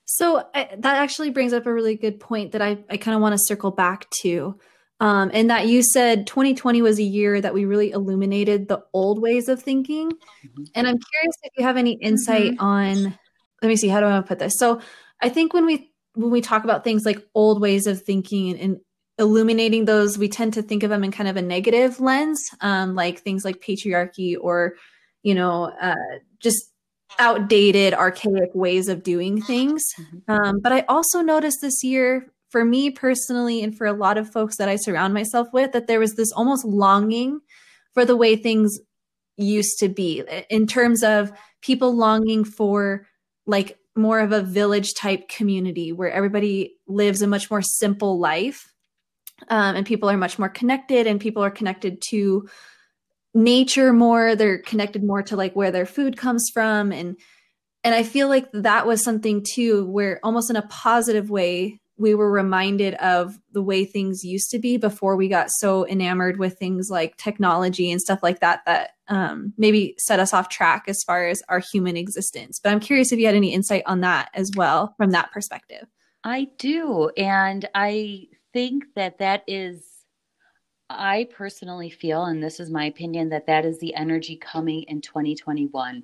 So 0.06 0.48
I, 0.56 0.70
that 0.80 0.96
actually 0.96 1.30
brings 1.30 1.54
up 1.54 1.68
a 1.68 1.74
really 1.74 1.96
good 1.96 2.20
point 2.20 2.54
that 2.54 2.62
I, 2.64 2.80
I 2.90 2.98
kind 2.98 3.14
of 3.14 3.22
want 3.22 3.34
to 3.34 3.44
circle 3.44 3.70
back 3.70 4.10
to. 4.22 4.58
Um, 5.02 5.32
and 5.34 5.50
that 5.50 5.68
you 5.68 5.82
said 5.82 6.28
2020 6.28 6.82
was 6.82 7.00
a 7.00 7.04
year 7.04 7.40
that 7.40 7.54
we 7.54 7.66
really 7.66 7.92
illuminated 7.92 8.68
the 8.68 8.84
old 8.94 9.22
ways 9.22 9.48
of 9.48 9.62
thinking. 9.62 10.12
Mm-hmm. 10.12 10.64
And 10.76 10.88
I'm 10.88 10.98
curious 10.98 11.36
if 11.44 11.54
you 11.58 11.64
have 11.64 11.78
any 11.78 11.94
insight 11.94 12.52
mm-hmm. 12.52 12.64
on, 12.64 13.18
let 13.62 13.68
me 13.70 13.78
see, 13.78 13.88
how 13.88 14.02
do 14.02 14.08
I 14.08 14.10
want 14.10 14.26
to 14.26 14.28
put 14.28 14.40
this? 14.40 14.58
So 14.58 14.82
I 15.22 15.30
think 15.30 15.54
when 15.54 15.66
we 15.66 15.90
when 16.16 16.32
we 16.32 16.42
talk 16.42 16.64
about 16.64 16.84
things 16.84 17.06
like 17.06 17.26
old 17.34 17.62
ways 17.62 17.88
of 17.88 18.02
thinking 18.02 18.52
and, 18.52 18.60
and 18.60 18.78
illuminating 19.20 19.86
those, 19.86 20.18
we 20.18 20.28
tend 20.28 20.54
to 20.54 20.62
think 20.62 20.84
of 20.84 20.90
them 20.90 21.04
in 21.04 21.12
kind 21.12 21.30
of 21.30 21.38
a 21.38 21.42
negative 21.42 22.00
lens, 22.00 22.50
um, 22.62 22.96
like 22.96 23.20
things 23.20 23.46
like 23.46 23.62
patriarchy 23.62 24.36
or, 24.40 24.76
you 25.24 25.36
know, 25.36 25.72
uh, 25.82 25.96
just 26.40 26.72
outdated, 27.20 27.94
archaic 27.94 28.50
ways 28.54 28.88
of 28.88 29.04
doing 29.04 29.42
things. 29.42 29.84
Mm-hmm. 30.00 30.32
Um, 30.32 30.60
but 30.62 30.72
I 30.72 30.86
also 30.90 31.22
noticed 31.22 31.60
this 31.62 31.84
year 31.84 32.32
for 32.50 32.66
me 32.66 32.90
personally 32.90 33.64
and 33.64 33.78
for 33.78 33.86
a 33.86 33.94
lot 33.94 34.18
of 34.18 34.32
folks 34.32 34.58
that 34.58 34.70
I 34.70 34.76
surround 34.76 35.14
myself 35.14 35.48
with 35.54 35.72
that 35.72 35.88
there 35.88 36.00
was 36.00 36.16
this 36.16 36.32
almost 36.32 36.66
longing 36.66 37.40
for 37.94 38.06
the 38.06 38.16
way 38.16 38.36
things 38.36 38.80
used 39.38 39.80
to 39.80 39.90
be 39.90 40.24
in 40.50 40.68
terms 40.68 41.04
of 41.04 41.32
people 41.62 41.96
longing 41.96 42.44
for 42.44 43.08
like 43.46 43.78
more 43.96 44.20
of 44.20 44.32
a 44.32 44.42
village 44.42 44.94
type 44.94 45.30
community 45.30 45.92
where 45.92 46.12
everybody 46.12 46.76
lives 46.88 47.22
a 47.22 47.28
much 47.28 47.50
more 47.50 47.62
simple 47.62 48.20
life 48.20 48.74
um, 49.48 49.76
and 49.76 49.86
people 49.86 50.10
are 50.10 50.18
much 50.18 50.38
more 50.38 50.50
connected 50.50 51.08
and 51.08 51.22
people 51.22 51.44
are 51.44 51.52
connected 51.52 52.02
to 52.10 52.48
nature 53.34 53.94
more. 53.94 54.36
They're 54.36 54.60
connected 54.60 55.04
more 55.04 55.24
to 55.24 55.36
like 55.36 55.56
where 55.56 55.72
their 55.72 55.86
food 55.86 56.18
comes 56.18 56.50
from. 56.54 56.92
And 56.92 57.18
and 57.84 57.96
i 57.96 58.04
feel 58.04 58.28
like 58.28 58.48
that 58.54 58.86
was 58.86 59.04
something 59.04 59.44
too 59.44 59.86
where 59.86 60.20
almost 60.24 60.50
in 60.50 60.56
a 60.56 60.68
positive 60.68 61.30
way 61.30 61.80
we 62.00 62.16
were 62.16 62.32
reminded 62.32 62.94
of 62.96 63.38
the 63.52 63.62
way 63.62 63.84
things 63.84 64.24
used 64.24 64.50
to 64.52 64.58
be 64.58 64.78
before 64.78 65.16
we 65.16 65.28
got 65.28 65.52
so 65.52 65.86
enamored 65.88 66.40
with 66.40 66.58
things 66.58 66.90
like 66.90 67.18
technology 67.18 67.92
and 67.92 68.02
stuff 68.02 68.24
like 68.24 68.40
that 68.40 68.62
that 68.66 68.92
um, 69.10 69.54
maybe 69.58 69.96
set 69.98 70.20
us 70.20 70.34
off 70.34 70.50
track 70.50 70.86
as 70.88 71.04
far 71.04 71.28
as 71.28 71.44
our 71.50 71.60
human 71.60 71.98
existence. 71.98 72.60
But 72.60 72.72
I'm 72.72 72.80
curious 72.80 73.12
if 73.12 73.20
you 73.20 73.26
had 73.26 73.36
any 73.36 73.54
insight 73.54 73.84
on 73.86 74.00
that 74.02 74.30
as 74.34 74.52
well 74.56 74.94
from 74.98 75.12
that 75.12 75.32
perspective. 75.32 75.88
I 76.24 76.48
do. 76.58 77.10
And 77.18 77.68
I 77.76 78.28
think 78.54 78.86
that 78.96 79.20
that 79.20 79.44
is, 79.46 79.86
I 80.90 81.28
personally 81.32 81.90
feel, 81.90 82.26
and 82.26 82.42
this 82.42 82.60
is 82.60 82.70
my 82.70 82.86
opinion, 82.86 83.30
that 83.30 83.48
that 83.48 83.66
is 83.66 83.80
the 83.80 83.94
energy 83.94 84.38
coming 84.38 84.84
in 84.84 85.02
2021. 85.02 86.04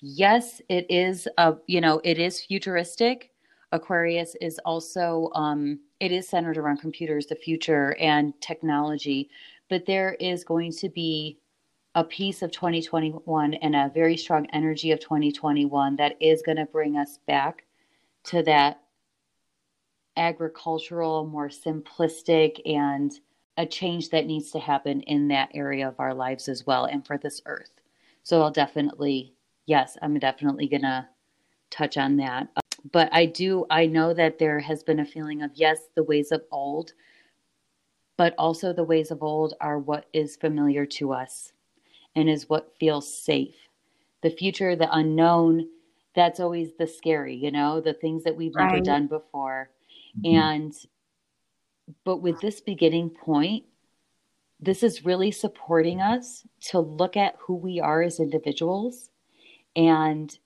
Yes, 0.00 0.62
it 0.70 0.86
is, 0.88 1.28
a, 1.36 1.54
you 1.66 1.80
know, 1.80 2.00
it 2.04 2.18
is 2.18 2.40
futuristic 2.40 3.29
Aquarius 3.72 4.34
is 4.40 4.58
also 4.64 5.30
um, 5.34 5.78
it 6.00 6.12
is 6.12 6.28
centered 6.28 6.58
around 6.58 6.78
computers, 6.78 7.26
the 7.26 7.36
future, 7.36 7.96
and 8.00 8.38
technology. 8.40 9.30
But 9.68 9.86
there 9.86 10.14
is 10.14 10.42
going 10.44 10.72
to 10.74 10.88
be 10.88 11.38
a 11.94 12.02
piece 12.02 12.42
of 12.42 12.50
2021 12.52 13.54
and 13.54 13.76
a 13.76 13.90
very 13.94 14.16
strong 14.16 14.46
energy 14.52 14.92
of 14.92 15.00
2021 15.00 15.96
that 15.96 16.16
is 16.20 16.42
going 16.42 16.56
to 16.56 16.66
bring 16.66 16.96
us 16.96 17.18
back 17.26 17.64
to 18.24 18.42
that 18.42 18.80
agricultural, 20.16 21.26
more 21.26 21.48
simplistic, 21.48 22.60
and 22.66 23.12
a 23.56 23.66
change 23.66 24.10
that 24.10 24.26
needs 24.26 24.50
to 24.50 24.58
happen 24.58 25.00
in 25.02 25.28
that 25.28 25.50
area 25.54 25.86
of 25.86 25.98
our 25.98 26.14
lives 26.14 26.48
as 26.48 26.66
well 26.66 26.86
and 26.86 27.06
for 27.06 27.18
this 27.18 27.40
earth. 27.46 27.72
So 28.22 28.42
I'll 28.42 28.50
definitely, 28.50 29.34
yes, 29.66 29.96
I'm 30.02 30.18
definitely 30.18 30.68
going 30.68 30.82
to 30.82 31.08
touch 31.70 31.96
on 31.96 32.16
that 32.16 32.48
but 32.92 33.08
I 33.12 33.26
do, 33.26 33.66
I 33.70 33.86
know 33.86 34.14
that 34.14 34.38
there 34.38 34.60
has 34.60 34.82
been 34.82 35.00
a 35.00 35.04
feeling 35.04 35.42
of, 35.42 35.50
yes, 35.54 35.88
the 35.94 36.02
ways 36.02 36.32
of 36.32 36.42
old, 36.50 36.92
but 38.16 38.34
also 38.38 38.72
the 38.72 38.84
ways 38.84 39.10
of 39.10 39.22
old 39.22 39.54
are 39.60 39.78
what 39.78 40.06
is 40.12 40.36
familiar 40.36 40.86
to 40.86 41.12
us 41.12 41.52
and 42.14 42.28
is 42.28 42.48
what 42.48 42.74
feels 42.78 43.12
safe. 43.12 43.56
The 44.22 44.30
future, 44.30 44.76
the 44.76 44.94
unknown, 44.94 45.68
that's 46.14 46.40
always 46.40 46.72
the 46.78 46.86
scary, 46.86 47.34
you 47.36 47.50
know, 47.50 47.80
the 47.80 47.94
things 47.94 48.24
that 48.24 48.36
we've 48.36 48.54
right. 48.54 48.72
never 48.72 48.80
done 48.80 49.06
before. 49.06 49.70
Mm-hmm. 50.18 50.36
And, 50.36 50.74
but 52.04 52.18
with 52.18 52.40
this 52.40 52.60
beginning 52.60 53.10
point, 53.10 53.64
this 54.58 54.82
is 54.82 55.04
really 55.04 55.30
supporting 55.30 56.00
us 56.00 56.46
to 56.66 56.80
look 56.80 57.16
at 57.16 57.36
who 57.38 57.54
we 57.54 57.80
are 57.80 58.02
as 58.02 58.20
individuals 58.20 59.10
and 59.74 60.38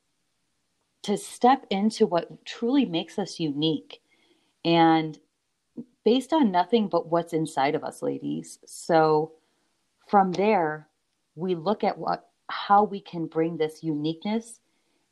to 1.04 1.16
step 1.16 1.66
into 1.70 2.06
what 2.06 2.44
truly 2.44 2.84
makes 2.86 3.18
us 3.18 3.38
unique. 3.38 4.00
And 4.64 5.18
based 6.04 6.32
on 6.32 6.50
nothing 6.50 6.88
but 6.88 7.08
what's 7.08 7.32
inside 7.32 7.74
of 7.74 7.84
us 7.84 8.02
ladies. 8.02 8.58
So 8.66 9.32
from 10.08 10.32
there 10.32 10.88
we 11.34 11.54
look 11.54 11.84
at 11.84 11.98
what 11.98 12.28
how 12.48 12.84
we 12.84 13.00
can 13.00 13.26
bring 13.26 13.56
this 13.56 13.82
uniqueness 13.82 14.60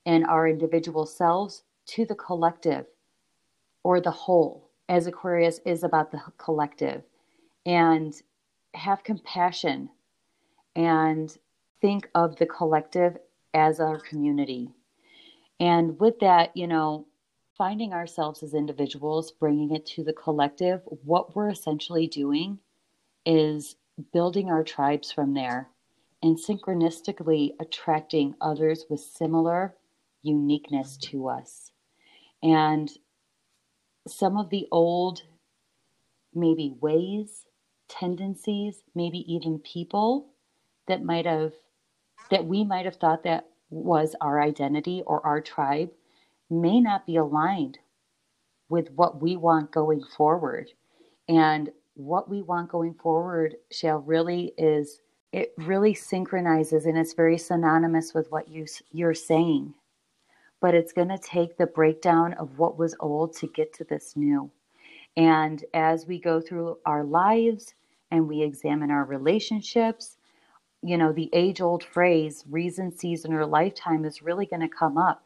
in 0.04 0.24
our 0.24 0.46
individual 0.46 1.06
selves 1.06 1.62
to 1.86 2.04
the 2.04 2.14
collective 2.14 2.86
or 3.84 4.00
the 4.00 4.10
whole 4.10 4.70
as 4.88 5.06
aquarius 5.06 5.60
is 5.64 5.82
about 5.82 6.10
the 6.10 6.20
collective. 6.38 7.02
And 7.64 8.14
have 8.74 9.04
compassion 9.04 9.88
and 10.74 11.36
think 11.80 12.08
of 12.14 12.36
the 12.36 12.46
collective 12.46 13.18
as 13.54 13.80
our 13.80 13.98
community 14.00 14.70
and 15.62 16.00
with 16.00 16.18
that, 16.18 16.56
you 16.56 16.66
know, 16.66 17.06
finding 17.56 17.92
ourselves 17.92 18.42
as 18.42 18.52
individuals, 18.52 19.30
bringing 19.30 19.72
it 19.72 19.86
to 19.86 20.02
the 20.02 20.12
collective, 20.12 20.80
what 21.04 21.36
we're 21.36 21.50
essentially 21.50 22.08
doing 22.08 22.58
is 23.24 23.76
building 24.12 24.50
our 24.50 24.64
tribes 24.64 25.12
from 25.12 25.34
there 25.34 25.68
and 26.20 26.36
synchronistically 26.36 27.50
attracting 27.60 28.34
others 28.40 28.86
with 28.90 28.98
similar 28.98 29.76
uniqueness 30.22 30.96
to 30.96 31.28
us. 31.28 31.70
And 32.42 32.90
some 34.08 34.36
of 34.36 34.50
the 34.50 34.66
old, 34.72 35.22
maybe 36.34 36.74
ways 36.80 37.46
tendencies, 37.88 38.82
maybe 38.96 39.18
even 39.32 39.60
people 39.60 40.26
that 40.88 41.04
might 41.04 41.26
have 41.26 41.52
that 42.30 42.46
we 42.46 42.64
might 42.64 42.84
have 42.84 42.96
thought 42.96 43.22
that 43.22 43.46
was 43.72 44.14
our 44.20 44.40
identity 44.40 45.02
or 45.06 45.24
our 45.26 45.40
tribe 45.40 45.90
may 46.50 46.80
not 46.80 47.06
be 47.06 47.16
aligned 47.16 47.78
with 48.68 48.90
what 48.92 49.20
we 49.20 49.36
want 49.36 49.72
going 49.72 50.04
forward. 50.16 50.70
And 51.28 51.70
what 51.94 52.28
we 52.28 52.42
want 52.42 52.70
going 52.70 52.94
forward, 52.94 53.56
shall 53.70 53.98
really 53.98 54.52
is 54.58 55.00
it 55.32 55.54
really 55.56 55.94
synchronizes 55.94 56.84
and 56.84 56.98
it's 56.98 57.14
very 57.14 57.38
synonymous 57.38 58.12
with 58.12 58.30
what 58.30 58.48
you 58.48 58.66
you're 58.92 59.14
saying. 59.14 59.72
But 60.60 60.74
it's 60.74 60.92
going 60.92 61.08
to 61.08 61.18
take 61.18 61.56
the 61.56 61.66
breakdown 61.66 62.34
of 62.34 62.58
what 62.58 62.78
was 62.78 62.94
old 63.00 63.34
to 63.38 63.46
get 63.48 63.72
to 63.74 63.84
this 63.84 64.14
new. 64.14 64.50
And 65.16 65.64
as 65.74 66.06
we 66.06 66.18
go 66.18 66.40
through 66.40 66.78
our 66.86 67.04
lives 67.04 67.74
and 68.10 68.28
we 68.28 68.42
examine 68.42 68.90
our 68.90 69.04
relationships, 69.04 70.16
you 70.82 70.96
know, 70.96 71.12
the 71.12 71.30
age 71.32 71.60
old 71.60 71.84
phrase, 71.84 72.44
reason, 72.50 72.96
season, 72.96 73.32
or 73.32 73.46
lifetime 73.46 74.04
is 74.04 74.22
really 74.22 74.46
going 74.46 74.62
to 74.62 74.68
come 74.68 74.98
up. 74.98 75.24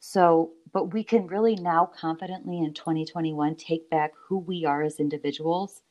So, 0.00 0.52
but 0.72 0.94
we 0.94 1.04
can 1.04 1.26
really 1.26 1.56
now 1.56 1.86
confidently 1.86 2.58
in 2.58 2.72
2021 2.72 3.56
take 3.56 3.90
back 3.90 4.12
who 4.28 4.38
we 4.38 4.64
are 4.64 4.82
as 4.82 5.00
individuals 5.00 5.82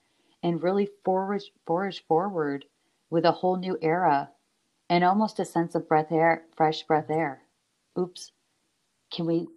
and 0.41 0.63
really 0.63 0.89
forge, 1.03 1.51
forge 1.65 2.05
forward 2.07 2.65
with 3.09 3.25
a 3.25 3.31
whole 3.31 3.57
new 3.57 3.77
era 3.81 4.29
and 4.89 5.03
almost 5.03 5.39
a 5.39 5.45
sense 5.45 5.75
of 5.75 5.87
breath 5.87 6.11
air, 6.11 6.43
fresh 6.55 6.83
breath 6.83 7.09
air. 7.09 7.41
Oops. 7.99 8.31
Can 9.11 9.25
we 9.25 9.47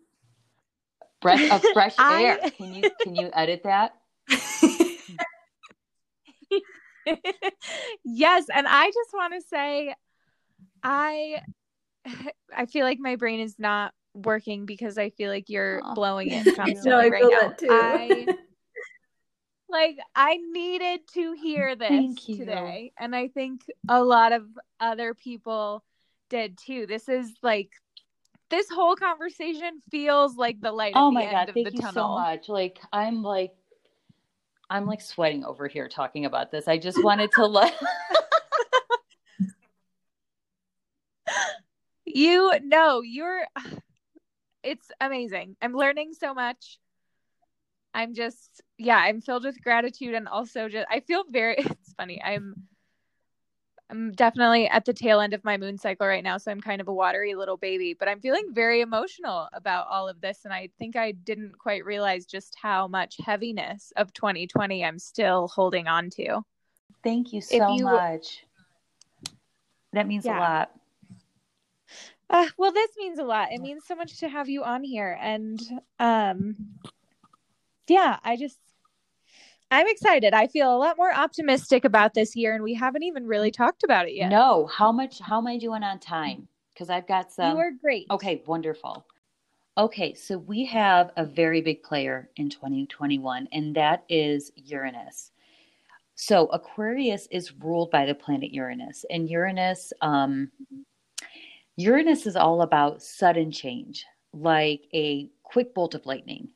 breath 1.21 1.53
of 1.53 1.63
fresh 1.73 1.95
I... 1.99 2.25
air? 2.25 2.39
Can 2.51 2.75
you 2.75 2.91
can 3.01 3.15
you 3.15 3.31
edit 3.33 3.63
that? 3.65 3.95
yes, 8.05 8.47
and 8.55 8.67
I 8.69 8.87
just 8.87 9.11
want 9.13 9.35
to 9.35 9.41
say 9.49 9.95
I 10.83 11.43
I 12.57 12.67
feel 12.67 12.85
like 12.85 12.99
my 12.99 13.17
brain 13.17 13.41
is 13.41 13.59
not 13.59 13.93
working 14.15 14.67
because 14.67 14.99
I 14.99 15.11
feel 15.11 15.31
like 15.31 15.49
you're 15.49 15.81
oh. 15.85 15.95
blowing 15.95 16.31
it 16.31 16.45
constantly 16.57 16.91
no, 16.91 16.99
I 16.99 17.09
right 17.09 17.25
now. 17.25 17.55
I 17.71 18.27
like 19.69 19.99
I 20.15 20.39
needed 20.53 21.01
to 21.15 21.33
hear 21.33 21.77
this 21.77 22.15
today, 22.25 22.93
and 22.99 23.15
I 23.15 23.29
think 23.29 23.63
a 23.89 24.03
lot 24.03 24.33
of 24.33 24.45
other 24.81 25.15
people 25.15 25.85
did 26.29 26.59
too. 26.59 26.87
This 26.87 27.09
is 27.09 27.33
like 27.43 27.71
this 28.51 28.69
whole 28.69 28.97
conversation 28.97 29.81
feels 29.91 30.37
like 30.37 30.61
the 30.61 30.73
light. 30.73 30.93
Oh 30.97 31.11
my 31.11 31.31
god! 31.31 31.53
Thank 31.55 31.73
you 31.73 31.81
tunnel. 31.81 31.93
so 31.93 32.09
much. 32.09 32.49
Like 32.49 32.79
I'm 32.93 33.23
like 33.23 33.53
I'm 34.71 34.87
like 34.87 35.01
sweating 35.01 35.45
over 35.45 35.67
here 35.67 35.89
talking 35.89 36.25
about 36.25 36.51
this. 36.53 36.69
I 36.69 36.79
just 36.79 37.03
wanted 37.03 37.33
to 37.33 37.47
let. 37.47 37.75
you 42.15 42.53
know 42.65 43.03
you're 43.03 43.45
it's 44.63 44.91
amazing 45.01 45.57
i'm 45.63 45.75
learning 45.75 46.13
so 46.13 46.35
much 46.35 46.79
i'm 47.95 48.15
just 48.15 48.61
yeah 48.79 48.97
i'm 48.99 49.21
filled 49.21 49.45
with 49.45 49.63
gratitude 49.63 50.15
and 50.15 50.29
also 50.29 50.69
just 50.69 50.87
i 50.91 51.01
feel 51.01 51.25
very 51.31 51.57
it's 51.59 51.93
funny 51.95 52.21
i'm 52.23 52.55
i'm 53.91 54.13
definitely 54.13 54.69
at 54.69 54.85
the 54.85 54.93
tail 54.93 55.21
end 55.21 55.35
of 55.35 55.45
my 55.45 55.57
moon 55.57 55.77
cycle 55.77 56.07
right 56.07 56.25
now 56.25 56.39
so 56.39 56.51
i'm 56.51 56.61
kind 56.61 56.81
of 56.81 56.89
a 56.89 56.93
watery 56.93 57.35
little 57.35 57.57
baby 57.57 57.95
but 57.95 58.09
i'm 58.09 58.21
feeling 58.21 58.47
very 58.53 58.81
emotional 58.81 59.49
about 59.53 59.87
all 59.89 60.09
of 60.09 60.21
this 60.21 60.41
and 60.45 60.55
i 60.55 60.69
think 60.79 60.97
i 60.97 61.13
didn't 61.13 61.57
quite 61.59 61.85
realize 61.85 62.25
just 62.27 62.57
how 62.61 62.87
much 62.87 63.17
heaviness 63.25 63.93
of 63.97 64.13
2020 64.13 64.85
i'm 64.85 64.99
still 64.99 65.49
holding 65.49 65.87
on 65.87 66.09
to 66.11 66.41
thank 67.03 67.33
you 67.33 67.41
so 67.41 67.75
you, 67.75 67.85
much 67.85 68.45
that 69.93 70.07
means 70.07 70.25
yeah. 70.25 70.39
a 70.39 70.41
lot 70.41 70.71
uh, 72.33 72.47
well, 72.57 72.71
this 72.71 72.93
means 72.97 73.19
a 73.19 73.25
lot. 73.25 73.51
It 73.51 73.61
means 73.61 73.83
so 73.85 73.97
much 73.97 74.19
to 74.19 74.29
have 74.29 74.49
you 74.49 74.63
on 74.63 74.85
here, 74.85 75.19
and 75.21 75.61
um, 75.99 76.55
yeah, 77.89 78.21
I 78.23 78.37
just 78.37 78.57
I'm 79.71 79.87
excited. 79.89 80.35
I 80.35 80.47
feel 80.49 80.75
a 80.75 80.77
lot 80.77 80.97
more 80.97 81.15
optimistic 81.15 81.85
about 81.85 82.15
this 82.15 82.35
year, 82.35 82.55
and 82.55 82.65
we 82.65 82.75
haven't 82.75 83.05
even 83.05 83.27
really 83.27 83.51
talked 83.51 83.85
about 83.85 84.09
it 84.09 84.15
yet. 84.15 84.29
No, 84.29 84.67
how 84.67 84.91
much? 84.91 85.21
How 85.21 85.39
am 85.39 85.47
I 85.47 85.59
doing 85.59 85.83
on 85.83 85.99
time? 85.99 86.49
Because 86.75 86.91
I've 86.91 87.07
got 87.07 87.33
some. 87.33 87.53
You 87.53 87.63
are 87.63 87.71
great. 87.81 88.07
Okay, 88.11 88.43
wonderful. 88.47 89.07
Okay, 89.79 90.15
so 90.15 90.39
we 90.39 90.65
have 90.67 91.13
a 91.17 91.25
very 91.25 91.61
big 91.61 91.83
player 91.83 92.29
in 92.37 92.51
2021, 92.51 93.49
and 93.53 93.75
that 93.77 94.05
is 94.09 94.51
Uranus. 94.57 95.31
So 96.17 96.49
Aquarius 96.49 97.29
is 97.31 97.53
ruled 97.53 97.91
by 97.91 98.05
the 98.05 98.15
planet 98.15 98.53
Uranus, 98.53 99.05
and 99.09 99.31
Uranus 99.31 99.93
um, 100.03 100.51
Uranus 101.77 102.27
is 102.27 102.37
all 102.37 102.63
about 102.63 103.03
sudden 103.03 103.51
change, 103.51 104.05
like 104.35 104.83
a 104.93 105.31
quick 105.45 105.73
bolt 105.75 105.95
of 105.95 106.05
lightning. 106.05 106.49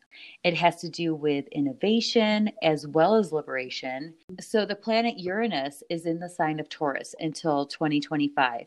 It 0.43 0.55
has 0.55 0.77
to 0.77 0.89
do 0.89 1.15
with 1.15 1.47
innovation 1.49 2.51
as 2.63 2.87
well 2.87 3.15
as 3.15 3.33
liberation. 3.33 4.15
So 4.41 4.65
the 4.65 4.75
planet 4.75 5.19
Uranus 5.19 5.83
is 5.91 6.07
in 6.07 6.21
the 6.21 6.29
sign 6.29 6.61
of 6.61 6.69
Taurus 6.69 7.15
until 7.21 7.67
2025. 7.67 8.67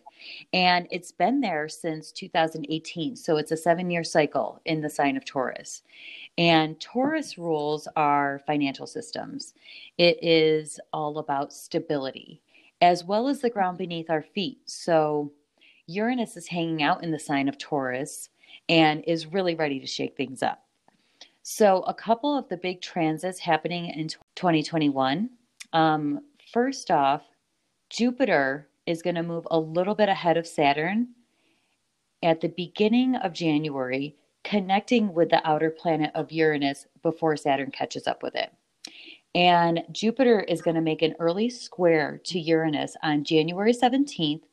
And 0.54 0.88
it's 0.92 1.12
been 1.12 1.42
there 1.42 1.70
since 1.70 2.12
2018. 2.12 3.16
So 3.16 3.38
it's 3.38 3.52
a 3.52 3.58
seven 3.58 3.90
year 3.90 4.04
cycle 4.04 4.62
in 4.66 4.82
the 4.82 4.90
sign 4.90 5.18
of 5.18 5.26
Taurus. 5.26 5.84
And 6.38 6.80
Taurus 6.80 7.38
rules 7.38 7.88
our 7.96 8.42
financial 8.46 8.88
systems. 8.88 9.54
It 9.98 10.18
is 10.24 10.80
all 10.94 11.18
about 11.18 11.54
stability 11.54 12.42
as 12.82 13.04
well 13.04 13.28
as 13.28 13.42
the 13.42 13.50
ground 13.50 13.78
beneath 13.78 14.10
our 14.10 14.22
feet. 14.22 14.60
So 14.66 15.32
Uranus 15.88 16.38
is 16.38 16.48
hanging 16.48 16.84
out 16.84 17.04
in 17.04 17.12
the 17.12 17.20
sign 17.20 17.48
of 17.48 17.58
Taurus 17.58 18.30
and 18.70 19.04
is 19.08 19.28
really 19.28 19.56
ready 19.56 19.80
to 19.80 19.88
shake 19.88 20.16
things 20.18 20.44
up. 20.44 20.67
So, 21.50 21.80
a 21.84 21.94
couple 21.94 22.38
of 22.38 22.50
the 22.50 22.58
big 22.58 22.82
transits 22.82 23.40
happening 23.40 23.86
in 23.86 24.10
2021. 24.36 25.30
Um, 25.72 26.20
first 26.52 26.92
off, 26.92 27.22
Jupiter 27.90 28.68
is 28.86 29.02
going 29.02 29.16
to 29.16 29.24
move 29.24 29.48
a 29.50 29.58
little 29.58 29.96
bit 29.96 30.10
ahead 30.10 30.36
of 30.36 30.46
Saturn 30.46 31.08
at 32.22 32.42
the 32.42 32.50
beginning 32.50 33.16
of 33.16 33.32
January, 33.32 34.18
connecting 34.44 35.14
with 35.14 35.30
the 35.30 35.42
outer 35.48 35.70
planet 35.70 36.12
of 36.16 36.34
Uranus 36.34 36.86
before 37.02 37.38
Saturn 37.38 37.72
catches 37.72 38.08
up 38.08 38.24
with 38.24 38.36
it. 38.36 38.52
And 39.34 39.86
Jupiter 39.90 40.42
is 40.42 40.62
going 40.62 40.76
to 40.76 40.82
make 40.82 41.02
an 41.02 41.16
early 41.18 41.50
square 41.50 42.20
to 42.26 42.40
Uranus 42.40 42.98
on 43.04 43.24
January 43.24 43.72
17th 43.72 44.44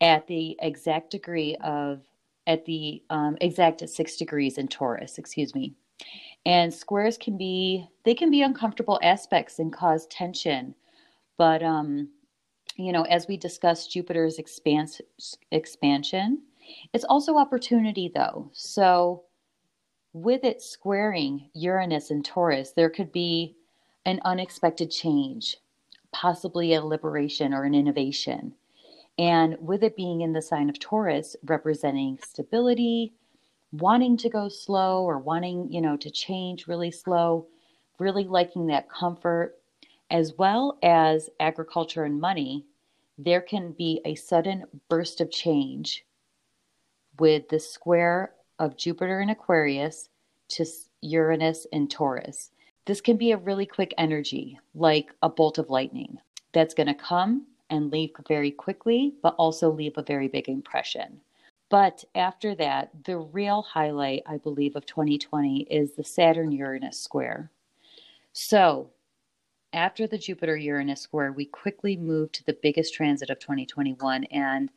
at 0.00 0.26
the 0.26 0.56
exact 0.60 1.12
degree 1.12 1.54
of 1.62 2.00
at 2.48 2.64
the 2.64 3.00
um, 3.10 3.38
exact 3.40 3.88
six 3.88 4.16
degrees 4.16 4.58
in 4.58 4.66
Taurus, 4.66 5.18
excuse 5.18 5.54
me. 5.54 5.76
And 6.44 6.74
squares 6.74 7.16
can 7.16 7.38
be 7.38 7.88
they 8.04 8.14
can 8.14 8.30
be 8.30 8.42
uncomfortable 8.42 8.98
aspects 9.02 9.58
and 9.58 9.72
cause 9.72 10.06
tension, 10.06 10.74
but 11.38 11.62
um, 11.62 12.08
you 12.76 12.92
know, 12.92 13.02
as 13.02 13.28
we 13.28 13.36
discussed 13.36 13.92
Jupiter's 13.92 14.38
expans- 14.38 15.00
expansion, 15.52 16.42
it's 16.92 17.04
also 17.04 17.36
opportunity 17.36 18.10
though. 18.12 18.50
So 18.52 19.24
with 20.12 20.44
it 20.44 20.60
squaring 20.60 21.48
Uranus 21.54 22.10
and 22.10 22.24
Taurus, 22.24 22.72
there 22.72 22.90
could 22.90 23.12
be 23.12 23.56
an 24.04 24.20
unexpected 24.24 24.90
change, 24.90 25.56
possibly 26.12 26.74
a 26.74 26.84
liberation 26.84 27.54
or 27.54 27.64
an 27.64 27.74
innovation. 27.74 28.54
And 29.18 29.56
with 29.60 29.82
it 29.82 29.96
being 29.96 30.22
in 30.22 30.32
the 30.32 30.42
sign 30.42 30.68
of 30.68 30.78
Taurus, 30.78 31.36
representing 31.44 32.18
stability, 32.22 33.14
wanting 33.72 34.16
to 34.18 34.28
go 34.28 34.48
slow 34.48 35.02
or 35.04 35.18
wanting, 35.18 35.70
you 35.72 35.80
know, 35.80 35.96
to 35.96 36.10
change 36.10 36.68
really 36.68 36.90
slow, 36.90 37.46
really 37.98 38.24
liking 38.24 38.66
that 38.66 38.90
comfort, 38.90 39.58
as 40.10 40.34
well 40.36 40.78
as 40.82 41.30
agriculture 41.40 42.04
and 42.04 42.20
money, 42.20 42.66
there 43.18 43.40
can 43.40 43.72
be 43.72 44.00
a 44.04 44.14
sudden 44.14 44.64
burst 44.88 45.20
of 45.20 45.30
change 45.30 46.04
with 47.18 47.48
the 47.48 47.58
square 47.58 48.32
of 48.58 48.76
Jupiter 48.76 49.20
in 49.20 49.30
Aquarius 49.30 50.08
to 50.48 50.66
Uranus 51.00 51.66
in 51.72 51.88
Taurus. 51.88 52.50
This 52.84 53.00
can 53.00 53.16
be 53.16 53.32
a 53.32 53.36
really 53.36 53.66
quick 53.66 53.94
energy, 53.96 54.58
like 54.74 55.14
a 55.22 55.28
bolt 55.28 55.58
of 55.58 55.70
lightning, 55.70 56.18
that's 56.52 56.74
going 56.74 56.88
to 56.88 56.94
come 56.94 57.46
and 57.70 57.90
leave 57.90 58.10
very 58.28 58.50
quickly, 58.50 59.14
but 59.22 59.34
also 59.38 59.70
leave 59.70 59.96
a 59.96 60.02
very 60.02 60.28
big 60.28 60.48
impression. 60.48 61.20
But 61.72 62.04
after 62.14 62.54
that, 62.56 62.90
the 63.06 63.16
real 63.16 63.62
highlight, 63.62 64.24
I 64.26 64.36
believe, 64.36 64.76
of 64.76 64.84
2020 64.84 65.62
is 65.70 65.94
the 65.94 66.04
Saturn 66.04 66.52
Uranus 66.52 67.00
square. 67.00 67.50
So, 68.34 68.90
after 69.72 70.06
the 70.06 70.18
Jupiter 70.18 70.54
Uranus 70.54 71.00
square, 71.00 71.32
we 71.32 71.46
quickly 71.46 71.96
move 71.96 72.30
to 72.32 72.44
the 72.44 72.58
biggest 72.62 72.92
transit 72.92 73.30
of 73.30 73.38
2021, 73.38 74.24
and 74.24 74.70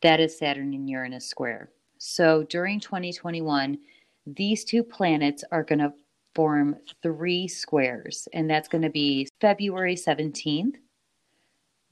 that 0.00 0.18
is 0.18 0.38
Saturn 0.38 0.72
and 0.72 0.88
Uranus 0.88 1.26
square. 1.26 1.72
So, 1.98 2.44
during 2.44 2.80
2021, 2.80 3.78
these 4.24 4.64
two 4.64 4.82
planets 4.82 5.44
are 5.52 5.62
going 5.62 5.80
to 5.80 5.92
form 6.34 6.76
three 7.02 7.48
squares, 7.48 8.28
and 8.32 8.48
that's 8.48 8.68
going 8.68 8.80
to 8.80 8.88
be 8.88 9.28
February 9.42 9.94
17th, 9.94 10.76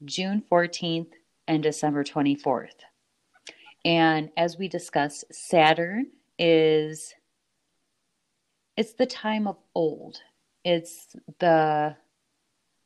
June 0.05 0.43
14th, 0.51 1.11
and 1.47 1.61
December 1.61 2.03
24th. 2.03 2.88
And 3.85 4.29
as 4.37 4.57
we 4.57 4.67
discussed, 4.67 5.25
Saturn 5.31 6.07
is 6.37 7.13
it's 8.77 8.93
the 8.93 9.05
time 9.05 9.47
of 9.47 9.57
old. 9.75 10.21
It's 10.63 11.15
the 11.39 11.95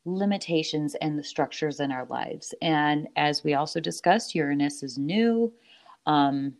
limitations 0.05 0.95
and 0.95 1.17
the 1.17 1.23
structures 1.23 1.79
in 1.79 1.91
our 1.91 2.05
lives. 2.05 2.53
And 2.61 3.07
as 3.15 3.43
we 3.43 3.53
also 3.53 3.79
discussed, 3.79 4.35
Uranus 4.35 4.83
is 4.83 4.97
new, 4.97 5.53
um, 6.05 6.53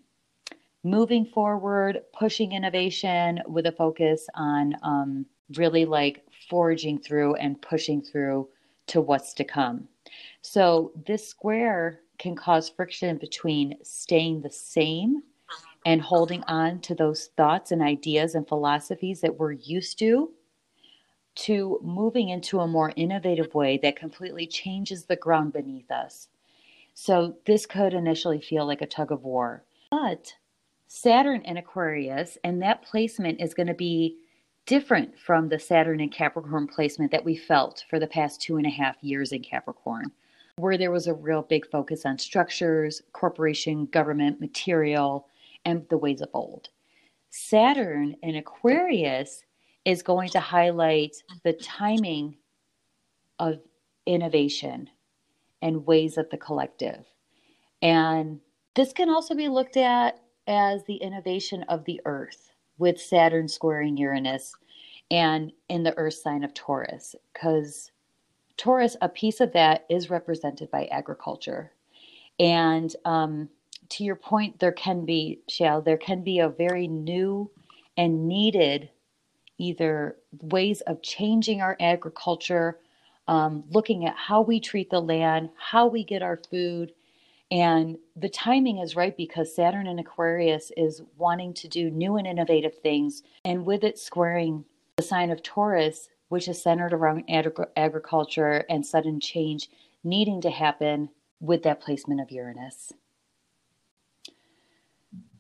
moving 0.84 1.26
forward, 1.26 2.02
pushing 2.18 2.52
innovation 2.52 3.42
with 3.48 3.66
a 3.66 3.72
focus 3.72 4.28
on 4.36 4.76
um, 4.84 5.26
really 5.56 5.86
like 5.86 6.24
forging 6.50 7.00
through 7.00 7.36
and 7.36 7.62
pushing 7.62 8.02
through 8.02 8.48
to 8.88 9.02
what's 9.02 9.34
to 9.34 9.44
come. 9.44 9.88
So 10.42 10.92
this 11.06 11.28
square 11.28 12.02
can 12.18 12.36
cause 12.36 12.70
friction 12.70 13.18
between 13.18 13.78
staying 13.84 14.42
the 14.42 14.50
same 14.52 15.24
and 15.86 16.02
holding 16.02 16.44
on 16.44 16.80
to 16.82 16.96
those 16.96 17.28
thoughts 17.36 17.72
and 17.72 17.82
ideas 17.82 18.36
and 18.36 18.48
philosophies 18.48 19.22
that 19.22 19.38
we're 19.38 19.52
used 19.52 20.00
to 20.00 20.32
to 21.36 21.80
moving 21.82 22.30
into 22.30 22.60
a 22.60 22.68
more 22.68 22.94
innovative 22.96 23.54
way 23.56 23.78
that 23.82 23.96
completely 23.96 24.46
changes 24.46 25.06
the 25.06 25.16
ground 25.16 25.52
beneath 25.52 25.90
us. 25.90 26.30
So 26.94 27.38
this 27.46 27.66
could 27.66 27.94
initially 27.94 28.40
feel 28.40 28.68
like 28.68 28.82
a 28.82 28.88
tug 28.88 29.12
of 29.12 29.24
war, 29.24 29.64
but 29.90 30.36
Saturn 30.88 31.42
in 31.42 31.58
Aquarius 31.58 32.38
and 32.44 32.62
that 32.62 32.84
placement 32.84 33.42
is 33.42 33.56
going 33.56 33.68
to 33.68 33.74
be 33.74 34.18
different 34.66 35.18
from 35.18 35.50
the 35.50 35.60
Saturn 35.60 36.00
in 36.00 36.10
Capricorn 36.10 36.68
placement 36.68 37.12
that 37.12 37.26
we 37.26 37.36
felt 37.36 37.84
for 37.90 38.00
the 38.00 38.08
past 38.08 38.42
two 38.42 38.58
and 38.58 38.66
a 38.66 38.70
half 38.70 38.96
years 39.02 39.32
in 39.32 39.42
Capricorn, 39.42 40.12
where 40.58 40.78
there 40.78 40.92
was 40.92 41.08
a 41.08 41.14
real 41.14 41.42
big 41.42 41.70
focus 41.70 42.06
on 42.06 42.18
structures, 42.18 43.02
corporation, 43.12 43.86
government, 43.88 44.40
material, 44.40 45.28
and 45.66 45.86
the 45.90 45.98
ways 45.98 46.22
of 46.22 46.30
old. 46.34 46.70
Saturn 47.30 48.16
in 48.22 48.36
Aquarius 48.36 49.44
is 49.86 50.04
going 50.04 50.30
to 50.30 50.40
highlight 50.40 51.16
the 51.44 51.54
timing 51.54 52.38
of 53.40 53.60
innovation 54.06 54.90
and 55.62 55.86
ways 55.86 56.18
of 56.18 56.30
the 56.30 56.38
collective. 56.38 57.06
And 57.82 58.40
this 58.76 58.94
can 58.94 59.10
also 59.10 59.34
be 59.36 59.48
looked 59.48 59.78
at 59.78 60.20
as 60.48 60.84
the 60.86 60.96
innovation 60.98 61.64
of 61.64 61.86
the 61.86 62.02
earth 62.06 62.52
with 62.78 63.02
Saturn 63.02 63.48
squaring 63.48 63.98
Uranus 63.98 64.54
and 65.10 65.52
in 65.70 65.84
the 65.84 65.98
earth 65.98 66.16
sign 66.16 66.44
of 66.44 66.54
Taurus, 66.54 67.16
because 67.34 67.92
Taurus, 68.58 68.96
a 69.02 69.10
piece 69.10 69.42
of 69.42 69.54
that 69.54 69.86
is 69.90 70.10
represented 70.10 70.70
by 70.72 70.86
agriculture. 70.86 71.72
And 72.40 72.96
um, 73.06 73.50
to 73.90 74.04
your 74.04 74.16
point, 74.16 74.60
there 74.60 74.72
can 74.72 75.06
be, 75.06 75.40
Shell, 75.48 75.82
there 75.82 75.98
can 75.98 76.24
be 76.24 76.40
a 76.40 76.50
very 76.50 76.88
new 76.88 77.50
and 77.98 78.28
needed 78.28 78.90
either 79.58 80.18
ways 80.42 80.82
of 80.82 81.02
changing 81.02 81.62
our 81.62 81.78
agriculture, 81.80 82.80
um, 83.28 83.64
looking 83.70 84.06
at 84.06 84.16
how 84.16 84.42
we 84.42 84.60
treat 84.60 84.90
the 84.90 85.00
land, 85.00 85.50
how 85.56 85.88
we 85.88 86.04
get 86.04 86.24
our 86.24 86.40
food. 86.50 86.92
And 87.52 87.98
the 88.16 88.30
timing 88.30 88.80
is 88.80 88.96
right 88.96 89.16
because 89.16 89.56
Saturn 89.56 89.86
in 89.86 90.00
Aquarius 90.00 90.72
is 90.76 91.04
wanting 91.18 91.54
to 91.56 91.68
do 91.68 91.92
new 91.92 92.18
and 92.18 92.26
innovative 92.26 92.80
things. 92.80 93.22
And 93.46 93.66
with 93.66 93.84
it 93.84 94.00
squaring 94.00 94.66
the 94.98 95.04
sign 95.04 95.30
of 95.30 95.44
Taurus, 95.44 96.10
which 96.34 96.48
is 96.48 96.60
centered 96.60 96.94
around 96.94 97.24
agri- 97.30 97.68
agriculture 97.78 98.66
and 98.68 98.84
sudden 98.84 99.20
change 99.20 99.70
needing 100.04 100.42
to 100.42 100.50
happen 100.50 101.08
with 101.40 101.62
that 101.62 101.80
placement 101.80 102.20
of 102.20 102.32
Uranus. 102.32 102.92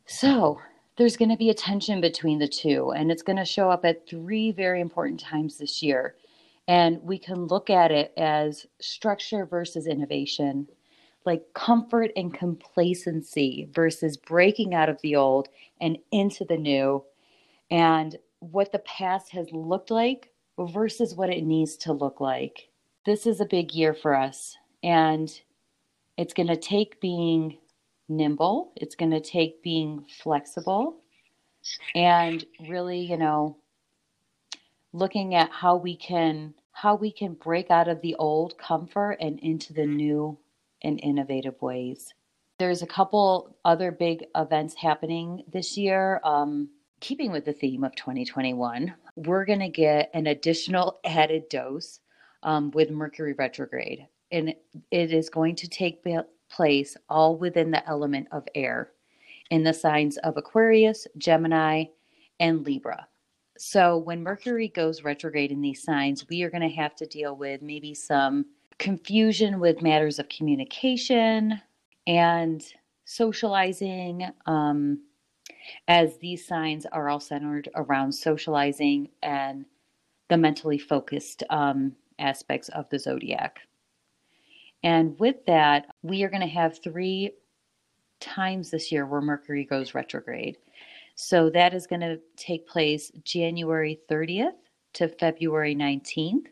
So, 0.05 0.61
there's 0.95 1.17
going 1.17 1.31
to 1.31 1.35
be 1.35 1.49
a 1.49 1.55
tension 1.55 1.99
between 1.99 2.37
the 2.37 2.47
two, 2.47 2.91
and 2.91 3.11
it's 3.11 3.23
going 3.23 3.39
to 3.39 3.43
show 3.43 3.71
up 3.71 3.83
at 3.85 4.07
three 4.07 4.51
very 4.51 4.81
important 4.81 5.19
times 5.19 5.57
this 5.57 5.81
year. 5.81 6.13
And 6.67 7.01
we 7.01 7.17
can 7.17 7.47
look 7.47 7.71
at 7.71 7.91
it 7.91 8.13
as 8.15 8.67
structure 8.79 9.47
versus 9.47 9.87
innovation, 9.87 10.67
like 11.25 11.41
comfort 11.55 12.11
and 12.15 12.31
complacency 12.31 13.67
versus 13.73 14.15
breaking 14.15 14.75
out 14.75 14.89
of 14.89 15.01
the 15.01 15.15
old 15.15 15.49
and 15.81 15.97
into 16.11 16.45
the 16.45 16.57
new, 16.57 17.03
and 17.71 18.15
what 18.41 18.71
the 18.71 18.77
past 18.77 19.31
has 19.31 19.47
looked 19.51 19.89
like 19.89 20.29
versus 20.59 21.15
what 21.15 21.29
it 21.29 21.43
needs 21.43 21.77
to 21.77 21.93
look 21.93 22.19
like. 22.19 22.69
This 23.05 23.25
is 23.25 23.41
a 23.41 23.45
big 23.45 23.73
year 23.73 23.93
for 23.93 24.15
us, 24.15 24.55
and 24.81 25.29
it's 26.17 26.33
going 26.33 26.47
to 26.47 26.57
take 26.57 27.01
being 27.01 27.57
nimble. 28.07 28.73
It's 28.75 28.95
going 28.95 29.11
to 29.11 29.19
take 29.19 29.63
being 29.63 30.05
flexible 30.21 30.97
and 31.95 32.45
really, 32.67 32.99
you 32.99 33.17
know, 33.17 33.57
looking 34.91 35.35
at 35.35 35.49
how 35.51 35.75
we 35.77 35.95
can 35.95 36.53
how 36.71 36.95
we 36.95 37.11
can 37.11 37.33
break 37.33 37.69
out 37.69 37.87
of 37.87 38.01
the 38.01 38.15
old 38.15 38.57
comfort 38.57 39.17
and 39.19 39.39
into 39.39 39.73
the 39.73 39.85
new 39.85 40.37
and 40.83 40.99
innovative 41.03 41.61
ways. 41.61 42.13
There's 42.57 42.81
a 42.81 42.87
couple 42.87 43.55
other 43.63 43.91
big 43.91 44.25
events 44.35 44.75
happening 44.75 45.43
this 45.51 45.77
year. 45.77 46.19
Um, 46.23 46.69
keeping 46.99 47.31
with 47.31 47.45
the 47.45 47.53
theme 47.53 47.83
of 47.83 47.95
2021, 47.95 48.93
we're 49.15 49.45
going 49.45 49.59
to 49.59 49.69
get 49.69 50.09
an 50.13 50.27
additional 50.27 50.99
added 51.05 51.49
dose 51.49 51.99
um, 52.43 52.71
with 52.71 52.89
Mercury 52.89 53.33
retrograde. 53.33 54.07
And 54.31 54.55
it 54.91 55.13
is 55.13 55.29
going 55.29 55.55
to 55.57 55.67
take 55.67 56.03
place 56.49 56.97
all 57.09 57.37
within 57.37 57.71
the 57.71 57.87
element 57.87 58.27
of 58.31 58.47
air 58.55 58.91
in 59.51 59.63
the 59.63 59.73
signs 59.73 60.17
of 60.17 60.37
Aquarius, 60.37 61.07
Gemini, 61.17 61.85
and 62.39 62.65
Libra. 62.65 63.07
So 63.57 63.97
when 63.97 64.23
Mercury 64.23 64.69
goes 64.69 65.03
retrograde 65.03 65.51
in 65.51 65.61
these 65.61 65.83
signs, 65.83 66.27
we 66.27 66.41
are 66.41 66.49
going 66.49 66.67
to 66.67 66.75
have 66.75 66.95
to 66.95 67.05
deal 67.05 67.35
with 67.35 67.61
maybe 67.61 67.93
some 67.93 68.45
confusion 68.79 69.59
with 69.59 69.83
matters 69.83 70.17
of 70.17 70.27
communication 70.29 71.61
and 72.07 72.63
socializing, 73.05 74.27
um, 74.47 74.99
as 75.87 76.17
these 76.17 76.45
signs 76.45 76.85
are 76.85 77.09
all 77.09 77.19
centered 77.19 77.69
around 77.75 78.11
socializing 78.11 79.09
and 79.21 79.65
the 80.29 80.37
mentally 80.37 80.77
focused 80.77 81.43
um, 81.49 81.93
aspects 82.19 82.69
of 82.69 82.89
the 82.89 82.99
zodiac. 82.99 83.59
And 84.83 85.17
with 85.19 85.45
that, 85.47 85.87
we 86.01 86.23
are 86.23 86.29
going 86.29 86.41
to 86.41 86.47
have 86.47 86.79
three 86.79 87.31
times 88.19 88.71
this 88.71 88.91
year 88.91 89.05
where 89.05 89.21
Mercury 89.21 89.65
goes 89.65 89.93
retrograde. 89.93 90.57
So 91.15 91.49
that 91.51 91.73
is 91.73 91.87
going 91.87 92.01
to 92.01 92.19
take 92.35 92.67
place 92.67 93.11
January 93.23 93.99
30th 94.09 94.55
to 94.93 95.07
February 95.07 95.75
19th. 95.75 96.47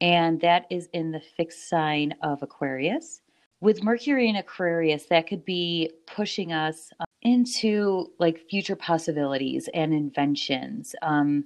And 0.00 0.40
that 0.40 0.66
is 0.70 0.88
in 0.92 1.10
the 1.10 1.20
fixed 1.20 1.68
sign 1.68 2.14
of 2.22 2.42
Aquarius. 2.42 3.22
With 3.60 3.82
Mercury 3.82 4.28
in 4.28 4.36
Aquarius, 4.36 5.06
that 5.06 5.26
could 5.26 5.44
be 5.44 5.90
pushing 6.06 6.52
us 6.52 6.90
into 7.26 8.12
like 8.20 8.48
future 8.48 8.76
possibilities 8.76 9.68
and 9.74 9.92
inventions. 9.92 10.94
Um, 11.02 11.44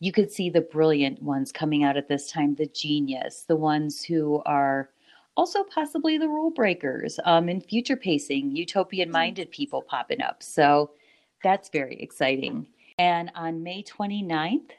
you 0.00 0.10
could 0.10 0.32
see 0.32 0.50
the 0.50 0.60
brilliant 0.60 1.22
ones 1.22 1.52
coming 1.52 1.84
out 1.84 1.96
at 1.96 2.08
this 2.08 2.32
time, 2.32 2.56
the 2.56 2.66
genius, 2.66 3.44
the 3.46 3.54
ones 3.54 4.02
who 4.02 4.42
are 4.44 4.90
also 5.36 5.62
possibly 5.62 6.18
the 6.18 6.28
rule 6.28 6.50
breakers 6.50 7.20
um, 7.24 7.48
in 7.48 7.60
future 7.60 7.96
pacing, 7.96 8.56
utopian 8.56 9.06
mm-hmm. 9.06 9.12
minded 9.12 9.50
people 9.52 9.82
popping 9.82 10.20
up. 10.20 10.42
So 10.42 10.90
that's 11.44 11.68
very 11.68 11.94
exciting. 12.02 12.66
And 12.98 13.30
on 13.36 13.62
May 13.62 13.84
29th 13.84 14.72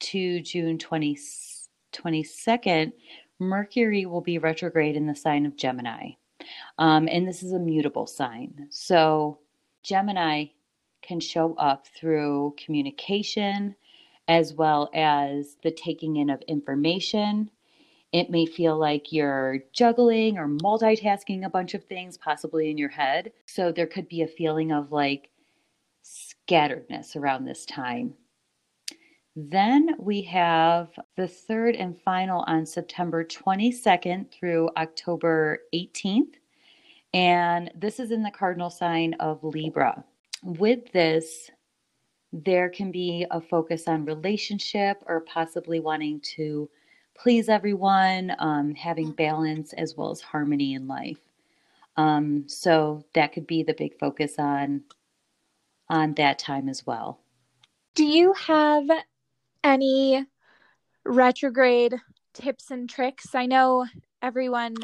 to 0.00 0.40
June 0.40 0.78
20, 0.78 1.16
22nd, 1.92 2.92
Mercury 3.38 4.04
will 4.06 4.20
be 4.20 4.38
retrograde 4.38 4.96
in 4.96 5.06
the 5.06 5.14
sign 5.14 5.46
of 5.46 5.56
Gemini. 5.56 6.10
Um, 6.78 7.08
and 7.08 7.26
this 7.26 7.44
is 7.44 7.52
a 7.52 7.58
mutable 7.58 8.08
sign. 8.08 8.66
So 8.70 9.38
Gemini 9.82 10.46
can 11.02 11.20
show 11.20 11.54
up 11.54 11.86
through 11.88 12.54
communication 12.62 13.74
as 14.28 14.54
well 14.54 14.88
as 14.94 15.56
the 15.62 15.70
taking 15.70 16.16
in 16.16 16.30
of 16.30 16.40
information 16.42 17.50
it 18.12 18.28
may 18.28 18.44
feel 18.44 18.78
like 18.78 19.10
you're 19.10 19.60
juggling 19.72 20.36
or 20.36 20.46
multitasking 20.46 21.46
a 21.46 21.50
bunch 21.50 21.72
of 21.72 21.84
things, 21.84 22.18
possibly 22.18 22.70
in 22.70 22.76
your 22.76 22.90
head. 22.90 23.32
So 23.46 23.72
there 23.72 23.86
could 23.86 24.06
be 24.06 24.20
a 24.20 24.28
feeling 24.28 24.70
of 24.70 24.92
like 24.92 25.30
scatteredness 26.04 27.16
around 27.16 27.46
this 27.46 27.64
time. 27.64 28.14
Then 29.34 29.96
we 29.98 30.20
have 30.22 30.90
the 31.16 31.26
third 31.26 31.74
and 31.74 31.98
final 31.98 32.44
on 32.46 32.66
September 32.66 33.24
22nd 33.24 34.30
through 34.30 34.68
October 34.76 35.60
18th. 35.74 36.34
And 37.14 37.70
this 37.74 38.00
is 38.00 38.10
in 38.10 38.22
the 38.22 38.30
cardinal 38.30 38.70
sign 38.70 39.14
of 39.14 39.44
Libra. 39.44 40.04
With 40.42 40.90
this, 40.92 41.50
there 42.32 42.70
can 42.70 42.90
be 42.90 43.26
a 43.30 43.40
focus 43.40 43.86
on 43.86 44.06
relationship 44.06 45.02
or 45.06 45.20
possibly 45.20 45.80
wanting 45.80 46.20
to 46.20 46.68
please 47.14 47.48
everyone, 47.48 48.34
um, 48.38 48.74
having 48.74 49.12
balance 49.12 49.74
as 49.74 49.96
well 49.96 50.10
as 50.10 50.20
harmony 50.20 50.74
in 50.74 50.88
life. 50.88 51.20
Um, 51.96 52.44
so 52.48 53.04
that 53.14 53.32
could 53.32 53.46
be 53.46 53.62
the 53.62 53.74
big 53.74 53.98
focus 53.98 54.36
on 54.38 54.82
on 55.90 56.14
that 56.14 56.38
time 56.38 56.70
as 56.70 56.86
well. 56.86 57.20
Do 57.94 58.06
you 58.06 58.32
have 58.32 58.84
any 59.62 60.24
retrograde 61.04 61.96
tips 62.32 62.70
and 62.70 62.88
tricks? 62.88 63.34
I 63.34 63.44
know 63.44 63.86
everyone 64.22 64.76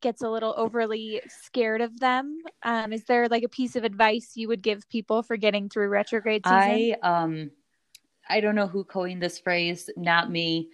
gets 0.00 0.22
a 0.22 0.28
little 0.28 0.54
overly 0.56 1.20
scared 1.28 1.80
of 1.80 1.98
them. 2.00 2.38
Um, 2.62 2.92
is 2.92 3.04
there 3.04 3.28
like 3.28 3.42
a 3.42 3.48
piece 3.48 3.76
of 3.76 3.84
advice 3.84 4.32
you 4.34 4.48
would 4.48 4.62
give 4.62 4.88
people 4.88 5.22
for 5.22 5.36
getting 5.36 5.68
through 5.68 5.88
retrograde 5.88 6.44
season? 6.44 6.56
I 6.58 6.96
um 7.02 7.50
I 8.28 8.40
don't 8.40 8.54
know 8.54 8.66
who 8.66 8.84
coined 8.84 9.22
this 9.22 9.38
phrase, 9.38 9.90
not 9.96 10.30
me, 10.30 10.70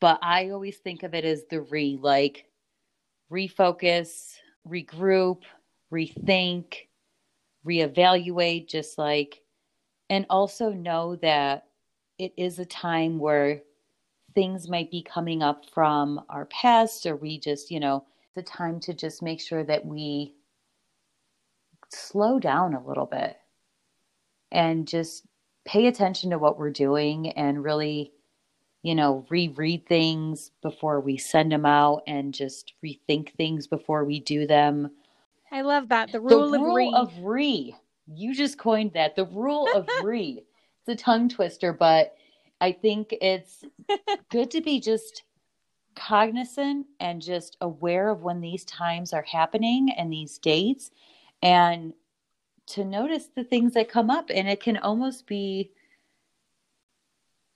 but 0.00 0.18
I 0.22 0.50
always 0.50 0.78
think 0.78 1.02
of 1.02 1.14
it 1.14 1.24
as 1.24 1.44
the 1.50 1.60
re 1.60 1.98
like 2.00 2.46
refocus, 3.30 4.34
regroup, 4.68 5.42
rethink, 5.92 6.74
reevaluate 7.66 8.68
just 8.68 8.98
like 8.98 9.42
and 10.10 10.26
also 10.30 10.70
know 10.70 11.16
that 11.16 11.66
it 12.18 12.32
is 12.36 12.58
a 12.58 12.64
time 12.64 13.18
where 13.18 13.62
things 14.34 14.68
might 14.68 14.90
be 14.90 15.02
coming 15.02 15.42
up 15.42 15.68
from 15.70 16.20
our 16.28 16.46
past 16.46 17.06
or 17.06 17.16
we 17.16 17.38
just, 17.38 17.70
you 17.70 17.80
know, 17.80 18.04
the 18.34 18.42
time 18.42 18.80
to 18.80 18.94
just 18.94 19.22
make 19.22 19.40
sure 19.40 19.64
that 19.64 19.84
we 19.84 20.34
slow 21.90 22.38
down 22.38 22.74
a 22.74 22.86
little 22.86 23.06
bit 23.06 23.36
and 24.52 24.86
just 24.86 25.26
pay 25.64 25.86
attention 25.86 26.30
to 26.30 26.38
what 26.38 26.58
we're 26.58 26.70
doing 26.70 27.30
and 27.30 27.62
really 27.62 28.12
you 28.82 28.94
know 28.94 29.26
reread 29.28 29.86
things 29.86 30.50
before 30.62 31.00
we 31.00 31.16
send 31.16 31.50
them 31.52 31.66
out 31.66 32.02
and 32.06 32.32
just 32.32 32.74
rethink 32.84 33.34
things 33.34 33.66
before 33.66 34.04
we 34.04 34.20
do 34.20 34.46
them. 34.46 34.90
I 35.50 35.62
love 35.62 35.88
that. 35.88 36.12
The 36.12 36.20
rule, 36.20 36.50
the 36.50 36.58
rule 36.58 36.94
of 36.94 37.08
re 37.08 37.18
of 37.18 37.24
re. 37.24 37.76
You 38.06 38.34
just 38.34 38.58
coined 38.58 38.92
that. 38.94 39.16
The 39.16 39.26
rule 39.26 39.68
of 39.74 39.88
re. 40.02 40.44
It's 40.86 41.00
a 41.00 41.04
tongue 41.04 41.28
twister 41.28 41.72
but 41.72 42.14
i 42.60 42.72
think 42.72 43.14
it's 43.20 43.64
good 44.30 44.50
to 44.50 44.60
be 44.60 44.80
just 44.80 45.22
cognizant 45.98 46.86
and 47.00 47.20
just 47.20 47.56
aware 47.60 48.08
of 48.08 48.22
when 48.22 48.40
these 48.40 48.64
times 48.64 49.12
are 49.12 49.22
happening 49.22 49.90
and 49.96 50.12
these 50.12 50.38
dates 50.38 50.90
and 51.42 51.92
to 52.66 52.84
notice 52.84 53.28
the 53.34 53.44
things 53.44 53.74
that 53.74 53.88
come 53.88 54.10
up 54.10 54.30
and 54.34 54.48
it 54.48 54.60
can 54.60 54.76
almost 54.76 55.26
be 55.26 55.70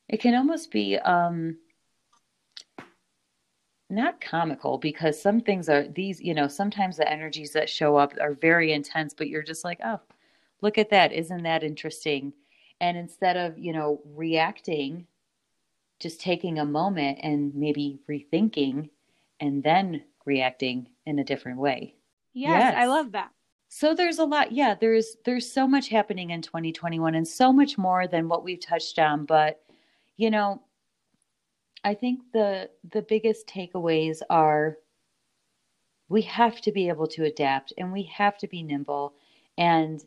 it 0.09 0.21
can 0.21 0.35
almost 0.35 0.71
be 0.71 0.99
um 0.99 1.57
not 3.91 4.21
comical 4.21 4.79
because 4.79 5.21
some 5.21 5.41
things 5.41 5.69
are 5.69 5.87
these 5.89 6.21
you 6.21 6.35
know 6.35 6.49
sometimes 6.49 6.97
the 6.97 7.11
energies 7.11 7.53
that 7.53 7.69
show 7.69 7.97
up 7.97 8.15
are 8.21 8.35
very 8.35 8.73
intense 8.73 9.13
but 9.15 9.29
you're 9.29 9.43
just 9.43 9.65
like 9.65 9.79
oh 9.85 10.01
look 10.63 10.79
at 10.79 10.91
that. 10.91 11.13
Isn't 11.13 11.43
that 11.43 11.63
interesting? 11.63 12.33
And 12.81 12.97
instead 12.97 13.37
of 13.37 13.59
you 13.59 13.73
know 13.73 14.01
reacting 14.15 15.07
just 16.03 16.21
taking 16.21 16.59
a 16.59 16.65
moment 16.65 17.21
and 17.23 17.55
maybe 17.55 18.01
rethinking 18.11 18.91
and 19.41 19.63
then 19.63 20.03
reacting 20.25 20.89
in 21.07 21.19
a 21.19 21.25
different 21.25 21.59
way. 21.59 21.95
Yes, 22.35 22.61
yes, 22.61 22.75
I 22.77 22.87
love 22.87 23.13
that. 23.13 23.31
So 23.69 23.95
there's 23.95 24.19
a 24.19 24.25
lot. 24.25 24.53
Yeah, 24.53 24.75
there's 24.79 25.17
there's 25.25 25.51
so 25.51 25.67
much 25.67 25.89
happening 25.89 26.31
in 26.31 26.43
2021 26.43 27.15
and 27.15 27.27
so 27.27 27.53
much 27.53 27.79
more 27.79 28.07
than 28.07 28.29
what 28.29 28.45
we've 28.45 28.61
touched 28.61 28.99
on, 28.99 29.25
but 29.25 29.61
you 30.17 30.31
know, 30.31 30.63
I 31.85 31.95
think 31.95 32.21
the 32.33 32.69
the 32.91 33.03
biggest 33.03 33.47
takeaways 33.47 34.21
are 34.29 34.77
we 36.09 36.23
have 36.23 36.61
to 36.61 36.73
be 36.73 36.89
able 36.89 37.07
to 37.07 37.25
adapt 37.25 37.73
and 37.79 37.93
we 37.93 38.03
have 38.03 38.37
to 38.39 38.47
be 38.47 38.63
nimble 38.63 39.15
and 39.57 40.05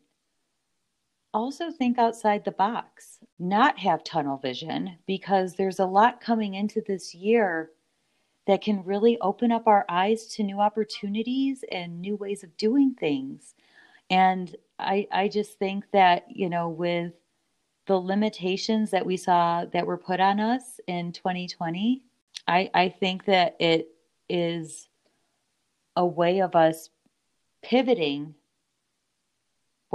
also 1.36 1.70
think 1.70 2.00
outside 2.00 2.46
the 2.46 2.52
box, 2.52 3.20
not 3.38 3.78
have 3.78 4.06
tunnel 4.06 4.38
vision, 4.38 4.98
because 5.06 5.54
there's 5.54 5.80
a 5.80 5.86
lot 5.86 6.22
coming 6.22 6.54
into 6.54 6.82
this 6.82 7.14
year 7.14 7.72
that 8.48 8.62
can 8.62 8.86
really 8.86 9.20
open 9.20 9.52
up 9.52 9.68
our 9.68 9.86
eyes 9.90 10.28
to 10.28 10.44
new 10.44 10.62
opportunities 10.62 11.66
and 11.72 12.00
new 12.00 12.16
ways 12.16 12.44
of 12.44 12.56
doing 12.56 12.96
things. 12.98 13.54
And 14.10 14.56
I, 14.80 15.08
I 15.12 15.28
just 15.28 15.60
think 15.60 15.84
that, 15.92 16.26
you 16.30 16.50
know, 16.50 16.70
with 16.70 17.12
the 17.86 17.98
limitations 17.98 18.92
that 18.92 19.06
we 19.06 19.18
saw 19.18 19.66
that 19.66 19.86
were 19.86 19.98
put 19.98 20.22
on 20.22 20.40
us 20.40 20.80
in 20.88 21.12
2020, 21.12 22.02
I, 22.48 22.70
I 22.74 22.90
think 22.90 23.26
that 23.26 23.58
it 23.60 23.90
is 24.30 24.88
a 25.98 26.06
way 26.06 26.40
of 26.40 26.56
us 26.56 26.90
pivoting 27.62 28.36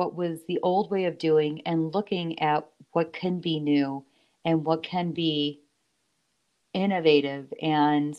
what 0.01 0.17
was 0.17 0.41
the 0.49 0.59
old 0.63 0.91
way 0.91 1.05
of 1.05 1.19
doing 1.19 1.61
and 1.67 1.95
looking 1.95 2.41
at 2.41 2.67
what 2.93 3.13
can 3.13 3.39
be 3.39 3.61
new 3.61 4.03
and 4.47 4.65
what 4.65 4.83
can 4.83 5.13
be 5.13 5.61
innovative 6.73 7.53
and 7.61 8.17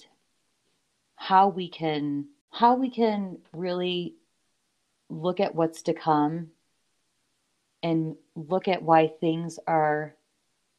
how 1.15 1.47
we 1.47 1.67
can 1.67 2.27
how 2.51 2.75
we 2.75 2.87
can 2.87 3.35
really 3.51 4.13
look 5.09 5.39
at 5.39 5.55
what's 5.55 5.81
to 5.81 5.91
come 5.91 6.51
and 7.81 8.15
look 8.35 8.67
at 8.67 8.83
why 8.83 9.07
things 9.07 9.57
are 9.65 10.13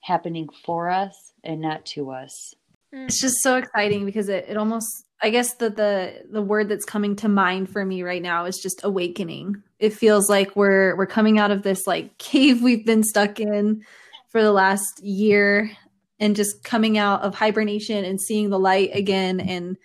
happening 0.02 0.48
for 0.64 0.88
us 0.88 1.32
and 1.42 1.60
not 1.60 1.84
to 1.84 2.12
us. 2.12 2.54
Mm. 2.94 3.06
It's 3.06 3.20
just 3.20 3.42
so 3.42 3.56
exciting 3.56 4.04
because 4.04 4.28
it, 4.28 4.46
it 4.48 4.56
almost 4.56 5.04
I 5.22 5.30
guess 5.30 5.54
the 5.54 5.70
the 5.70 6.24
the 6.30 6.42
word 6.42 6.68
that's 6.68 6.84
coming 6.84 7.14
to 7.16 7.28
mind 7.28 7.70
for 7.70 7.84
me 7.84 8.02
right 8.02 8.22
now 8.22 8.44
is 8.44 8.58
just 8.58 8.80
awakening. 8.82 9.62
It 9.78 9.92
feels 9.92 10.28
like 10.28 10.56
we're 10.56 10.96
we're 10.96 11.06
coming 11.06 11.38
out 11.38 11.50
of 11.50 11.62
this 11.62 11.86
like 11.86 12.18
cave 12.18 12.62
we've 12.62 12.84
been 12.84 13.04
stuck 13.04 13.38
in 13.38 13.84
for 14.28 14.42
the 14.42 14.52
last 14.52 15.02
year 15.02 15.70
and 16.18 16.34
just 16.34 16.64
coming 16.64 16.98
out 16.98 17.22
of 17.22 17.34
hibernation 17.34 18.04
and 18.04 18.20
seeing 18.20 18.50
the 18.50 18.58
light 18.58 18.90
again 18.94 19.40
and 19.40 19.76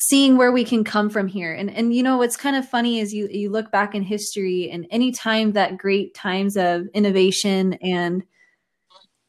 seeing 0.00 0.36
where 0.36 0.52
we 0.52 0.64
can 0.64 0.84
come 0.84 1.08
from 1.08 1.26
here. 1.26 1.54
And 1.54 1.70
and 1.70 1.94
you 1.94 2.02
know 2.02 2.18
what's 2.18 2.36
kind 2.36 2.56
of 2.56 2.68
funny 2.68 3.00
is 3.00 3.14
you 3.14 3.28
you 3.28 3.50
look 3.50 3.72
back 3.72 3.94
in 3.94 4.02
history 4.02 4.70
and 4.70 4.86
any 4.90 5.10
time 5.10 5.52
that 5.52 5.78
great 5.78 6.14
times 6.14 6.56
of 6.56 6.86
innovation 6.92 7.74
and 7.74 8.22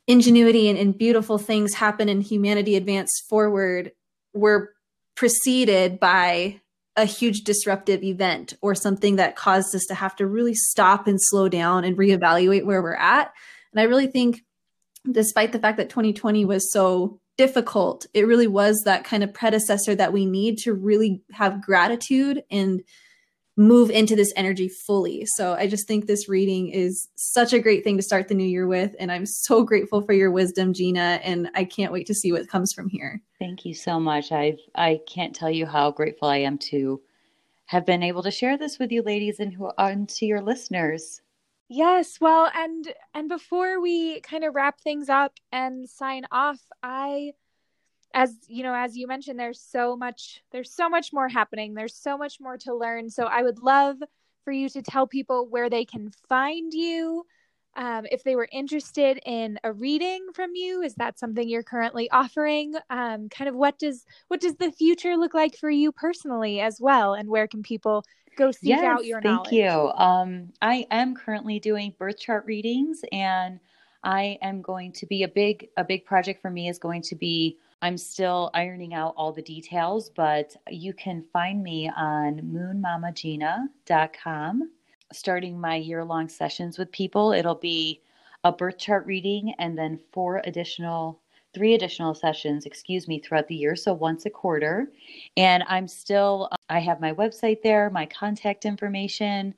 ingenuity 0.09 0.67
and, 0.67 0.77
and 0.77 0.97
beautiful 0.97 1.37
things 1.37 1.75
happen 1.75 2.09
and 2.09 2.23
humanity 2.23 2.75
advance 2.75 3.23
forward, 3.29 3.91
we're 4.33 4.69
preceded 5.15 5.99
by 5.99 6.59
a 6.95 7.05
huge 7.05 7.41
disruptive 7.41 8.03
event 8.03 8.55
or 8.61 8.73
something 8.73 9.17
that 9.17 9.35
caused 9.35 9.73
us 9.75 9.85
to 9.85 9.93
have 9.93 10.15
to 10.15 10.25
really 10.25 10.55
stop 10.55 11.07
and 11.07 11.19
slow 11.21 11.47
down 11.47 11.83
and 11.83 11.95
reevaluate 11.95 12.65
where 12.65 12.81
we're 12.81 12.95
at. 12.95 13.31
And 13.71 13.79
I 13.79 13.83
really 13.83 14.07
think, 14.07 14.41
despite 15.09 15.51
the 15.51 15.59
fact 15.59 15.77
that 15.77 15.89
2020 15.89 16.43
was 16.43 16.73
so 16.73 17.21
difficult, 17.37 18.07
it 18.15 18.25
really 18.25 18.47
was 18.47 18.81
that 18.85 19.03
kind 19.03 19.23
of 19.23 19.33
predecessor 19.33 19.93
that 19.93 20.11
we 20.11 20.25
need 20.25 20.57
to 20.57 20.73
really 20.73 21.21
have 21.31 21.61
gratitude 21.61 22.43
and 22.49 22.81
move 23.59 23.89
into 23.89 24.15
this 24.15 24.31
energy 24.37 24.69
fully. 24.69 25.25
So 25.25 25.53
I 25.53 25.67
just 25.67 25.85
think 25.85 26.05
this 26.05 26.29
reading 26.29 26.69
is 26.69 27.09
such 27.15 27.51
a 27.51 27.59
great 27.59 27.83
thing 27.83 27.97
to 27.97 28.03
start 28.03 28.29
the 28.29 28.33
new 28.33 28.47
year 28.47 28.65
with. 28.65 28.95
And 28.97 29.11
I'm 29.11 29.25
so 29.25 29.63
grateful 29.63 30.01
for 30.01 30.13
your 30.13 30.31
wisdom, 30.31 30.71
Gina. 30.71 31.19
And 31.25 31.51
I 31.53 31.65
can't 31.65 31.91
wait 31.91 32.07
to 32.07 32.13
see 32.13 32.31
what 32.31 32.47
comes 32.47 32.71
from 32.71 32.87
here. 32.87 33.21
Thank 33.37 33.65
you 33.65 33.73
so 33.73 33.99
much. 33.99 34.31
I've 34.31 34.59
I 34.75 35.01
can't 35.05 35.35
tell 35.35 35.51
you 35.51 35.65
how 35.65 35.91
grateful 35.91 36.29
I 36.29 36.37
am 36.37 36.57
to 36.69 37.01
have 37.65 37.85
been 37.85 38.01
able 38.01 38.23
to 38.23 38.31
share 38.31 38.57
this 38.57 38.79
with 38.79 38.93
you 38.93 39.01
ladies 39.01 39.41
and 39.41 39.53
who 39.53 39.71
and 39.77 40.07
to 40.07 40.25
your 40.25 40.41
listeners. 40.41 41.21
Yes, 41.67 42.19
well, 42.21 42.49
and 42.55 42.93
and 43.13 43.27
before 43.27 43.81
we 43.81 44.21
kind 44.21 44.45
of 44.45 44.55
wrap 44.55 44.79
things 44.79 45.09
up 45.09 45.33
and 45.51 45.87
sign 45.87 46.23
off, 46.31 46.61
I 46.81 47.33
as 48.13 48.35
you 48.47 48.63
know 48.63 48.73
as 48.73 48.97
you 48.97 49.07
mentioned 49.07 49.39
there's 49.39 49.59
so 49.59 49.95
much 49.95 50.41
there's 50.51 50.71
so 50.71 50.89
much 50.89 51.13
more 51.13 51.27
happening. 51.27 51.73
There's 51.73 51.95
so 51.95 52.17
much 52.17 52.39
more 52.39 52.57
to 52.57 52.75
learn. 52.75 53.09
So 53.09 53.25
i 53.25 53.41
would 53.41 53.59
love 53.59 53.97
for 54.43 54.51
you 54.51 54.69
to 54.69 54.81
tell 54.81 55.05
people 55.05 55.47
where 55.47 55.69
they 55.69 55.85
can 55.85 56.11
find 56.27 56.73
you 56.73 57.25
um, 57.75 58.05
if 58.11 58.23
they 58.23 58.35
were 58.35 58.47
interested 58.51 59.19
in 59.25 59.59
a 59.63 59.71
reading 59.71 60.27
from 60.33 60.51
you. 60.55 60.81
Is 60.81 60.95
that 60.95 61.19
something 61.19 61.47
you're 61.47 61.63
currently 61.63 62.09
offering? 62.09 62.73
Um, 62.89 63.29
kind 63.29 63.47
of 63.47 63.55
what 63.55 63.77
does 63.77 64.05
what 64.27 64.41
does 64.41 64.55
the 64.55 64.71
future 64.71 65.15
look 65.15 65.33
like 65.33 65.55
for 65.55 65.69
you 65.69 65.91
personally 65.91 66.61
as 66.61 66.79
well? 66.81 67.13
And 67.13 67.29
where 67.29 67.47
can 67.47 67.63
people 67.63 68.03
go 68.37 68.51
seek 68.51 68.69
yes, 68.69 68.83
out 68.83 69.05
your 69.05 69.21
knowledge? 69.21 69.49
thank 69.49 69.63
knowledge? 69.69 69.97
you. 69.97 70.03
Um, 70.03 70.53
i 70.61 70.87
am 70.89 71.15
currently 71.15 71.59
doing 71.59 71.93
birth 71.99 72.17
chart 72.17 72.45
readings 72.45 73.01
and 73.11 73.59
i 74.03 74.37
am 74.41 74.61
going 74.61 74.91
to 74.93 75.05
be 75.05 75.23
a 75.23 75.27
big 75.27 75.67
a 75.77 75.83
big 75.83 76.05
project 76.05 76.41
for 76.41 76.49
me 76.49 76.69
is 76.69 76.79
going 76.79 77.01
to 77.01 77.15
be 77.15 77.57
I'm 77.81 77.97
still 77.97 78.51
ironing 78.53 78.93
out 78.93 79.13
all 79.15 79.31
the 79.31 79.41
details, 79.41 80.09
but 80.09 80.53
you 80.69 80.93
can 80.93 81.23
find 81.31 81.63
me 81.63 81.89
on 81.95 82.41
moonmamagina.com. 82.41 84.71
Starting 85.11 85.59
my 85.59 85.75
year 85.75 86.03
long 86.03 86.29
sessions 86.29 86.77
with 86.77 86.91
people, 86.91 87.31
it'll 87.31 87.55
be 87.55 88.01
a 88.43 88.51
birth 88.51 88.77
chart 88.77 89.05
reading 89.05 89.53
and 89.57 89.77
then 89.77 89.97
four 90.11 90.41
additional 90.45 91.21
three 91.53 91.73
additional 91.73 92.13
sessions, 92.13 92.65
excuse 92.65 93.07
me, 93.07 93.19
throughout 93.19 93.47
the 93.47 93.55
year. 93.55 93.75
So 93.75 93.93
once 93.93 94.27
a 94.27 94.29
quarter. 94.29 94.91
And 95.35 95.63
I'm 95.67 95.87
still, 95.87 96.47
um, 96.51 96.57
I 96.69 96.79
have 96.79 97.01
my 97.01 97.13
website 97.13 97.63
there, 97.63 97.89
my 97.89 98.05
contact 98.05 98.65
information, 98.65 99.55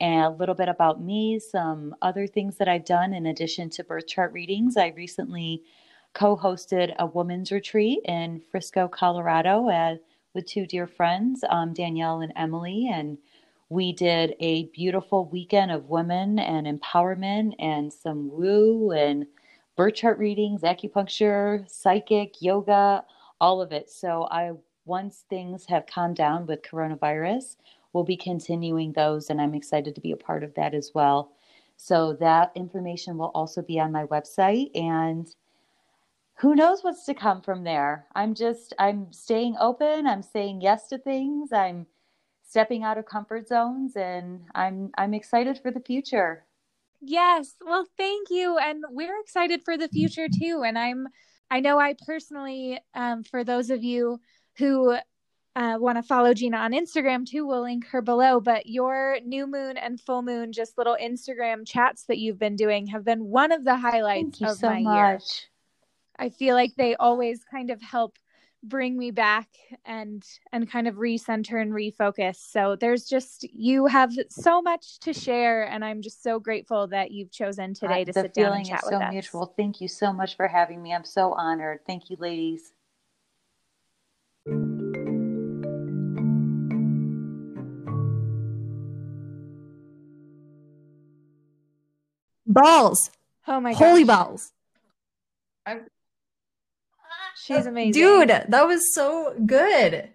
and 0.00 0.26
a 0.26 0.30
little 0.30 0.54
bit 0.54 0.68
about 0.68 1.00
me, 1.00 1.38
some 1.38 1.94
other 2.02 2.26
things 2.26 2.56
that 2.56 2.68
I've 2.68 2.84
done 2.84 3.14
in 3.14 3.26
addition 3.26 3.70
to 3.70 3.84
birth 3.84 4.08
chart 4.08 4.32
readings. 4.32 4.76
I 4.76 4.88
recently 4.88 5.62
co 6.14 6.36
hosted 6.36 6.94
a 6.98 7.06
women's 7.06 7.52
retreat 7.52 8.00
in 8.04 8.40
Frisco, 8.50 8.88
Colorado 8.88 9.98
with 10.34 10.46
two 10.46 10.66
dear 10.66 10.86
friends, 10.86 11.44
um, 11.48 11.72
Danielle 11.72 12.20
and 12.20 12.32
Emily. 12.36 12.90
And 12.92 13.18
we 13.68 13.92
did 13.92 14.34
a 14.40 14.66
beautiful 14.66 15.26
weekend 15.26 15.70
of 15.70 15.88
women 15.88 16.38
and 16.38 16.66
empowerment 16.66 17.54
and 17.58 17.92
some 17.92 18.30
woo 18.30 18.92
and 18.92 19.26
birth 19.76 19.94
chart 19.94 20.18
readings, 20.18 20.62
acupuncture, 20.62 21.68
psychic, 21.70 22.42
yoga, 22.42 23.04
all 23.40 23.62
of 23.62 23.72
it. 23.72 23.90
So 23.90 24.28
I 24.30 24.52
once 24.84 25.24
things 25.30 25.64
have 25.66 25.86
calmed 25.86 26.16
down 26.16 26.46
with 26.46 26.62
coronavirus, 26.62 27.56
we'll 27.92 28.04
be 28.04 28.16
continuing 28.16 28.92
those 28.92 29.30
and 29.30 29.40
I'm 29.40 29.54
excited 29.54 29.94
to 29.94 30.00
be 30.00 30.12
a 30.12 30.16
part 30.16 30.42
of 30.42 30.54
that 30.54 30.74
as 30.74 30.90
well. 30.94 31.32
So 31.76 32.12
that 32.14 32.52
information 32.54 33.16
will 33.16 33.30
also 33.34 33.62
be 33.62 33.80
on 33.80 33.92
my 33.92 34.04
website 34.04 34.70
and 34.74 35.34
who 36.42 36.54
knows 36.54 36.82
what's 36.82 37.06
to 37.06 37.14
come 37.14 37.40
from 37.40 37.64
there. 37.64 38.06
I'm 38.14 38.34
just 38.34 38.74
I'm 38.78 39.12
staying 39.12 39.56
open, 39.58 40.06
I'm 40.06 40.22
saying 40.22 40.60
yes 40.60 40.88
to 40.88 40.98
things. 40.98 41.52
I'm 41.52 41.86
stepping 42.46 42.82
out 42.82 42.98
of 42.98 43.06
comfort 43.06 43.48
zones 43.48 43.96
and 43.96 44.42
I'm 44.54 44.90
I'm 44.98 45.14
excited 45.14 45.58
for 45.62 45.70
the 45.70 45.80
future. 45.80 46.44
Yes. 47.00 47.54
Well, 47.64 47.86
thank 47.96 48.30
you. 48.30 48.58
And 48.58 48.84
we're 48.90 49.20
excited 49.20 49.62
for 49.64 49.76
the 49.76 49.88
future 49.88 50.28
too. 50.28 50.62
And 50.64 50.78
I'm, 50.78 51.08
I 51.50 51.60
know 51.60 51.78
I 51.78 51.96
personally, 52.06 52.78
um, 52.94 53.24
for 53.24 53.42
those 53.42 53.70
of 53.70 53.82
you 53.82 54.20
who 54.56 54.96
uh, 55.56 55.76
want 55.80 55.98
to 55.98 56.02
follow 56.02 56.32
Gina 56.32 56.56
on 56.58 56.72
Instagram 56.72 57.26
too, 57.26 57.44
we'll 57.44 57.62
link 57.62 57.86
her 57.88 58.02
below. 58.02 58.40
But 58.40 58.66
your 58.66 59.18
new 59.24 59.48
moon 59.48 59.76
and 59.76 60.00
full 60.00 60.22
moon, 60.22 60.52
just 60.52 60.78
little 60.78 60.96
Instagram 61.02 61.66
chats 61.66 62.04
that 62.04 62.18
you've 62.18 62.38
been 62.38 62.56
doing, 62.56 62.86
have 62.86 63.04
been 63.04 63.24
one 63.24 63.50
of 63.50 63.64
the 63.64 63.76
highlights 63.76 64.38
Thank 64.38 64.52
of 64.52 64.58
so 64.58 64.68
my 64.68 64.80
much. 64.80 65.20
year. 65.20 65.48
I 66.18 66.28
feel 66.28 66.54
like 66.54 66.74
they 66.76 66.94
always 66.96 67.44
kind 67.44 67.70
of 67.70 67.80
help 67.80 68.18
bring 68.64 68.96
me 68.96 69.10
back 69.10 69.48
and 69.84 70.24
and 70.52 70.70
kind 70.70 70.86
of 70.86 70.96
recenter 70.96 71.60
and 71.60 71.72
refocus. 71.72 72.36
So 72.36 72.76
there's 72.76 73.04
just 73.04 73.44
you 73.52 73.86
have 73.86 74.12
so 74.30 74.62
much 74.62 75.00
to 75.00 75.12
share 75.12 75.64
and 75.64 75.84
i'm 75.84 76.00
just 76.00 76.22
so 76.22 76.38
grateful 76.38 76.86
that 76.88 77.10
you've 77.10 77.32
chosen 77.32 77.74
today 77.74 78.04
to 78.04 78.12
the 78.12 78.20
sit 78.22 78.34
down 78.34 78.52
and 78.52 78.66
chat 78.66 78.80
is 78.80 78.84
with 78.84 78.92
so 78.92 79.02
us. 79.02 79.12
mutual. 79.12 79.54
Thank 79.56 79.80
you 79.80 79.88
so 79.88 80.12
much 80.12 80.36
for 80.36 80.46
having 80.46 80.82
me. 80.82 80.94
I'm 80.94 81.04
so 81.04 81.32
honored. 81.32 81.80
Thank 81.86 82.10
you 82.10 82.16
ladies. 82.18 82.72
Balls. 92.46 93.10
Oh 93.48 93.60
my 93.60 93.72
holy 93.72 94.04
gosh. 94.04 94.16
balls 94.16 94.52
she's 97.42 97.66
amazing 97.66 97.92
dude 97.92 98.28
that 98.28 98.66
was 98.66 98.94
so 98.94 99.34
good 99.46 100.08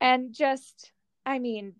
and 0.00 0.34
just 0.34 0.92
i 1.24 1.38
mean 1.38 1.74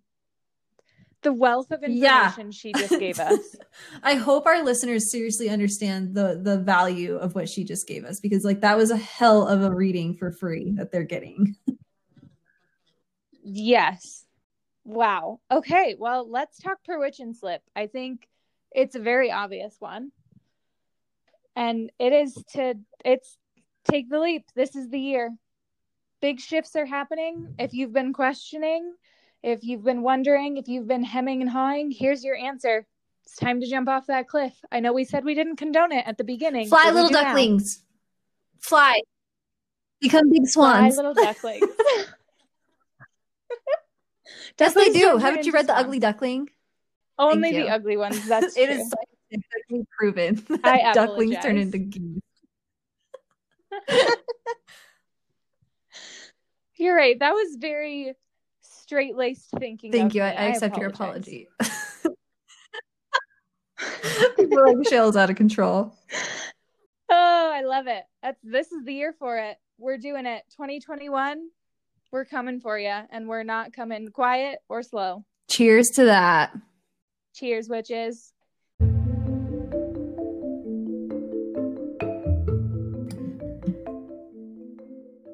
the 1.23 1.33
wealth 1.33 1.71
of 1.73 1.83
Yeah. 1.83 2.27
information 2.27 2.53
she 2.53 2.73
just 2.73 2.99
gave 3.01 3.19
us 3.19 3.57
I 4.03 4.15
hope 4.15 4.47
our 4.47 4.63
listeners 4.63 5.11
seriously 5.11 5.49
understand 5.49 6.15
the 6.15 6.41
the 6.43 6.59
value 6.59 7.17
of 7.17 7.35
what 7.35 7.49
she 7.49 7.65
just 7.65 7.87
gave 7.89 8.05
us 8.05 8.21
because 8.21 8.45
like 8.45 8.61
that 8.61 8.77
was 8.77 8.91
a 8.91 8.97
hell 8.97 9.47
of 9.47 9.63
a 9.63 9.75
reading 9.75 10.15
for 10.15 10.31
free 10.33 10.73
that 10.77 10.93
they're 10.93 11.03
getting. 11.05 11.57
Yes. 13.43 14.25
Wow. 14.85 15.41
Okay. 15.51 15.95
Well, 15.99 16.31
let's 16.31 16.59
talk 16.59 16.83
per 16.85 16.99
witch 16.99 17.21
and 17.21 17.37
slip. 17.37 17.63
I 17.75 17.87
think 17.87 18.29
it's 18.73 18.95
a 18.95 19.01
very 19.01 19.31
obvious 19.31 19.77
one. 19.79 20.13
And 21.55 21.91
it 21.99 22.13
is 22.13 22.35
to 22.53 22.75
it's 23.05 23.37
take 23.91 24.09
the 24.11 24.18
leap. 24.20 24.45
This 24.55 24.76
is 24.76 24.89
the 24.89 24.99
year. 24.99 25.34
Big 26.20 26.41
shifts 26.41 26.76
are 26.76 26.87
happening. 26.87 27.55
If 27.59 27.72
you've 27.74 27.93
been 27.93 28.12
questioning, 28.12 28.95
if 29.43 29.62
you've 29.62 29.84
been 29.84 30.03
wondering, 30.03 30.57
if 30.57 30.68
you've 30.68 30.89
been 30.89 31.05
hemming 31.05 31.43
and 31.43 31.51
hawing, 31.51 31.91
here's 31.91 32.24
your 32.24 32.37
answer. 32.37 32.87
It's 33.24 33.37
time 33.37 33.61
to 33.61 33.66
jump 33.68 33.89
off 33.89 34.07
that 34.07 34.28
cliff. 34.28 34.55
I 34.70 34.80
know 34.80 34.93
we 34.93 35.05
said 35.05 35.24
we 35.24 35.34
didn't 35.34 35.57
condone 35.57 35.93
it 35.93 36.05
at 36.07 36.16
the 36.16 36.24
beginning. 36.24 36.68
Fly 36.68 36.91
little 36.91 37.09
do 37.09 37.14
now. 37.14 37.22
ducklings. 37.24 37.82
Fly. 38.61 39.01
Become 40.01 40.30
big 40.30 40.49
Fly 40.49 40.91
swans. 40.91 40.97
little 40.97 41.14
ducklings. 41.14 41.66
yes, 44.59 44.74
they 44.74 44.91
do. 44.93 45.18
Haven't 45.18 45.45
you 45.47 45.53
read 45.53 45.66
The. 45.66 45.76
Ugly 45.76 45.99
Duckling? 45.99 46.49
Only 47.18 47.53
the 47.53 47.68
ugly 47.68 47.97
ones. 47.97 48.26
That's 48.28 48.57
it 48.57 48.66
true. 48.66 48.74
is 48.74 48.93
scientifically 49.30 49.87
proven 49.99 50.47
that 50.62 50.95
ducklings 50.95 51.37
turn 51.43 51.57
into 51.57 51.78
geese. 51.78 52.20
You're 56.87 56.95
right. 56.95 57.18
That 57.18 57.32
was 57.32 57.57
very 57.59 58.14
straight 58.61 59.16
laced 59.16 59.51
thinking. 59.59 59.91
Thank 59.91 60.14
you. 60.14 60.22
I. 60.22 60.28
I 60.30 60.45
accept 60.45 60.76
your 60.76 60.87
apology. 60.87 61.49
People 64.37 64.64
like 64.64 64.89
Shell's 64.89 65.16
out 65.16 65.28
of 65.28 65.37
control. 65.37 65.93
Oh, 67.09 67.53
I 67.55 67.62
love 67.62 67.87
it. 67.87 68.03
That's 68.20 68.41
this 68.43 68.72
is 68.72 68.84
the 68.84 68.93
year 68.93 69.14
for 69.16 69.39
it. 69.39 69.57
We're 69.78 69.97
doing 69.97 70.26
it. 70.26 70.43
2021. 70.51 71.49
We're 72.11 72.24
coming 72.24 72.59
for 72.59 72.76
you, 72.76 72.93
and 73.11 73.28
we're 73.28 73.45
not 73.45 73.72
coming 73.72 74.09
quiet 74.09 74.59
or 74.68 74.82
slow. 74.82 75.24
Cheers 75.49 75.91
to 75.91 76.07
that. 76.07 76.53
Cheers, 77.32 77.68
witches. 77.68 78.32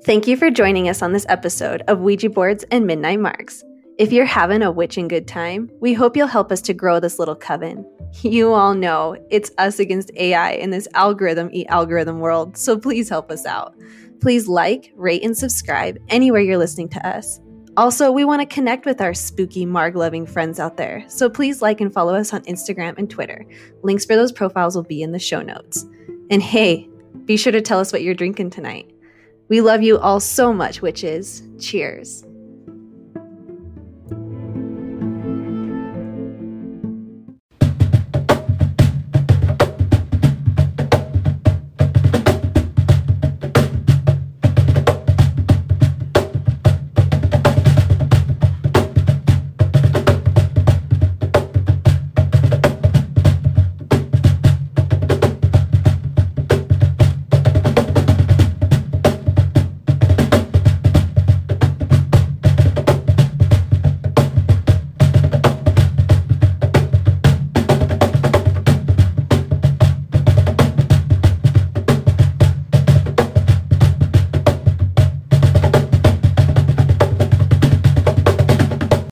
Thank 0.05 0.27
you 0.27 0.37
for 0.37 0.51
joining 0.51 0.89
us 0.89 1.01
on 1.01 1.13
this 1.13 1.27
episode 1.29 1.83
of 1.87 2.01
Ouija 2.01 2.29
Boards 2.29 2.65
and 2.73 2.89
Midnight 2.89 3.21
Margs. 3.21 3.63
If 3.99 4.11
you're 4.11 4.25
having 4.25 4.61
a 4.61 4.73
witching 4.73 5.07
good 5.07 5.29
time, 5.29 5.71
we 5.79 5.93
hope 5.93 6.17
you'll 6.17 6.27
help 6.27 6.51
us 6.51 6.61
to 6.63 6.75
grow 6.75 6.99
this 6.99 7.21
little 7.21 7.37
coven. 7.37 7.89
You 8.23 8.53
all 8.53 8.75
know 8.75 9.17
it's 9.31 9.53
us 9.59 9.79
against 9.79 10.11
AI 10.17 10.55
in 10.55 10.71
this 10.71 10.89
algorithm 10.95 11.51
eat 11.53 11.69
algorithm 11.69 12.19
world, 12.19 12.57
so 12.57 12.77
please 12.77 13.09
help 13.09 13.31
us 13.31 13.47
out. 13.47 13.77
Please 14.21 14.49
like, 14.49 14.93
rate, 14.97 15.23
and 15.23 15.39
subscribe 15.39 15.99
anywhere 16.09 16.41
you're 16.41 16.59
listening 16.59 16.89
to 16.91 17.07
us. 17.07 17.39
Also, 17.77 18.11
we 18.11 18.25
want 18.25 18.41
to 18.41 18.55
connect 18.55 18.85
with 18.85 19.01
our 19.01 19.15
spooky 19.15 19.65
Marg 19.65 19.95
loving 19.95 20.27
friends 20.27 20.59
out 20.59 20.77
there, 20.77 21.05
so 21.07 21.31
please 21.31 21.63
like 21.63 21.81
and 21.81 21.95
follow 21.95 22.15
us 22.17 22.33
on 22.33 22.43
Instagram 22.43 22.99
and 22.99 23.09
Twitter. 23.09 23.47
Links 23.85 24.05
for 24.05 24.17
those 24.17 24.33
profiles 24.33 24.75
will 24.75 24.83
be 24.83 25.01
in 25.01 25.13
the 25.13 25.21
show 25.21 25.43
notes. 25.43 25.87
And 26.29 26.43
hey, 26.43 26.89
be 27.25 27.37
sure 27.37 27.53
to 27.53 27.63
tell 27.63 27.79
us 27.79 27.93
what 27.93 28.03
you're 28.03 28.15
drinking 28.15 28.51
tonight. 28.51 28.93
We 29.53 29.61
love 29.61 29.83
you 29.83 29.99
all 29.99 30.19
so 30.19 30.51
much, 30.55 30.81
witches. 30.81 31.43
Cheers. 31.61 32.25